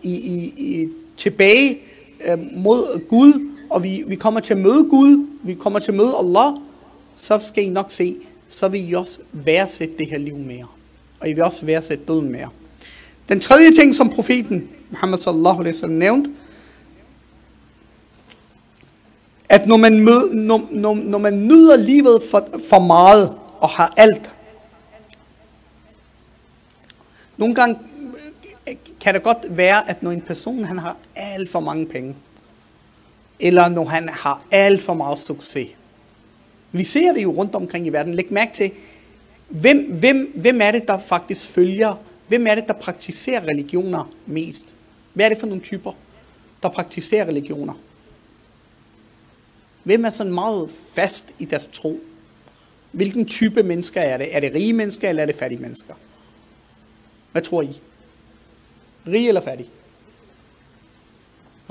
i, 0.03 0.14
i, 0.14 0.55
i, 0.57 0.88
tilbage 1.16 1.79
øh, 2.24 2.38
mod 2.52 3.09
Gud, 3.09 3.52
og 3.70 3.85
vi, 3.85 4.05
vi 4.07 4.16
kommer 4.16 4.40
til 4.40 4.55
at 4.55 4.61
møde 4.61 4.85
Gud, 4.90 5.26
vi 5.42 5.55
kommer 5.55 5.79
til 5.79 5.90
at 5.90 5.96
møde 5.96 6.14
Allah, 6.18 6.52
så 7.16 7.38
skal 7.38 7.64
I 7.64 7.68
nok 7.68 7.90
se, 7.90 8.16
så 8.48 8.68
vil 8.68 8.90
I 8.90 8.92
også 8.92 9.18
værdsætte 9.33 9.94
det 9.98 10.07
her 10.07 10.18
liv 10.18 10.37
mere. 10.37 10.66
Og 11.20 11.29
I 11.29 11.33
vil 11.33 11.42
også 11.42 11.66
værdsætte 11.66 12.05
døden 12.05 12.33
mere. 12.33 12.48
Den 13.29 13.40
tredje 13.40 13.72
ting, 13.72 13.94
som 13.94 14.11
profeten 14.11 14.68
Muhammad 14.90 15.18
sallallahu 15.18 15.61
alaihi 15.61 15.74
wasallam 15.74 15.98
nævnte, 15.98 16.31
at 19.48 19.66
når 19.66 19.76
man, 19.76 20.01
mød, 20.01 20.32
når, 20.34 20.68
når, 20.70 20.95
når 20.95 21.18
man 21.18 21.47
nyder 21.47 21.76
livet 21.76 22.22
for, 22.30 22.49
for 22.68 22.78
meget 22.78 23.34
og 23.59 23.68
har 23.68 23.95
alt, 23.97 24.30
nogle 27.36 27.55
gange 27.55 27.78
kan 29.00 29.14
det 29.14 29.22
godt 29.22 29.56
være, 29.56 29.90
at 29.90 30.02
når 30.02 30.10
en 30.10 30.20
person 30.20 30.64
han 30.64 30.78
har 30.78 30.96
alt 31.16 31.48
for 31.50 31.60
mange 31.60 31.86
penge, 31.86 32.14
eller 33.40 33.68
når 33.68 33.84
han 33.84 34.08
har 34.08 34.44
alt 34.50 34.82
for 34.82 34.94
meget 34.94 35.18
succes. 35.18 35.68
Vi 36.72 36.84
ser 36.84 37.12
det 37.12 37.22
jo 37.22 37.30
rundt 37.30 37.54
omkring 37.54 37.86
i 37.86 37.90
verden. 37.90 38.14
Læg 38.14 38.32
mærke 38.32 38.54
til, 38.54 38.70
hvem, 39.48 39.92
hvem, 39.92 40.32
hvem 40.34 40.60
er 40.60 40.70
det, 40.70 40.88
der 40.88 40.98
faktisk 40.98 41.48
følger, 41.48 41.94
hvem 42.28 42.46
er 42.46 42.54
det, 42.54 42.68
der 42.68 42.74
praktiserer 42.74 43.46
religioner 43.46 44.10
mest? 44.26 44.74
Hvad 45.12 45.24
er 45.24 45.28
det 45.28 45.38
for 45.38 45.46
nogle 45.46 45.62
typer, 45.62 45.92
der 46.62 46.68
praktiserer 46.68 47.24
religioner? 47.24 47.74
Hvem 49.82 50.04
er 50.04 50.10
sådan 50.10 50.32
meget 50.32 50.70
fast 50.92 51.34
i 51.38 51.44
deres 51.44 51.68
tro? 51.72 52.00
Hvilken 52.92 53.26
type 53.26 53.62
mennesker 53.62 54.00
er 54.00 54.16
det? 54.16 54.36
Er 54.36 54.40
det 54.40 54.54
rige 54.54 54.72
mennesker, 54.72 55.08
eller 55.08 55.22
er 55.22 55.26
det 55.26 55.34
fattige 55.34 55.60
mennesker? 55.60 55.94
Hvad 57.32 57.42
tror 57.42 57.62
I? 57.62 57.80
Rig 59.07 59.28
eller 59.28 59.40
fattige? 59.40 59.70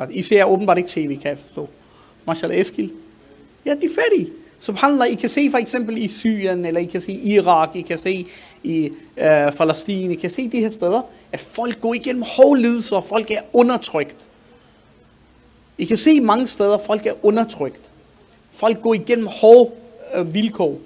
I 0.09 0.21
ser 0.21 0.43
åbenbart 0.43 0.77
ikke 0.77 0.89
tv, 0.89 1.19
kan 1.21 1.29
jeg 1.29 1.38
forstå. 1.38 1.69
Marshall 2.25 2.53
Eskil? 2.53 2.91
Ja, 3.65 3.75
de 3.75 3.86
er 3.86 3.89
fattige. 3.89 4.33
Subhanallah, 4.59 5.11
I 5.11 5.15
kan 5.15 5.29
se 5.29 5.49
for 5.51 5.57
eksempel 5.57 5.97
i 5.97 6.07
Syrien, 6.07 6.65
eller 6.65 6.79
I 6.79 6.86
kan 6.86 7.01
se 7.01 7.11
i 7.11 7.33
Irak, 7.33 7.75
I 7.75 7.81
kan 7.81 7.97
se 7.97 8.27
i 8.63 8.91
øh, 9.17 9.51
Palæstina, 9.51 10.13
I 10.13 10.15
kan 10.15 10.29
se 10.29 10.49
de 10.49 10.59
her 10.59 10.69
steder, 10.69 11.01
at 11.31 11.39
folk 11.39 11.81
går 11.81 11.93
igennem 11.93 12.23
hårde 12.38 12.61
lidelser, 12.61 12.95
og 12.95 13.03
folk 13.03 13.31
er 13.31 13.41
undertrykt. 13.53 14.25
I 15.77 15.86
kan 15.86 15.97
se 15.97 16.21
mange 16.21 16.47
steder, 16.47 16.73
at 16.73 16.86
folk 16.86 17.05
er 17.05 17.13
undertrykt. 17.25 17.89
Folk 18.51 18.81
går 18.81 18.93
igennem 18.93 19.27
hårde 19.27 19.71
øh, 20.15 20.33
vilkår, 20.33 20.79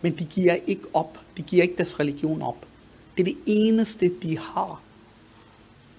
men 0.00 0.12
de 0.18 0.24
giver 0.24 0.56
ikke 0.66 0.84
op. 0.94 1.18
De 1.36 1.42
giver 1.42 1.62
ikke 1.62 1.76
deres 1.76 2.00
religion 2.00 2.42
op. 2.42 2.66
Det 3.16 3.22
er 3.22 3.24
det 3.24 3.38
eneste, 3.46 4.10
de 4.22 4.38
har. 4.38 4.80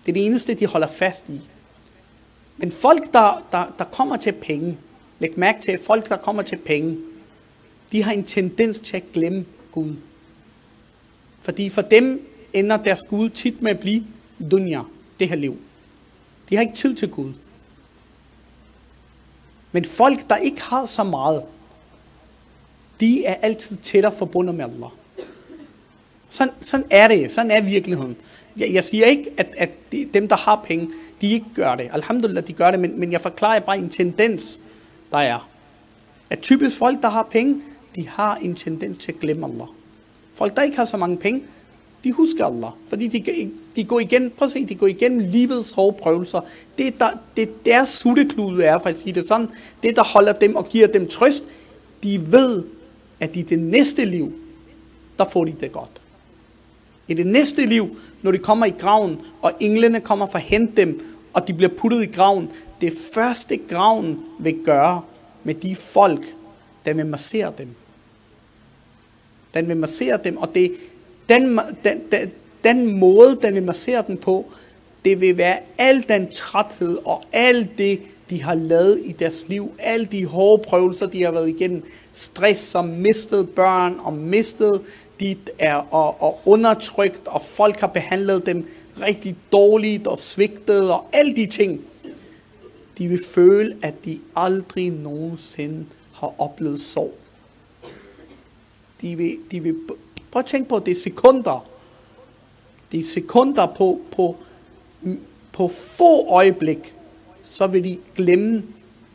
Det 0.05 0.09
er 0.09 0.13
det 0.13 0.25
eneste, 0.25 0.53
de 0.53 0.65
holder 0.65 0.87
fast 0.87 1.29
i. 1.29 1.41
Men 2.57 2.71
folk, 2.71 3.13
der, 3.13 3.45
der, 3.51 3.65
der 3.77 3.83
kommer 3.83 4.17
til 4.17 4.31
penge, 4.31 4.77
læg 5.19 5.39
mærke 5.39 5.61
til, 5.61 5.71
at 5.71 5.79
folk, 5.79 6.09
der 6.09 6.17
kommer 6.17 6.41
til 6.41 6.55
penge, 6.55 6.97
de 7.91 8.03
har 8.03 8.11
en 8.11 8.23
tendens 8.23 8.79
til 8.79 8.97
at 8.97 9.03
glemme 9.13 9.45
Gud. 9.71 9.95
Fordi 11.41 11.69
for 11.69 11.81
dem 11.81 12.27
ender 12.53 12.77
deres 12.77 12.99
Gud 13.09 13.29
tit 13.29 13.61
med 13.61 13.71
at 13.71 13.79
blive 13.79 14.03
dunja, 14.51 14.81
det 15.19 15.29
her 15.29 15.35
liv. 15.35 15.57
De 16.49 16.55
har 16.55 16.61
ikke 16.61 16.75
tid 16.75 16.95
til 16.95 17.09
Gud. 17.09 17.33
Men 19.71 19.85
folk, 19.85 20.29
der 20.29 20.35
ikke 20.35 20.61
har 20.61 20.85
så 20.85 21.03
meget, 21.03 21.43
de 22.99 23.25
er 23.25 23.35
altid 23.35 23.77
tættere 23.77 24.11
forbundet 24.11 24.55
med 24.55 24.65
Allah. 24.65 24.89
Sådan, 26.29 26.53
sådan 26.61 26.85
er 26.89 27.07
det. 27.07 27.31
Sådan 27.31 27.51
er 27.51 27.61
virkeligheden. 27.61 28.17
Jeg, 28.57 28.73
jeg 28.73 28.83
siger 28.83 29.05
ikke, 29.05 29.29
at, 29.37 29.47
at 29.57 29.69
de, 29.91 30.09
dem, 30.13 30.27
der 30.27 30.35
har 30.35 30.63
penge, 30.67 30.89
de 31.21 31.31
ikke 31.31 31.45
gør 31.55 31.75
det. 31.75 31.89
Alhamdulillah, 31.93 32.47
de 32.47 32.53
gør 32.53 32.71
det, 32.71 32.79
men, 32.79 32.99
men 32.99 33.11
jeg 33.11 33.21
forklarer 33.21 33.59
bare 33.59 33.77
en 33.77 33.89
tendens, 33.89 34.59
der 35.11 35.17
er. 35.17 35.49
At 36.29 36.39
typisk 36.39 36.77
folk, 36.77 37.01
der 37.01 37.09
har 37.09 37.27
penge, 37.31 37.61
de 37.95 38.07
har 38.07 38.35
en 38.35 38.55
tendens 38.55 38.97
til 38.97 39.11
at 39.11 39.19
glemme 39.19 39.45
Allah. 39.45 39.67
Folk, 40.33 40.55
der 40.55 40.61
ikke 40.61 40.77
har 40.77 40.85
så 40.85 40.97
mange 40.97 41.17
penge, 41.17 41.43
de 42.03 42.11
husker 42.11 42.45
Allah. 42.45 42.71
Fordi 42.87 43.07
de, 43.07 43.51
de 43.75 43.83
går 43.83 43.99
igen, 43.99 44.29
prøv 44.29 44.45
at 44.45 44.51
se, 44.51 44.65
de 44.65 44.75
går 44.75 44.87
igennem 44.87 45.19
livets 45.19 45.71
hårde 45.71 45.97
prøvelser. 46.01 46.41
Det, 46.77 46.99
der, 46.99 47.09
det 47.37 47.65
deres 47.65 47.89
sutteklude 47.89 48.63
er, 48.63 48.79
for 48.79 48.89
at 48.89 48.99
sige 48.99 49.13
det 49.13 49.27
sådan, 49.27 49.47
det, 49.83 49.95
der 49.95 50.03
holder 50.03 50.33
dem 50.33 50.55
og 50.55 50.69
giver 50.69 50.87
dem 50.87 51.07
trøst, 51.07 51.43
de 52.03 52.31
ved, 52.31 52.63
at 53.19 53.35
i 53.35 53.41
det 53.41 53.59
næste 53.59 54.05
liv, 54.05 54.33
der 55.19 55.25
får 55.25 55.45
de 55.45 55.55
det 55.59 55.71
godt. 55.71 56.00
I 57.11 57.13
det 57.13 57.27
næste 57.27 57.65
liv, 57.65 57.97
når 58.21 58.31
de 58.31 58.37
kommer 58.37 58.65
i 58.65 58.73
graven, 58.79 59.21
og 59.41 59.51
englene 59.59 59.99
kommer 59.99 60.27
for 60.27 60.37
at 60.37 60.43
hente 60.43 60.81
dem, 60.81 61.05
og 61.33 61.47
de 61.47 61.53
bliver 61.53 61.71
puttet 61.77 62.03
i 62.03 62.05
graven, 62.05 62.49
det 62.81 62.93
første 63.13 63.57
graven 63.57 64.19
vil 64.39 64.55
gøre 64.65 65.01
med 65.43 65.53
de 65.53 65.75
folk, 65.75 66.25
der 66.85 66.93
vil 66.93 67.05
massere 67.05 67.53
dem. 67.57 67.67
Den 69.53 69.67
vil 69.67 69.77
massere 69.77 70.19
dem, 70.23 70.37
og 70.37 70.55
det, 70.55 70.71
den, 71.29 71.59
den, 71.83 72.01
den, 72.11 72.31
den 72.63 72.99
måde, 72.99 73.39
den 73.41 73.53
vil 73.53 73.63
massere 73.63 74.03
dem 74.07 74.17
på, 74.17 74.45
det 75.05 75.21
vil 75.21 75.37
være 75.37 75.57
al 75.77 76.05
den 76.09 76.31
træthed 76.31 76.97
og 77.05 77.23
alt 77.31 77.77
det, 77.77 77.99
de 78.29 78.43
har 78.43 78.55
lavet 78.55 79.01
i 79.05 79.11
deres 79.11 79.45
liv, 79.47 79.71
alle 79.79 80.05
de 80.05 80.25
hårde 80.25 80.63
prøvelser, 80.63 81.05
de 81.05 81.23
har 81.23 81.31
været 81.31 81.49
igennem, 81.49 81.83
stress 82.13 82.61
som 82.61 82.85
mistet 82.85 83.49
børn 83.49 83.95
og 84.03 84.13
mistet 84.13 84.81
de 85.21 85.37
er 85.59 85.75
og, 85.75 86.21
og 86.21 86.41
undertrykt, 86.45 87.27
og 87.27 87.41
folk 87.41 87.79
har 87.79 87.87
behandlet 87.87 88.45
dem 88.45 88.69
rigtig 89.01 89.35
dårligt 89.51 90.07
og 90.07 90.19
svigtet 90.19 90.91
og 90.91 91.05
alle 91.13 91.35
de 91.35 91.45
ting. 91.45 91.81
De 92.97 93.07
vil 93.07 93.19
føle, 93.25 93.77
at 93.81 94.05
de 94.05 94.19
aldrig 94.35 94.89
nogensinde 94.89 95.85
har 96.13 96.33
oplevet 96.37 96.81
sorg. 96.81 97.13
De 99.01 99.15
vil, 99.15 99.37
de 99.51 99.59
vil, 99.59 99.75
prøv 100.31 100.39
at 100.39 100.45
tænke 100.45 100.69
på, 100.69 100.79
det 100.79 100.91
er 100.91 101.01
sekunder. 101.01 101.67
Det 102.91 102.99
er 102.99 103.03
sekunder 103.03 103.65
på, 103.65 104.01
på, 104.11 104.37
på 105.51 105.67
få 105.67 106.27
øjeblik, 106.27 106.95
så 107.43 107.67
vil 107.67 107.83
de 107.83 107.97
glemme 108.15 108.63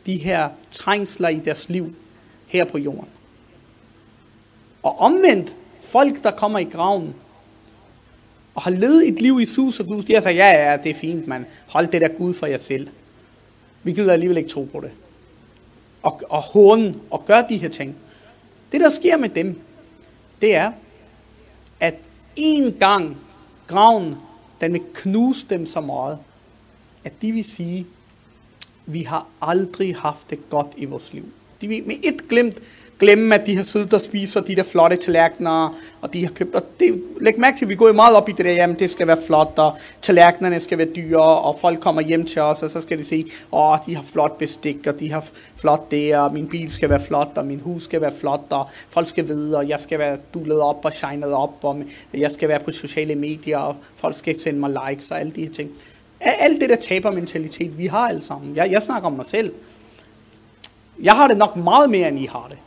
de 0.05 0.17
her 0.17 0.49
trængsler 0.71 1.29
i 1.29 1.39
deres 1.39 1.69
liv 1.69 1.95
her 2.47 2.65
på 2.65 2.77
jorden. 2.77 3.09
Og 4.83 4.99
omvendt, 4.99 5.55
folk 5.87 6.23
der 6.23 6.31
kommer 6.31 6.59
i 6.59 6.63
graven, 6.63 7.15
og 8.55 8.61
har 8.61 8.71
levet 8.71 9.07
et 9.07 9.21
liv 9.21 9.39
i 9.41 9.45
sus 9.45 9.79
og 9.79 9.85
Gud, 9.85 10.01
de 10.01 10.13
har 10.13 10.21
sagt, 10.21 10.35
ja, 10.35 10.71
ja, 10.71 10.77
det 10.77 10.89
er 10.89 10.95
fint, 10.95 11.27
man. 11.27 11.45
Hold 11.67 11.87
det 11.87 12.01
der 12.01 12.07
Gud 12.07 12.33
for 12.33 12.45
jer 12.45 12.57
selv. 12.57 12.87
Vi 13.83 13.91
gider 13.91 14.13
alligevel 14.13 14.37
ikke 14.37 14.49
tro 14.49 14.63
på 14.63 14.79
det. 14.79 14.91
Og, 16.01 16.21
og 16.29 16.41
hånden 16.41 17.01
og 17.11 17.25
gør 17.25 17.41
de 17.41 17.57
her 17.57 17.69
ting. 17.69 17.95
Det, 18.71 18.81
der 18.81 18.89
sker 18.89 19.17
med 19.17 19.29
dem, 19.29 19.61
det 20.41 20.55
er, 20.55 20.71
at 21.79 21.95
en 22.35 22.73
gang 22.79 23.17
graven, 23.67 24.15
den 24.61 24.73
vil 24.73 24.81
knuse 24.93 25.45
dem 25.49 25.65
så 25.65 25.81
meget, 25.81 26.17
at 27.03 27.13
de 27.21 27.31
vil 27.31 27.43
sige, 27.43 27.87
vi 28.85 29.01
har 29.01 29.27
aldrig 29.41 29.95
haft 29.95 30.29
det 30.29 30.49
godt 30.49 30.67
i 30.77 30.85
vores 30.85 31.13
liv. 31.13 31.25
De 31.61 31.67
vil 31.67 31.83
med 31.83 31.95
et 32.03 32.29
glemt 32.29 32.61
glemme, 32.99 33.35
at 33.35 33.47
de 33.47 33.55
har 33.55 33.63
siddet 33.63 33.93
og 33.93 34.01
spist 34.01 34.33
for 34.33 34.39
de 34.39 34.55
der 34.55 34.63
flotte 34.63 34.95
tallerkener, 34.95 35.75
og 36.01 36.13
de 36.13 36.25
har 36.25 36.31
købt, 36.31 36.55
og 36.55 36.63
det, 36.79 37.03
læg 37.21 37.39
mærke 37.39 37.57
til, 37.57 37.65
at 37.65 37.69
vi 37.69 37.75
går 37.75 37.87
jo 37.87 37.93
meget 37.93 38.15
op 38.15 38.29
i 38.29 38.31
det 38.31 38.45
der, 38.45 38.51
jamen 38.51 38.79
det 38.79 38.89
skal 38.89 39.07
være 39.07 39.17
flot, 39.27 39.53
og 39.55 39.77
tallerkenerne 40.01 40.59
skal 40.59 40.77
være 40.77 40.87
dyre, 40.95 41.21
og 41.21 41.59
folk 41.59 41.79
kommer 41.79 42.01
hjem 42.01 42.25
til 42.25 42.41
os, 42.41 42.63
og 42.63 42.69
så 42.69 42.81
skal 42.81 42.97
de 42.97 43.03
se, 43.03 43.25
åh, 43.51 43.71
oh, 43.71 43.77
de 43.85 43.95
har 43.95 44.03
flot 44.03 44.37
bestik, 44.37 44.87
og 44.87 44.99
de 44.99 45.11
har 45.11 45.29
flot 45.55 45.91
det, 45.91 46.17
og 46.17 46.33
min 46.33 46.47
bil 46.47 46.71
skal 46.71 46.89
være 46.89 47.01
flot, 47.01 47.31
og 47.35 47.45
min 47.45 47.59
hus 47.59 47.83
skal 47.83 48.01
være 48.01 48.13
flot, 48.19 48.45
og 48.49 48.69
folk 48.89 49.07
skal 49.07 49.27
vide, 49.27 49.57
og 49.57 49.69
jeg 49.69 49.79
skal 49.79 49.99
være 49.99 50.17
dullet 50.33 50.59
op 50.59 50.85
og 50.85 50.91
shined 50.93 51.31
op, 51.31 51.53
og 51.61 51.83
jeg 52.13 52.31
skal 52.31 52.49
være 52.49 52.59
på 52.59 52.71
sociale 52.71 53.15
medier, 53.15 53.57
og 53.57 53.75
folk 53.95 54.15
skal 54.15 54.39
sende 54.39 54.59
mig 54.59 54.75
likes, 54.89 55.11
og 55.11 55.19
alle 55.19 55.31
de 55.31 55.41
her 55.43 55.53
ting. 55.53 55.69
Alt 56.19 56.61
det 56.61 56.69
der 56.69 56.75
tabermentalitet, 56.75 57.77
vi 57.77 57.87
har 57.87 58.09
alle 58.09 58.21
sammen. 58.21 58.55
Jeg, 58.55 58.71
jeg 58.71 58.81
snakker 58.81 59.07
om 59.07 59.13
mig 59.13 59.25
selv. 59.25 59.53
Jeg 61.03 61.13
har 61.13 61.27
det 61.27 61.37
nok 61.37 61.55
meget 61.55 61.89
mere, 61.89 62.07
end 62.07 62.19
I 62.19 62.25
har 62.25 62.47
det. 62.49 62.57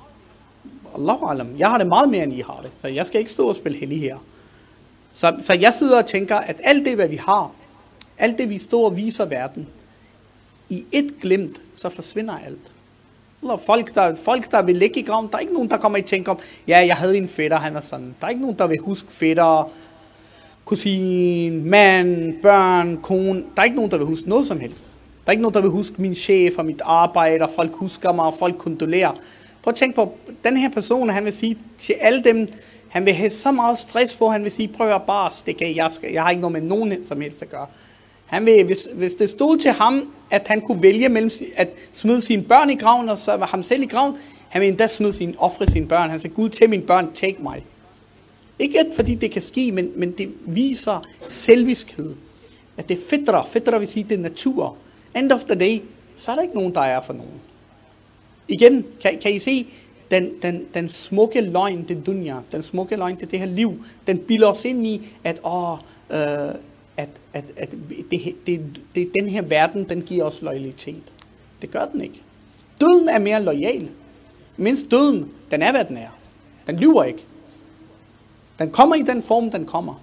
Allahu 1.00 1.26
alam. 1.26 1.48
Jeg 1.58 1.70
har 1.70 1.78
det 1.78 1.86
meget 1.86 2.08
mere, 2.08 2.22
end 2.22 2.32
I 2.32 2.40
har 2.40 2.60
det. 2.62 2.70
Så 2.80 2.88
jeg 2.88 3.06
skal 3.06 3.18
ikke 3.18 3.30
stå 3.30 3.48
og 3.48 3.54
spille 3.54 3.78
hellig 3.78 4.00
her. 4.00 4.16
Så, 5.12 5.36
så 5.42 5.54
jeg 5.54 5.72
sidder 5.74 5.98
og 5.98 6.06
tænker, 6.06 6.36
at 6.36 6.60
alt 6.64 6.86
det, 6.86 6.94
hvad 6.94 7.08
vi 7.08 7.16
har, 7.16 7.50
alt 8.18 8.38
det, 8.38 8.50
vi 8.50 8.58
står 8.58 8.84
og 8.84 8.96
viser 8.96 9.24
verden, 9.24 9.66
i 10.68 10.84
et 10.92 11.14
glimt, 11.20 11.62
så 11.76 11.88
forsvinder 11.88 12.38
alt. 12.46 12.72
Eller 13.42 13.56
folk, 13.56 13.94
der, 13.94 14.14
folk, 14.14 14.50
der 14.50 14.62
vil 14.62 14.76
ligge 14.76 15.00
i 15.00 15.02
graven, 15.02 15.28
der 15.30 15.36
er 15.36 15.40
ikke 15.40 15.54
nogen, 15.54 15.70
der 15.70 15.76
kommer 15.76 15.98
i 15.98 16.02
tænke 16.02 16.30
om, 16.30 16.38
ja, 16.68 16.86
jeg 16.86 16.96
havde 16.96 17.16
en 17.16 17.28
fætter, 17.28 17.56
han 17.56 17.74
var 17.74 17.80
sådan. 17.80 18.14
Der 18.20 18.26
er 18.26 18.30
ikke 18.30 18.42
nogen, 18.42 18.58
der 18.58 18.66
vil 18.66 18.78
huske 18.78 19.12
fætter, 19.12 19.70
kusin, 20.64 21.64
mand, 21.64 22.34
børn, 22.42 22.96
kone. 23.02 23.44
Der 23.56 23.60
er 23.60 23.64
ikke 23.64 23.76
nogen, 23.76 23.90
der 23.90 23.96
vil 23.96 24.06
huske 24.06 24.28
noget 24.28 24.46
som 24.46 24.60
helst. 24.60 24.84
Der 25.24 25.28
er 25.28 25.32
ikke 25.32 25.42
nogen, 25.42 25.54
der 25.54 25.60
vil 25.60 25.70
huske 25.70 26.02
min 26.02 26.14
chef 26.14 26.58
og 26.58 26.64
mit 26.64 26.80
arbejde, 26.84 27.44
og 27.44 27.50
folk 27.56 27.72
husker 27.72 28.12
mig, 28.12 28.24
og 28.24 28.34
folk 28.34 28.58
kondolerer. 28.58 29.12
Prøv 29.62 29.72
at 29.72 29.76
tænke 29.76 29.96
på, 29.96 30.14
den 30.44 30.56
her 30.56 30.70
person, 30.70 31.08
han 31.08 31.24
vil 31.24 31.32
sige 31.32 31.58
til 31.78 31.92
alle 31.92 32.24
dem, 32.24 32.48
han 32.88 33.06
vil 33.06 33.14
have 33.14 33.30
så 33.30 33.50
meget 33.50 33.78
stress 33.78 34.14
på, 34.14 34.28
han 34.28 34.44
vil 34.44 34.52
sige, 34.52 34.68
prøv 34.68 34.94
at 34.94 35.02
bare 35.02 35.30
stikke 35.32 35.64
af, 35.64 35.72
jeg, 35.76 35.90
skal, 35.92 36.12
jeg 36.12 36.22
har 36.22 36.30
ikke 36.30 36.40
noget 36.40 36.52
med 36.52 36.60
nogen 36.60 37.04
som 37.04 37.20
helst 37.20 37.42
at 37.42 37.50
gøre. 37.50 37.66
Han 38.26 38.46
vil, 38.46 38.64
hvis, 38.64 38.88
hvis 38.94 39.14
det 39.14 39.30
stod 39.30 39.58
til 39.58 39.70
ham, 39.70 40.12
at 40.30 40.48
han 40.48 40.60
kunne 40.60 40.82
vælge 40.82 41.08
mellem 41.08 41.30
at 41.56 41.68
smide 41.92 42.20
sine 42.20 42.42
børn 42.42 42.70
i 42.70 42.74
graven, 42.74 43.08
og 43.08 43.18
så 43.18 43.36
ham 43.36 43.62
selv 43.62 43.82
i 43.82 43.86
graven, 43.86 44.14
han 44.48 44.60
vil 44.60 44.68
endda 44.68 44.86
smide 44.86 45.12
sine, 45.12 45.34
ofre 45.38 45.66
sine 45.66 45.86
børn. 45.86 46.10
Han 46.10 46.20
siger, 46.20 46.34
Gud, 46.34 46.48
til 46.48 46.70
mine 46.70 46.82
børn, 46.82 47.12
take 47.14 47.42
mig. 47.42 47.64
Ikke 48.58 48.80
at 48.80 48.86
fordi 48.96 49.14
det 49.14 49.30
kan 49.30 49.42
ske, 49.42 49.72
men, 49.72 49.92
men 49.96 50.10
det 50.10 50.32
viser 50.46 51.06
selviskhed. 51.28 52.14
At 52.76 52.88
det 52.88 52.98
er 52.98 53.02
fedtere. 53.10 53.44
Fedtere 53.46 53.78
vil 53.78 53.88
sige, 53.88 54.06
det 54.08 54.18
er 54.18 54.22
natur. 54.22 54.76
End 55.16 55.32
of 55.32 55.44
the 55.44 55.54
day, 55.54 55.82
så 56.16 56.30
er 56.30 56.34
der 56.34 56.42
ikke 56.42 56.54
nogen, 56.54 56.74
der 56.74 56.80
er 56.80 57.00
for 57.00 57.12
nogen. 57.12 57.40
Igen, 58.50 58.84
kan, 59.02 59.18
kan 59.22 59.34
I 59.34 59.38
se, 59.38 59.66
den, 60.10 60.30
den, 60.42 60.64
den 60.74 60.88
smukke 60.88 61.40
løgn, 61.40 61.84
til 61.84 62.00
dunya, 62.06 62.36
den 62.52 62.62
smukke 62.62 62.96
løgn, 62.96 63.16
til 63.16 63.30
det 63.30 63.38
her 63.38 63.46
liv, 63.46 63.84
den 64.06 64.18
bilder 64.18 64.46
os 64.46 64.64
ind 64.64 64.86
i, 64.86 65.08
at, 65.24 65.40
åh, 65.44 65.78
øh, 66.10 66.54
at, 66.96 67.08
at, 67.32 67.44
at 67.56 67.70
det, 68.10 68.34
det, 68.46 68.80
det, 68.94 69.10
den 69.14 69.28
her 69.28 69.42
verden, 69.42 69.88
den 69.88 70.02
giver 70.02 70.24
os 70.24 70.42
loyalitet. 70.42 71.02
Det 71.62 71.70
gør 71.70 71.84
den 71.84 72.00
ikke. 72.00 72.22
Døden 72.80 73.08
er 73.08 73.18
mere 73.18 73.42
lojal. 73.42 73.88
mens 74.56 74.82
døden, 74.90 75.30
den 75.50 75.62
er, 75.62 75.70
hvad 75.70 75.84
den 75.84 75.96
er. 75.96 76.08
Den 76.66 76.76
lyver 76.76 77.04
ikke. 77.04 77.26
Den 78.58 78.70
kommer 78.70 78.94
i 78.94 79.02
den 79.02 79.22
form, 79.22 79.50
den 79.50 79.66
kommer. 79.66 79.94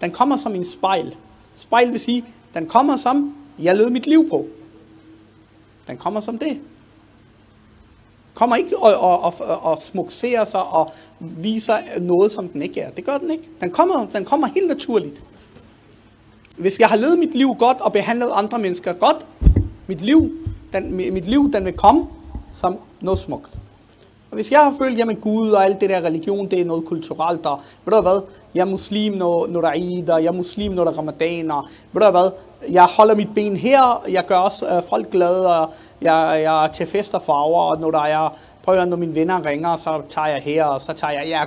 Den 0.00 0.10
kommer 0.10 0.36
som 0.36 0.54
en 0.54 0.64
spejl. 0.64 1.14
Spejl 1.56 1.92
vil 1.92 2.00
sige, 2.00 2.24
den 2.54 2.66
kommer 2.66 2.96
som, 2.96 3.36
jeg 3.58 3.76
led 3.76 3.90
mit 3.90 4.06
liv 4.06 4.28
på. 4.28 4.46
Den 5.88 5.96
kommer 5.96 6.20
som 6.20 6.38
det. 6.38 6.60
Kommer 8.34 8.56
ikke 8.56 8.78
og, 8.78 8.98
og, 8.98 9.34
og, 9.40 9.62
og 9.62 9.78
smukserer 9.78 10.44
sig 10.44 10.62
og 10.62 10.90
viser 11.20 11.76
noget, 12.00 12.32
som 12.32 12.48
den 12.48 12.62
ikke 12.62 12.80
er. 12.80 12.90
Det 12.90 13.04
gør 13.04 13.18
den 13.18 13.30
ikke. 13.30 13.44
Den 13.60 13.70
kommer, 13.70 14.06
den 14.06 14.24
kommer 14.24 14.46
helt 14.46 14.68
naturligt. 14.68 15.22
Hvis 16.56 16.80
jeg 16.80 16.88
har 16.88 16.96
levet 16.96 17.18
mit 17.18 17.34
liv 17.34 17.54
godt 17.58 17.80
og 17.80 17.92
behandlet 17.92 18.30
andre 18.32 18.58
mennesker 18.58 18.92
godt, 18.92 19.26
mit 19.86 20.00
liv, 20.00 20.30
den, 20.72 20.94
mit 20.94 21.26
liv 21.26 21.52
den 21.52 21.64
vil 21.64 21.72
komme 21.72 22.06
som 22.52 22.78
noget 23.00 23.18
smukt. 23.18 23.50
Og 24.30 24.34
hvis 24.36 24.52
jeg 24.52 24.60
har 24.60 24.74
følt, 24.78 24.98
jamen 24.98 25.16
Gud 25.16 25.50
og 25.50 25.64
alt 25.64 25.80
det 25.80 25.90
der 25.90 26.00
religion, 26.00 26.50
det 26.50 26.60
er 26.60 26.64
noget 26.64 26.84
kulturelt, 26.84 27.46
og 27.46 27.60
ved 27.84 27.92
du 27.92 28.00
hvad, 28.00 28.20
jeg 28.54 28.60
er 28.60 28.64
muslim, 28.64 29.12
når, 29.12 29.46
når 29.46 29.60
der 29.60 29.68
er 29.68 29.72
Eid, 29.72 30.10
og 30.10 30.22
jeg 30.22 30.28
er 30.28 30.32
muslim, 30.32 30.72
når 30.72 30.84
der 30.84 30.90
er 30.90 30.98
ramadan, 30.98 31.50
og 31.50 31.66
ved 31.92 32.02
du 32.02 32.10
hvad, 32.10 32.30
jeg 32.68 32.84
holder 32.84 33.14
mit 33.14 33.34
ben 33.34 33.56
her, 33.56 34.04
jeg 34.08 34.26
gør 34.26 34.36
også 34.36 34.68
øh, 34.68 34.82
folk 34.82 35.10
glade, 35.10 35.58
og 35.58 35.70
jeg, 36.00 36.40
jeg 36.42 36.64
er 36.64 36.72
til 36.72 36.86
fester 36.86 37.18
farver, 37.18 37.60
og 37.60 37.80
når 37.80 37.90
der 37.90 38.00
er, 38.00 38.38
prøv 38.62 38.78
at 38.78 38.88
når 38.88 38.96
mine 38.96 39.14
venner 39.14 39.46
ringer, 39.46 39.76
så 39.76 40.02
tager 40.08 40.26
jeg 40.26 40.42
her, 40.42 40.64
og 40.64 40.82
så 40.82 40.92
tager 40.92 41.12
jeg, 41.12 41.26
ja, 41.26 41.44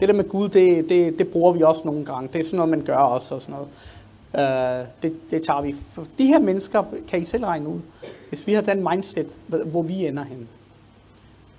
det, 0.00 0.08
der 0.08 0.12
med 0.12 0.28
Gud, 0.28 0.48
det, 0.48 0.88
det, 0.88 1.18
det 1.18 1.28
bruger 1.28 1.52
vi 1.52 1.62
også 1.62 1.82
nogle 1.84 2.04
gange, 2.04 2.28
det 2.32 2.40
er 2.40 2.44
sådan 2.44 2.56
noget, 2.56 2.70
man 2.70 2.80
gør 2.80 2.96
også, 2.96 3.34
og 3.34 3.40
sådan 3.40 3.54
noget. 3.54 3.68
Øh, 4.34 4.86
det, 5.02 5.30
det 5.30 5.42
tager 5.46 5.62
vi. 5.62 5.76
For 5.92 6.06
de 6.18 6.26
her 6.26 6.38
mennesker 6.38 6.84
kan 7.08 7.22
I 7.22 7.24
selv 7.24 7.44
regne 7.44 7.68
ud, 7.68 7.80
hvis 8.28 8.46
vi 8.46 8.52
har 8.52 8.62
den 8.62 8.88
mindset, 8.90 9.26
hvor 9.46 9.82
vi 9.82 10.06
ender 10.06 10.24
hen. 10.24 10.48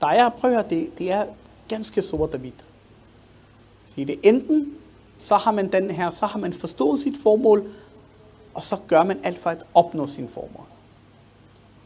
Der 0.01 0.07
er, 0.07 0.29
prøv 0.29 0.51
at 0.51 0.55
høre, 0.55 0.65
det, 0.69 0.89
det 0.97 1.11
er 1.11 1.23
ganske 1.67 2.01
sort 2.01 2.33
og 2.33 2.39
hvidt. 2.39 2.65
Sige 3.85 4.05
det. 4.05 4.15
Enten 4.23 4.73
så 5.17 5.35
har 5.35 5.51
man 5.51 5.71
den 5.71 5.91
her, 5.91 6.09
så 6.09 6.25
har 6.25 6.39
man 6.39 6.53
forstået 6.53 6.99
sit 6.99 7.15
formål, 7.23 7.63
og 8.53 8.63
så 8.63 8.77
gør 8.87 9.03
man 9.03 9.19
alt 9.23 9.37
for 9.37 9.49
at 9.49 9.63
opnå 9.73 10.07
sin 10.07 10.27
formål. 10.27 10.65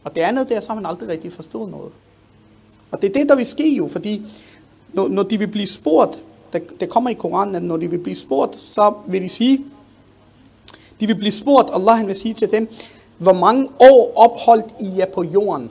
Og 0.04 0.14
det 0.14 0.20
andet 0.20 0.48
der, 0.48 0.60
så 0.60 0.68
har 0.68 0.74
man 0.74 0.86
aldrig 0.86 1.08
rigtig 1.08 1.32
forstået 1.32 1.70
noget. 1.70 1.92
Og 2.90 3.02
det 3.02 3.08
er 3.08 3.12
det, 3.12 3.28
der 3.28 3.34
vil 3.34 3.46
ske 3.46 3.74
jo, 3.74 3.88
fordi 3.88 4.22
når, 4.92 5.08
når 5.08 5.22
de 5.22 5.38
vil 5.38 5.46
blive 5.46 5.66
spurgt, 5.66 6.22
det, 6.52 6.80
det 6.80 6.88
kommer 6.88 7.10
i 7.10 7.14
Koranen, 7.14 7.54
at 7.54 7.62
når 7.62 7.76
de 7.76 7.90
vil 7.90 7.98
blive 7.98 8.16
spurgt, 8.16 8.60
så 8.60 8.94
vil 9.06 9.22
de 9.22 9.28
sige, 9.28 9.64
de 11.00 11.06
vil 11.06 11.14
blive 11.14 11.32
spurgt, 11.32 11.70
Allah 11.72 11.96
han 11.96 12.06
vil 12.06 12.16
sige 12.16 12.34
til 12.34 12.50
dem, 12.50 12.68
hvor 13.18 13.32
mange 13.32 13.68
år 13.78 14.12
opholdt 14.16 14.74
I 14.80 14.98
jer 14.98 15.06
på 15.06 15.24
jorden? 15.24 15.70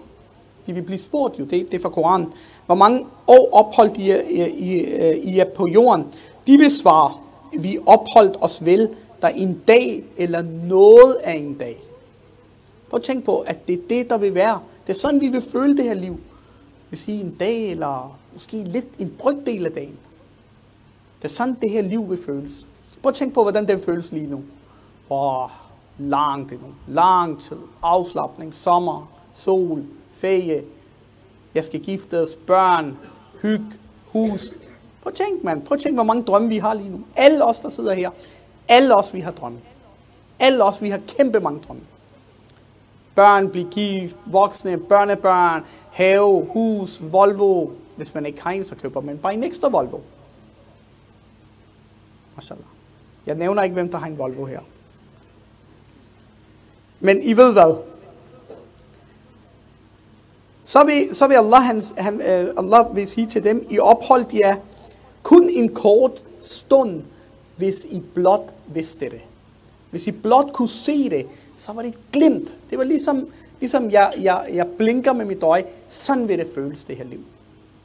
De 0.67 0.73
vil 0.73 0.81
blive 0.81 0.99
spurgt 0.99 1.39
jo, 1.39 1.43
det, 1.43 1.71
det 1.71 1.73
er 1.73 1.81
fra 1.81 1.89
Koranen. 1.89 2.33
Hvor 2.65 2.75
mange 2.75 3.05
år 3.27 3.49
opholdt 3.51 3.97
I, 3.97 4.11
I, 4.11 4.43
I, 4.43 4.83
I 5.21 5.37
jer 5.37 5.45
på 5.45 5.67
jorden? 5.67 6.05
De 6.47 6.57
vil 6.57 6.71
svare, 6.71 7.13
vi 7.53 7.77
opholdt 7.85 8.37
os 8.41 8.65
vel 8.65 8.89
der 9.21 9.27
en 9.27 9.61
dag 9.67 10.03
eller 10.17 10.41
noget 10.41 11.13
af 11.13 11.33
en 11.33 11.53
dag. 11.53 11.83
Prøv 12.89 12.97
at 12.97 13.03
tænke 13.03 13.25
på, 13.25 13.39
at 13.39 13.67
det 13.67 13.73
er 13.73 13.87
det, 13.89 14.09
der 14.09 14.17
vil 14.17 14.35
være. 14.35 14.59
Det 14.87 14.95
er 14.95 14.99
sådan, 14.99 15.21
vi 15.21 15.27
vil 15.27 15.41
føle 15.41 15.77
det 15.77 15.85
her 15.85 15.93
liv. 15.93 16.13
Det 16.13 16.91
vil 16.91 16.99
sige 16.99 17.21
en 17.21 17.35
dag, 17.39 17.71
eller 17.71 18.19
måske 18.33 18.63
lidt 18.63 18.85
en 18.99 19.15
brygdel 19.19 19.65
af 19.65 19.71
dagen. 19.71 19.97
Det 21.21 21.25
er 21.25 21.33
sådan, 21.33 21.57
det 21.61 21.71
her 21.71 21.81
liv 21.81 22.09
vil 22.09 22.17
føles. 22.25 22.67
Prøv 23.01 23.09
at 23.09 23.15
tænke 23.15 23.33
på, 23.33 23.41
hvordan 23.41 23.67
det 23.67 23.83
føles 23.83 24.11
lige 24.11 24.27
nu. 24.27 24.43
Åh, 25.09 25.49
langt 25.97 26.51
endnu. 26.51 26.67
Lang 26.87 27.41
tid. 27.41 27.57
Afslappning, 27.81 28.55
sommer, 28.55 29.11
sol, 29.35 29.83
ferie. 30.11 30.63
Jeg 31.55 31.63
skal 31.63 31.79
giftes, 31.79 32.35
børn, 32.35 32.97
hyg, 33.41 33.61
hus. 34.05 34.57
Prøv 35.01 35.11
at 35.11 35.13
tænke, 35.13 35.45
mand. 35.45 35.61
Prøv 35.61 35.75
at 35.75 35.81
tænke, 35.81 35.95
hvor 35.95 36.03
mange 36.03 36.23
drømme 36.23 36.49
vi 36.49 36.57
har 36.57 36.73
lige 36.73 36.89
nu. 36.89 36.99
Alle 37.15 37.45
os, 37.45 37.59
der 37.59 37.69
sidder 37.69 37.93
her. 37.93 38.11
Alle 38.67 38.95
os, 38.95 39.13
vi 39.13 39.19
har 39.19 39.31
drømme. 39.31 39.59
Alle 40.39 40.63
os, 40.63 40.81
vi 40.81 40.89
har 40.89 40.97
kæmpe 40.97 41.39
mange 41.39 41.61
drømme. 41.67 41.81
Børn 43.15 43.49
bliver 43.49 43.69
gift, 43.69 44.17
voksne, 44.25 44.77
børnebørn, 44.77 45.63
have, 45.91 46.45
hus, 46.45 47.01
Volvo. 47.11 47.69
Hvis 47.95 48.13
man 48.13 48.25
ikke 48.25 48.41
har 48.41 48.51
en, 48.51 48.63
så 48.63 48.75
køber 48.75 49.01
man 49.01 49.17
bare 49.17 49.33
en 49.33 49.43
ekstra 49.43 49.69
Volvo. 49.69 49.99
Mashallah. 52.35 52.65
Jeg 53.25 53.35
nævner 53.35 53.63
ikke, 53.63 53.73
hvem 53.73 53.91
der 53.91 53.97
har 53.97 54.07
en 54.07 54.17
Volvo 54.17 54.45
her. 54.45 54.59
Men 56.99 57.23
I 57.23 57.33
ved 57.37 57.53
hvad? 57.53 57.75
Så 60.63 60.83
vil, 60.83 61.15
så 61.15 61.27
vil 61.27 61.35
Allah, 61.35 61.61
han, 61.61 61.81
han, 61.97 62.15
uh, 62.15 62.63
Allah 62.63 62.95
vil 62.95 63.07
sige 63.07 63.27
til 63.27 63.43
dem, 63.43 63.67
I 63.69 63.79
opholdt 63.79 64.33
jer 64.33 64.55
kun 65.23 65.49
en 65.53 65.75
kort 65.75 66.23
stund, 66.41 67.03
hvis 67.55 67.85
I 67.85 67.99
blot 68.13 68.53
vidste 68.67 69.05
det. 69.05 69.21
Hvis 69.91 70.07
I 70.07 70.11
blot 70.11 70.53
kunne 70.53 70.69
se 70.69 71.09
det, 71.09 71.25
så 71.55 71.73
var 71.73 71.81
det 71.81 71.93
glemt. 72.11 72.55
Det 72.69 72.77
var 72.77 72.83
ligesom, 72.83 73.27
ligesom 73.59 73.91
jeg, 73.91 74.13
jeg, 74.19 74.47
jeg 74.53 74.67
blinker 74.67 75.13
med 75.13 75.25
mit 75.25 75.43
øje. 75.43 75.65
Sådan 75.87 76.27
vil 76.27 76.39
det 76.39 76.47
føles, 76.55 76.83
det 76.83 76.97
her 76.97 77.03
liv. 77.03 77.21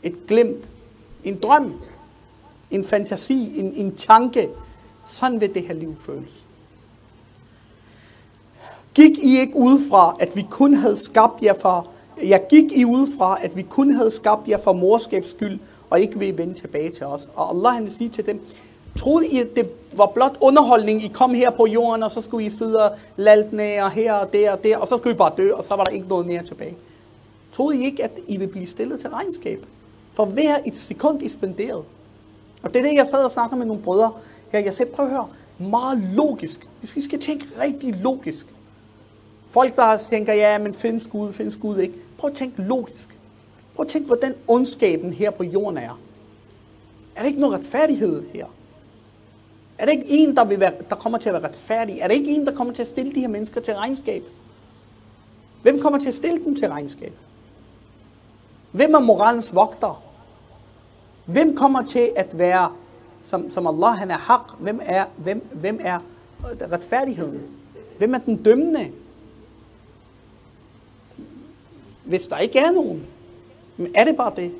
Et 0.02 0.26
glemt. 0.26 0.68
En 1.24 1.38
drøm. 1.42 1.80
En 2.70 2.84
fantasi. 2.84 3.58
En, 3.60 3.74
en 3.74 3.96
tanke. 3.96 4.48
Sådan 5.06 5.40
vil 5.40 5.54
det 5.54 5.62
her 5.62 5.74
liv 5.74 5.96
føles. 5.96 6.46
Gik 8.94 9.18
I 9.18 9.40
ikke 9.40 9.56
ud 9.56 9.88
fra, 9.90 10.16
at 10.20 10.36
vi 10.36 10.46
kun 10.50 10.74
havde 10.74 10.96
skabt 10.96 11.42
jer 11.42 11.54
for, 11.58 11.88
jeg 12.24 12.46
gik 12.50 12.72
I 12.72 12.84
ud 12.84 13.06
fra, 13.18 13.38
at 13.42 13.56
vi 13.56 13.62
kun 13.62 13.92
havde 13.92 14.10
skabt 14.10 14.48
jer 14.48 14.58
for 14.58 14.72
morskabs 14.72 15.30
skyld, 15.30 15.58
og 15.90 16.00
ikke 16.00 16.18
vil 16.18 16.38
vende 16.38 16.54
tilbage 16.54 16.90
til 16.90 17.06
os. 17.06 17.30
Og 17.34 17.50
Allah 17.50 17.72
han 17.72 17.82
vil 17.82 17.92
sige 17.92 18.08
til 18.08 18.26
dem, 18.26 18.40
troede 18.98 19.26
I, 19.28 19.38
at 19.38 19.48
det 19.56 19.70
var 19.96 20.06
blot 20.06 20.36
underholdning, 20.40 21.04
I 21.04 21.08
kom 21.08 21.34
her 21.34 21.50
på 21.50 21.66
jorden, 21.66 22.02
og 22.02 22.10
så 22.10 22.20
skulle 22.20 22.46
I 22.46 22.50
sidde 22.50 22.84
og 22.84 22.96
lalte 23.16 23.82
og 23.82 23.90
her 23.90 24.12
og 24.12 24.32
der 24.32 24.52
og 24.52 24.64
der, 24.64 24.78
og 24.78 24.88
så 24.88 24.96
skulle 24.96 25.14
I 25.14 25.16
bare 25.16 25.32
dø, 25.36 25.52
og 25.52 25.64
så 25.64 25.76
var 25.76 25.84
der 25.84 25.92
ikke 25.92 26.08
noget 26.08 26.26
mere 26.26 26.44
tilbage. 26.44 26.76
Troede 27.52 27.82
I 27.82 27.84
ikke, 27.84 28.04
at 28.04 28.10
I 28.26 28.36
ville 28.36 28.52
blive 28.52 28.66
stillet 28.66 29.00
til 29.00 29.10
regnskab? 29.10 29.66
For 30.12 30.24
hver 30.24 30.56
et 30.66 30.76
sekund, 30.76 31.22
I 31.22 31.28
spenderede. 31.28 31.82
Og 32.62 32.74
det 32.74 32.76
er 32.76 32.82
det, 32.82 32.94
jeg 32.94 33.06
sad 33.06 33.24
og 33.24 33.30
snakkede 33.30 33.58
med 33.58 33.66
nogle 33.66 33.82
brødre 33.82 34.12
her. 34.52 34.60
Jeg 34.60 34.74
sagde, 34.74 34.92
prøv 34.92 35.06
at 35.06 35.12
høre, 35.12 35.28
meget 35.58 35.98
logisk. 36.14 36.68
Hvis 36.80 36.96
vi 36.96 37.00
skal 37.00 37.20
tænke 37.20 37.46
rigtig 37.60 37.94
logisk, 38.02 38.46
Folk, 39.52 39.76
der 39.76 39.96
tænker, 39.96 40.34
ja, 40.34 40.58
men 40.58 40.74
findes 40.74 41.06
Gud, 41.06 41.32
findes 41.32 41.56
Gud 41.56 41.78
ikke. 41.78 41.94
Prøv 42.18 42.30
at 42.30 42.36
tænke 42.36 42.62
logisk. 42.62 43.18
Prøv 43.74 43.84
at 43.84 43.90
tænke, 43.90 44.06
hvordan 44.06 44.34
ondskaben 44.48 45.12
her 45.12 45.30
på 45.30 45.44
jorden 45.44 45.78
er. 45.78 46.00
Er 47.16 47.20
der 47.20 47.24
ikke 47.24 47.40
noget 47.40 47.58
retfærdighed 47.58 48.22
her? 48.34 48.46
Er 49.82 49.86
der 49.86 49.92
ikke 49.92 50.06
en, 50.08 50.36
der, 50.36 50.44
vil 50.44 50.60
være, 50.60 50.72
der 50.90 50.96
kommer 50.96 51.18
til 51.18 51.28
at 51.28 51.32
være 51.32 51.44
retfærdig? 51.44 51.98
Er 52.00 52.08
der 52.08 52.14
ikke 52.14 52.30
en, 52.30 52.46
der 52.46 52.54
kommer 52.54 52.74
til 52.74 52.82
at 52.82 52.88
stille 52.88 53.12
de 53.12 53.20
her 53.20 53.28
mennesker 53.28 53.60
til 53.60 53.74
regnskab? 53.74 54.22
Hvem 55.62 55.80
kommer 55.80 55.98
til 55.98 56.08
at 56.08 56.14
stille 56.14 56.44
dem 56.44 56.56
til 56.56 56.68
regnskab? 56.68 57.12
Hvem 58.72 58.94
er 58.94 59.00
moralens 59.00 59.54
vogter? 59.54 60.02
Hvem 61.24 61.56
kommer 61.56 61.82
til 61.82 62.10
at 62.16 62.38
være, 62.38 62.72
som, 63.22 63.50
som 63.50 63.66
Allah 63.66 63.98
han 63.98 64.10
er 64.10 64.18
hak? 64.18 64.52
Hvem 64.58 64.80
er, 64.82 65.04
hvem, 65.16 65.46
hvem 65.52 65.80
er 65.82 65.98
øh, 66.40 66.72
retfærdigheden? 66.72 67.42
Hvem 67.98 68.14
er 68.14 68.18
den 68.18 68.42
dømmende? 68.42 68.92
hvis 72.04 72.26
der 72.26 72.38
ikke 72.38 72.58
er 72.58 72.70
nogen, 72.70 73.06
men 73.76 73.92
er 73.94 74.04
det 74.04 74.16
bare 74.16 74.32
det? 74.36 74.52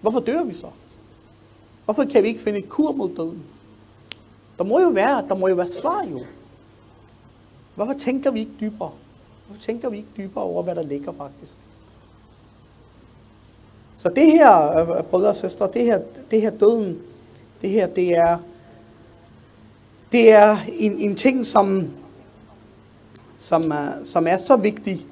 Hvorfor 0.00 0.20
dør 0.20 0.42
vi 0.42 0.54
så? 0.54 0.66
Hvorfor 1.84 2.04
kan 2.04 2.22
vi 2.22 2.28
ikke 2.28 2.40
finde 2.40 2.58
et 2.58 2.68
kur 2.68 2.92
mod 2.92 3.10
døden? 3.16 3.42
Der 4.58 4.64
må 4.64 4.80
jo 4.80 4.88
være, 4.88 5.24
der 5.28 5.34
må 5.34 5.48
jo 5.48 5.54
være 5.54 5.68
svar 5.68 6.04
jo. 6.04 6.20
Hvorfor 7.74 7.92
tænker 7.92 8.30
vi 8.30 8.40
ikke 8.40 8.52
dybere? 8.60 8.90
Hvorfor 9.46 9.62
tænker 9.62 9.88
vi 9.88 9.96
ikke 9.96 10.08
dybere 10.16 10.44
over, 10.44 10.62
hvad 10.62 10.74
der 10.74 10.82
ligger 10.82 11.12
faktisk? 11.12 11.52
Så 13.96 14.08
det 14.08 14.26
her, 14.26 14.78
øh, 14.78 15.02
brødre 15.02 15.28
og 15.28 15.36
søstre, 15.36 15.70
det 15.72 15.84
her, 15.84 16.00
det 16.30 16.40
her 16.40 16.50
døden, 16.50 17.02
det 17.62 17.70
her, 17.70 17.86
det 17.86 18.16
er, 18.16 18.38
det 20.12 20.32
er 20.32 20.58
en, 20.72 20.98
en 20.98 21.16
ting, 21.16 21.46
som, 21.46 21.90
som, 23.38 23.70
er, 23.70 24.04
som 24.04 24.26
er 24.26 24.36
så 24.36 24.56
vigtig 24.56 25.06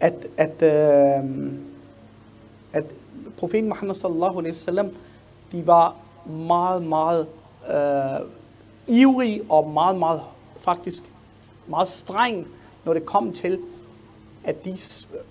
at, 0.00 0.26
at, 0.36 0.62
øh, 0.62 1.52
at 2.72 2.84
profeten 3.36 3.68
Muhammad 3.68 3.94
sallallahu 3.94 4.38
alaihi 4.38 4.52
wasallam, 4.52 4.90
de 5.52 5.66
var 5.66 5.96
meget, 6.26 6.82
meget 6.82 7.26
øh, 7.70 8.26
ivrig 8.86 9.42
og 9.48 9.70
meget, 9.70 9.96
meget 9.96 10.22
faktisk 10.58 11.12
meget 11.66 11.88
streng, 11.88 12.46
når 12.84 12.94
det 12.94 13.06
kom 13.06 13.32
til, 13.32 13.58
at 14.44 14.64
de 14.64 14.78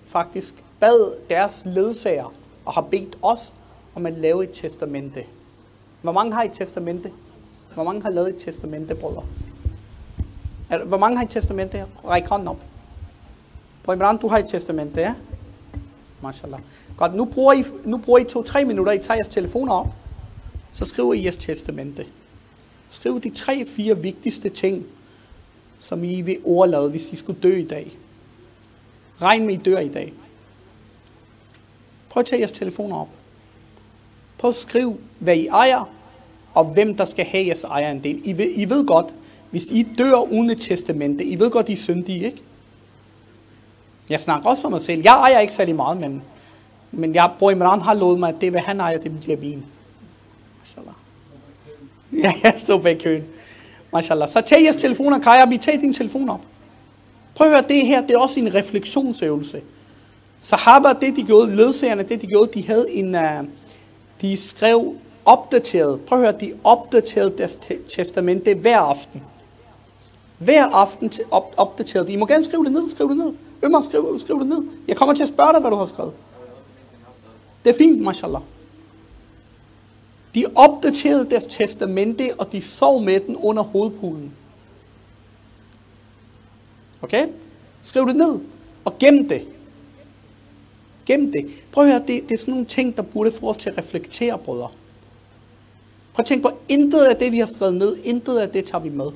faktisk 0.06 0.64
bad 0.80 1.28
deres 1.28 1.62
ledsager 1.66 2.32
og 2.64 2.72
har 2.72 2.80
bedt 2.80 3.18
os 3.22 3.52
om 3.94 4.06
at 4.06 4.12
lave 4.12 4.44
et 4.44 4.50
testamente. 4.52 5.24
Hvor 6.02 6.12
mange 6.12 6.32
har 6.32 6.42
et 6.42 6.52
testamente? 6.52 7.10
Hvor 7.74 7.84
mange 7.84 8.02
har 8.02 8.10
lavet 8.10 8.28
et 8.28 8.36
testamente, 8.36 8.94
brødre? 8.94 9.24
Hvor 10.86 10.98
mange 10.98 11.16
har 11.16 11.24
et 11.24 11.30
testamente? 11.30 11.86
Ræk 12.04 12.28
hånden 12.28 12.48
op. 12.48 12.64
På 13.82 13.94
du 13.94 14.28
har 14.28 14.38
et 14.38 14.48
testamente, 14.48 15.00
ja? 15.00 15.14
Mashallah. 16.22 16.60
Godt, 16.96 17.14
nu 17.14 17.24
bruger 17.24 17.52
I, 17.52 17.64
nu 17.84 17.98
bruger 17.98 18.18
I 18.18 18.24
to-tre 18.24 18.64
minutter, 18.64 18.92
I 18.92 18.98
tager 18.98 19.16
jeres 19.16 19.28
telefoner 19.28 19.72
op, 19.72 19.86
så 20.72 20.84
skriver 20.84 21.14
I 21.14 21.22
jeres 21.22 21.36
testamente. 21.36 22.06
Skriv 22.94 23.20
de 23.20 23.30
tre-fire 23.30 23.98
vigtigste 23.98 24.48
ting, 24.48 24.86
som 25.80 26.04
I 26.04 26.20
vil 26.20 26.38
overlade, 26.44 26.90
hvis 26.90 27.12
I 27.12 27.16
skulle 27.16 27.40
dø 27.42 27.56
i 27.56 27.64
dag. 27.64 27.92
Regn 29.22 29.46
med, 29.46 29.54
I 29.54 29.56
dør 29.56 29.78
i 29.78 29.88
dag. 29.88 30.12
Prøv 32.08 32.20
at 32.20 32.26
tage 32.26 32.40
jeres 32.40 32.52
telefoner 32.52 32.96
op. 32.96 33.08
Prøv 34.38 34.48
at 34.48 34.56
skrive, 34.56 34.96
hvad 35.18 35.36
I 35.36 35.46
ejer, 35.46 35.90
og 36.54 36.64
hvem 36.64 36.96
der 36.96 37.04
skal 37.04 37.24
have 37.24 37.46
jeres 37.46 37.64
ejerandel. 37.64 38.20
I 38.24 38.38
ved, 38.38 38.48
I 38.56 38.70
ved 38.70 38.86
godt, 38.86 39.14
hvis 39.50 39.64
I 39.70 39.86
dør 39.98 40.16
uden 40.16 40.50
et 40.50 40.60
testamente, 40.60 41.24
I 41.24 41.38
ved 41.38 41.50
godt, 41.50 41.68
I 41.68 41.72
er 41.72 41.76
syndige, 41.76 42.26
ikke? 42.26 42.42
Jeg 44.08 44.20
snakker 44.20 44.48
også 44.48 44.62
for 44.62 44.68
mig 44.68 44.82
selv. 44.82 45.02
Jeg 45.02 45.20
ejer 45.20 45.38
ikke 45.38 45.52
særlig 45.52 45.76
meget, 45.76 46.00
men, 46.00 46.22
Men 46.90 47.14
jeg, 47.14 47.30
Bror 47.38 47.50
Imran 47.50 47.80
har 47.80 47.94
lovet 47.94 48.18
mig, 48.18 48.28
at 48.28 48.40
det, 48.40 48.50
hvad 48.50 48.60
han 48.60 48.80
ejer, 48.80 48.98
det 48.98 49.20
bliver 49.20 49.36
min. 49.36 49.64
Mashallah. 50.60 50.94
Ja, 52.22 52.32
jeg 52.42 52.54
står 52.58 52.78
bag 52.78 52.98
køen. 52.98 53.24
Mashallah. 53.92 54.28
Så 54.28 54.40
tag 54.40 54.64
jeres 54.64 54.76
telefoner, 54.76 55.18
Kaja, 55.18 55.46
vi 55.46 55.58
tager 55.58 55.78
din 55.78 55.94
telefon 55.94 56.28
op. 56.28 56.40
Prøv 57.34 57.46
at 57.46 57.52
høre, 57.52 57.64
det 57.68 57.86
her, 57.86 58.00
det 58.00 58.10
er 58.10 58.18
også 58.18 58.40
en 58.40 58.54
refleksionsøvelse. 58.54 59.60
Sahaba, 60.40 60.92
det 61.00 61.16
de 61.16 61.22
gjorde, 61.22 61.56
ledsagerne, 61.56 62.02
det 62.02 62.22
de 62.22 62.26
gjorde, 62.26 62.50
de 62.54 62.66
havde 62.66 62.86
en, 62.90 63.14
uh, 63.14 63.46
de 64.20 64.36
skrev 64.36 64.94
opdateret, 65.24 66.00
prøv 66.00 66.18
at 66.18 66.24
høre, 66.24 66.40
de 66.40 66.52
opdaterede 66.64 67.34
deres 67.38 67.58
testamente 67.88 68.54
hver 68.54 68.78
aften. 68.78 69.22
Hver 70.38 70.64
aften 70.64 71.12
op, 71.30 71.54
opdaterede 71.56 72.06
de. 72.06 72.12
I 72.12 72.16
må 72.16 72.26
gerne 72.26 72.44
skrive 72.44 72.64
det 72.64 72.72
ned, 72.72 72.88
skriv 72.88 73.08
det 73.08 73.16
ned. 73.16 73.32
Ømmer, 73.62 73.80
skriv, 73.80 74.18
skriv 74.18 74.38
det 74.38 74.46
ned. 74.46 74.62
Jeg 74.88 74.96
kommer 74.96 75.14
til 75.14 75.22
at 75.22 75.28
spørge 75.28 75.52
dig, 75.52 75.60
hvad 75.60 75.70
du 75.70 75.76
har 75.76 75.84
skrevet. 75.84 76.12
Det 77.64 77.70
er 77.70 77.78
fint, 77.78 78.02
mashallah. 78.02 78.40
De 80.34 80.44
opdaterede 80.54 81.30
deres 81.30 81.46
testamente, 81.46 82.30
og 82.38 82.52
de 82.52 82.62
sov 82.62 83.02
med 83.02 83.20
den 83.20 83.36
under 83.36 83.62
hovedpuden. 83.62 84.32
Okay? 87.02 87.26
Skriv 87.82 88.06
det 88.06 88.16
ned, 88.16 88.38
og 88.84 88.98
gem 88.98 89.28
det. 89.28 89.48
Gem 91.06 91.32
det. 91.32 91.46
Prøv 91.72 91.84
at 91.84 91.90
høre, 91.90 92.02
det, 92.06 92.28
det 92.28 92.32
er 92.32 92.38
sådan 92.38 92.52
nogle 92.52 92.66
ting, 92.66 92.96
der 92.96 93.02
burde 93.02 93.32
få 93.32 93.50
os 93.50 93.56
til 93.56 93.70
at 93.70 93.78
reflektere, 93.78 94.38
brødre. 94.38 94.68
Prøv 96.14 96.22
at 96.22 96.26
tænke 96.26 96.42
på, 96.42 96.58
intet 96.68 97.04
af 97.04 97.16
det, 97.16 97.32
vi 97.32 97.38
har 97.38 97.48
skrevet 97.56 97.74
ned, 97.74 97.96
intet 98.04 98.38
af 98.38 98.50
det 98.50 98.64
tager 98.64 98.82
vi 98.82 98.88
med. 98.88 99.10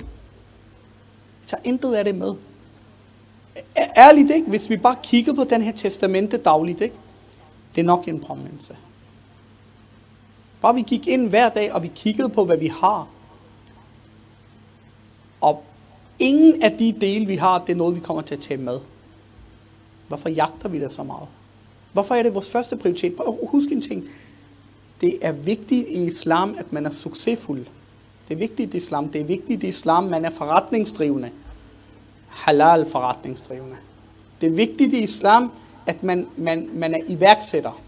Vi 1.41 1.47
tager 1.47 1.61
intet 1.63 1.93
af 1.93 2.05
det 2.05 2.15
med. 2.15 2.33
Ærligt 3.97 4.31
ikke, 4.31 4.49
hvis 4.49 4.69
vi 4.69 4.77
bare 4.77 4.95
kigger 5.03 5.33
på 5.33 5.43
den 5.43 5.61
her 5.61 5.71
testamente 5.71 6.37
dagligt, 6.37 6.81
ikke? 6.81 6.95
det 7.75 7.81
er 7.81 7.85
nok 7.85 8.07
en 8.07 8.19
påmindelse. 8.19 8.75
Bare 10.61 10.75
vi 10.75 10.81
gik 10.81 11.07
ind 11.07 11.29
hver 11.29 11.49
dag, 11.49 11.73
og 11.73 11.83
vi 11.83 11.91
kiggede 11.95 12.29
på, 12.29 12.45
hvad 12.45 12.57
vi 12.57 12.67
har. 12.67 13.07
Og 15.41 15.63
ingen 16.19 16.63
af 16.63 16.77
de 16.77 16.95
dele, 17.01 17.27
vi 17.27 17.35
har, 17.35 17.59
det 17.59 17.73
er 17.73 17.77
noget, 17.77 17.95
vi 17.95 17.99
kommer 17.99 18.21
til 18.21 18.35
at 18.35 18.41
tage 18.41 18.57
med. 18.57 18.79
Hvorfor 20.07 20.29
jagter 20.29 20.69
vi 20.69 20.79
det 20.79 20.91
så 20.91 21.03
meget? 21.03 21.27
Hvorfor 21.93 22.15
er 22.15 22.23
det 22.23 22.33
vores 22.33 22.51
første 22.51 22.77
prioritet? 22.77 23.15
Husk 23.43 23.71
en 23.71 23.81
ting. 23.81 24.03
Det 25.01 25.17
er 25.21 25.31
vigtigt 25.31 25.87
i 25.87 26.05
islam, 26.05 26.55
at 26.57 26.73
man 26.73 26.85
er 26.85 26.89
succesfuld. 26.89 27.65
Det 28.27 28.33
er 28.33 28.37
vigtigt 28.37 28.73
i 28.73 28.77
islam. 28.77 29.09
Det 29.09 29.21
er 29.21 29.25
vigtigt 29.25 29.63
i 29.63 29.67
islam, 29.67 30.03
at 30.03 30.11
man 30.11 30.25
er 30.25 30.29
forretningsdrivende. 30.29 31.31
Halal 32.27 32.89
forretningsdrivende. 32.89 33.75
Det 34.41 34.47
er 34.47 34.53
vigtigt 34.53 34.93
i 34.93 34.99
islam, 34.99 35.51
at 35.85 36.03
man, 36.03 36.27
man, 36.37 36.69
man 36.73 36.93
er 36.93 36.99
iværksætter. 37.07 37.81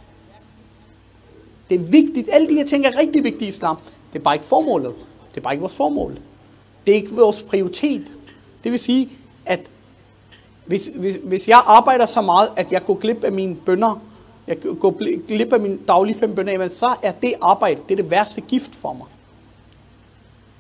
Det 1.72 1.80
er 1.80 1.84
vigtigt. 1.84 2.30
Alle 2.32 2.50
de 2.50 2.54
her 2.54 2.66
ting 2.66 2.86
er 2.86 2.98
rigtig 2.98 3.24
vigtige 3.24 3.46
i 3.46 3.50
islam. 3.50 3.78
Det 4.14 4.20
er 4.20 4.24
bare 4.24 4.36
ikke 4.36 4.46
formålet. 4.46 4.94
Det 5.30 5.38
er 5.38 5.42
bare 5.42 5.54
ikke 5.54 5.62
vores 5.62 5.76
formål. 5.76 6.18
Det 6.86 6.92
er 6.92 6.96
ikke 6.96 7.16
vores 7.16 7.42
prioritet. 7.42 8.12
Det 8.64 8.72
vil 8.72 8.80
sige, 8.80 9.10
at 9.46 9.72
hvis, 10.66 10.92
hvis, 10.96 11.18
hvis 11.24 11.48
jeg 11.48 11.64
arbejder 11.66 12.06
så 12.06 12.22
meget, 12.22 12.50
at 12.56 12.72
jeg 12.72 12.86
går 12.86 12.94
glip 12.94 13.24
af 13.24 13.32
mine 13.32 13.56
bønder, 13.56 14.02
jeg 14.48 14.58
går 14.80 14.92
glip 15.28 15.54
af 15.54 15.60
mine 15.60 15.80
daglige 15.88 16.16
fem 16.16 16.36
bønder, 16.36 16.70
så 16.70 16.96
er 17.04 17.12
det 17.12 17.34
arbejde, 17.42 17.82
det 17.90 17.92
er 17.92 18.02
det 18.02 18.12
værste 18.12 18.42
gift 18.42 18.76
for 18.76 18.94
mig. 18.94 19.08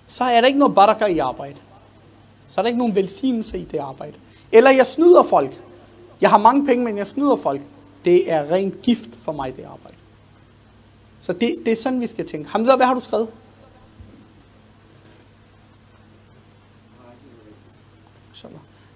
Så 0.07 0.23
er 0.23 0.41
der 0.41 0.47
ikke 0.47 0.59
noget 0.59 0.75
baraka 0.75 1.05
i 1.05 1.17
arbejde. 1.17 1.57
Så 2.47 2.61
er 2.61 2.63
der 2.63 2.67
ikke 2.67 2.79
nogen 2.79 2.95
velsignelse 2.95 3.59
i 3.59 3.63
det 3.63 3.77
arbejde. 3.77 4.13
Eller 4.51 4.71
jeg 4.71 4.87
snyder 4.87 5.23
folk. 5.23 5.61
Jeg 6.21 6.29
har 6.29 6.37
mange 6.37 6.65
penge, 6.65 6.85
men 6.85 6.97
jeg 6.97 7.07
snyder 7.07 7.35
folk. 7.35 7.61
Det 8.05 8.31
er 8.31 8.51
rent 8.51 8.81
gift 8.81 9.09
for 9.21 9.31
mig, 9.31 9.55
det 9.55 9.63
arbejde. 9.63 9.95
Så 11.21 11.33
det, 11.33 11.55
det 11.65 11.71
er 11.71 11.75
sådan, 11.75 12.01
vi 12.01 12.07
skal 12.07 12.27
tænke. 12.27 12.49
Hamza, 12.49 12.75
hvad 12.75 12.85
har 12.85 12.93
du 12.93 12.99
skrevet? 12.99 13.27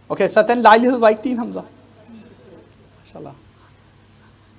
Okay, 0.09 0.29
så 0.29 0.45
den 0.47 0.61
lejlighed 0.61 0.97
var 0.99 1.09
ikke 1.09 1.23
din, 1.23 1.37
Hamza? 1.37 1.61
Inshallah. 2.99 3.33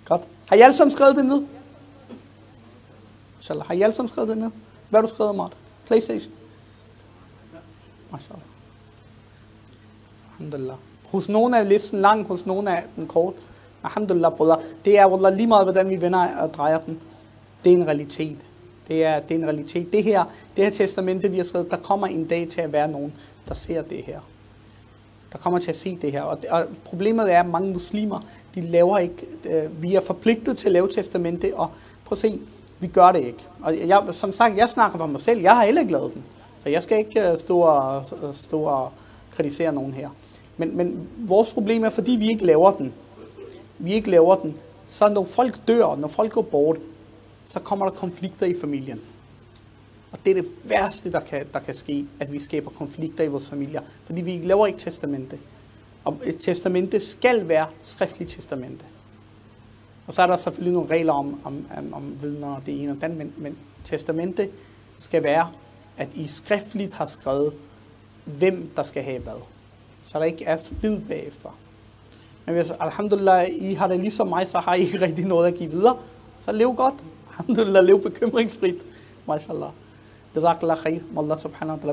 Godt. 0.05 0.23
Har 0.47 0.57
I 0.57 0.61
alle 0.61 0.77
sammen 0.77 0.93
skrevet 0.93 1.17
det 1.17 1.27
ned? 1.27 1.43
Inshallah. 3.39 3.67
Har 3.67 3.75
I 3.75 3.83
alle 3.83 3.95
sammen 3.95 4.09
skrevet 4.09 4.29
det 4.29 4.39
ned? 4.39 4.51
Hvad 4.89 5.01
har 5.01 5.07
du 5.07 5.15
skrevet, 5.15 5.35
Mart? 5.35 5.53
Playstation? 5.87 6.33
Mashallah. 8.13 8.45
Alhamdulillah. 10.33 10.77
Hos 11.05 11.29
nogen 11.29 11.55
er 11.55 11.63
listen 11.63 12.01
lang, 12.01 12.27
hos 12.27 12.47
nogen 12.47 12.69
er 12.69 12.81
den 12.97 13.07
kort. 13.07 13.35
Alhamdulillah, 13.85 14.33
brødre. 14.33 14.63
Det 14.85 14.99
er 14.99 15.07
wallah, 15.07 15.37
lige 15.37 15.47
meget, 15.47 15.65
hvordan 15.65 15.91
vi 15.91 16.01
vender 16.01 16.37
og 16.37 16.55
drejer 16.55 16.81
den. 16.81 17.01
Det 17.67 17.73
er 17.73 17.77
en 17.77 17.87
realitet. 17.87 18.39
Det 18.89 19.05
er, 19.05 19.21
det 19.21 19.35
er 19.35 19.39
en 19.39 19.47
realitet. 19.47 19.93
Det 19.93 20.05
her, 20.05 20.25
det 20.57 20.65
her 20.65 20.71
testamente, 20.71 21.31
vi 21.31 21.37
har 21.37 21.45
skrevet, 21.45 21.71
der 21.71 21.77
kommer 21.77 22.07
en 22.07 22.25
dag 22.25 22.49
til 22.49 22.61
at 22.61 22.73
være 22.73 22.89
nogen, 22.89 23.13
der 23.49 23.55
ser 23.55 23.83
det 23.83 24.05
her 24.05 24.21
der 25.33 25.43
kommer 25.43 25.59
til 25.59 25.71
at 25.71 25.77
se 25.77 25.99
det 26.03 26.13
her. 26.13 26.23
Og, 26.23 26.39
og 26.51 26.65
problemet 26.85 27.33
er, 27.33 27.41
at 27.41 27.47
mange 27.47 27.73
muslimer, 27.73 28.21
de 28.55 28.61
laver 28.61 28.99
ikke, 28.99 29.27
øh, 29.45 29.83
vi 29.83 29.95
er 29.95 30.01
forpligtet 30.01 30.59
til 30.59 30.67
at 30.67 30.73
lave 30.73 30.89
testamente, 30.89 31.53
og 31.57 31.71
prøv 32.05 32.15
at 32.17 32.19
se, 32.19 32.41
vi 32.81 32.87
gør 32.87 33.13
det 33.13 33.21
ikke. 33.21 33.39
Og 33.63 33.89
jeg, 33.89 34.03
som 34.13 34.33
sagt, 34.33 34.57
jeg 34.57 34.69
snakker 34.69 34.99
for 34.99 35.07
mig 35.07 35.21
selv, 35.21 35.41
jeg 35.41 35.57
har 35.57 35.65
heller 35.65 35.81
ikke 35.81 35.93
lavet 35.93 36.15
den. 36.15 36.25
Så 36.63 36.69
jeg 36.69 36.83
skal 36.83 36.99
ikke 36.99 37.31
øh, 37.31 37.39
stå 37.39 37.59
og, 37.59 38.05
øh, 38.23 38.35
stå 38.35 38.63
og 38.63 38.93
kritisere 39.37 39.73
nogen 39.73 39.93
her. 39.93 40.09
Men, 40.57 40.77
men 40.77 41.09
vores 41.19 41.51
problem 41.51 41.85
er, 41.85 41.91
fordi 41.91 42.13
vi 42.13 42.29
ikke 42.29 42.47
laver 42.47 42.71
den, 42.71 42.93
vi 43.79 43.93
ikke 43.93 44.11
laver 44.11 44.37
den, 44.37 44.57
så 44.87 45.09
når 45.09 45.25
folk 45.25 45.59
dør, 45.69 45.97
når 45.97 46.09
folk 46.09 46.33
går 46.33 46.43
bort, 46.43 46.77
så 47.47 47.61
kommer 47.61 47.87
der 47.87 47.93
konflikter 47.93 48.47
i 48.47 48.55
familien. 48.61 49.01
Og 50.13 50.19
det 50.25 50.31
er 50.31 50.43
det 50.43 50.51
værste, 50.65 51.13
der 51.13 51.21
kan, 51.21 51.47
der 51.53 51.61
kan 51.61 51.75
ske, 51.75 52.07
at 52.21 52.33
vi 52.33 52.39
skaber 52.39 52.71
konflikter 52.71 53.25
i 53.25 53.29
vores 53.29 53.49
familier, 53.49 53.83
fordi 54.05 54.23
vi 54.23 54.41
laver 54.45 54.67
ikke 54.67 54.79
testamente. 54.79 55.39
Og 56.05 56.19
et 56.25 56.37
testamente 56.41 57.01
skal 57.01 57.49
være 57.49 57.67
skriftligt 57.83 58.31
testamente. 58.31 58.85
Og 60.07 60.15
så 60.15 60.23
er 60.23 60.27
der 60.27 60.37
selvfølgelig 60.37 60.73
nogle 60.73 60.91
regler 60.91 61.13
om, 61.13 61.41
om, 61.45 61.67
om, 61.77 61.95
om 61.95 62.17
vidner 62.21 62.55
og 62.55 62.63
det 62.67 62.83
ene 62.83 62.93
og 62.93 63.01
den, 63.01 63.19
men, 63.19 63.33
men 63.37 63.59
testamente 63.85 64.49
skal 64.99 65.23
være, 65.25 65.51
at 65.97 66.09
I 66.15 66.27
skriftligt 66.27 66.93
har 66.93 67.07
skrevet, 67.07 67.53
hvem 68.25 68.71
der 68.77 68.83
skal 68.83 69.03
have 69.03 69.19
hvad. 69.19 69.41
Så 70.03 70.19
der 70.19 70.25
ikke 70.25 70.45
er 70.45 70.57
splid 70.57 71.01
bagefter. 71.01 71.59
Men 72.47 72.55
hvis, 72.55 72.73
alhamdulillah, 72.81 73.49
I 73.51 73.75
har 73.75 73.87
det 73.87 74.01
ligesom 74.01 74.29
mig, 74.29 74.49
så 74.49 74.59
har 74.59 74.75
I 74.75 74.81
ikke 74.81 75.01
rigtig 75.01 75.25
noget 75.25 75.47
at 75.47 75.55
give 75.55 75.71
videre. 75.71 75.97
Så 76.41 76.53
lev 76.53 76.75
godt. 76.75 76.95
الحمد 77.41 77.61
لله 77.61 77.81
اليوم 77.81 78.01
بكم 78.01 78.39
ما 79.29 79.39
شاء 79.39 79.53
الله. 79.57 79.73
جزاك 80.37 80.63
الله 80.63 80.75
خير. 80.75 81.01
والله 81.15 81.35
سبحانه 81.35 81.75
وتعالى 81.75 81.93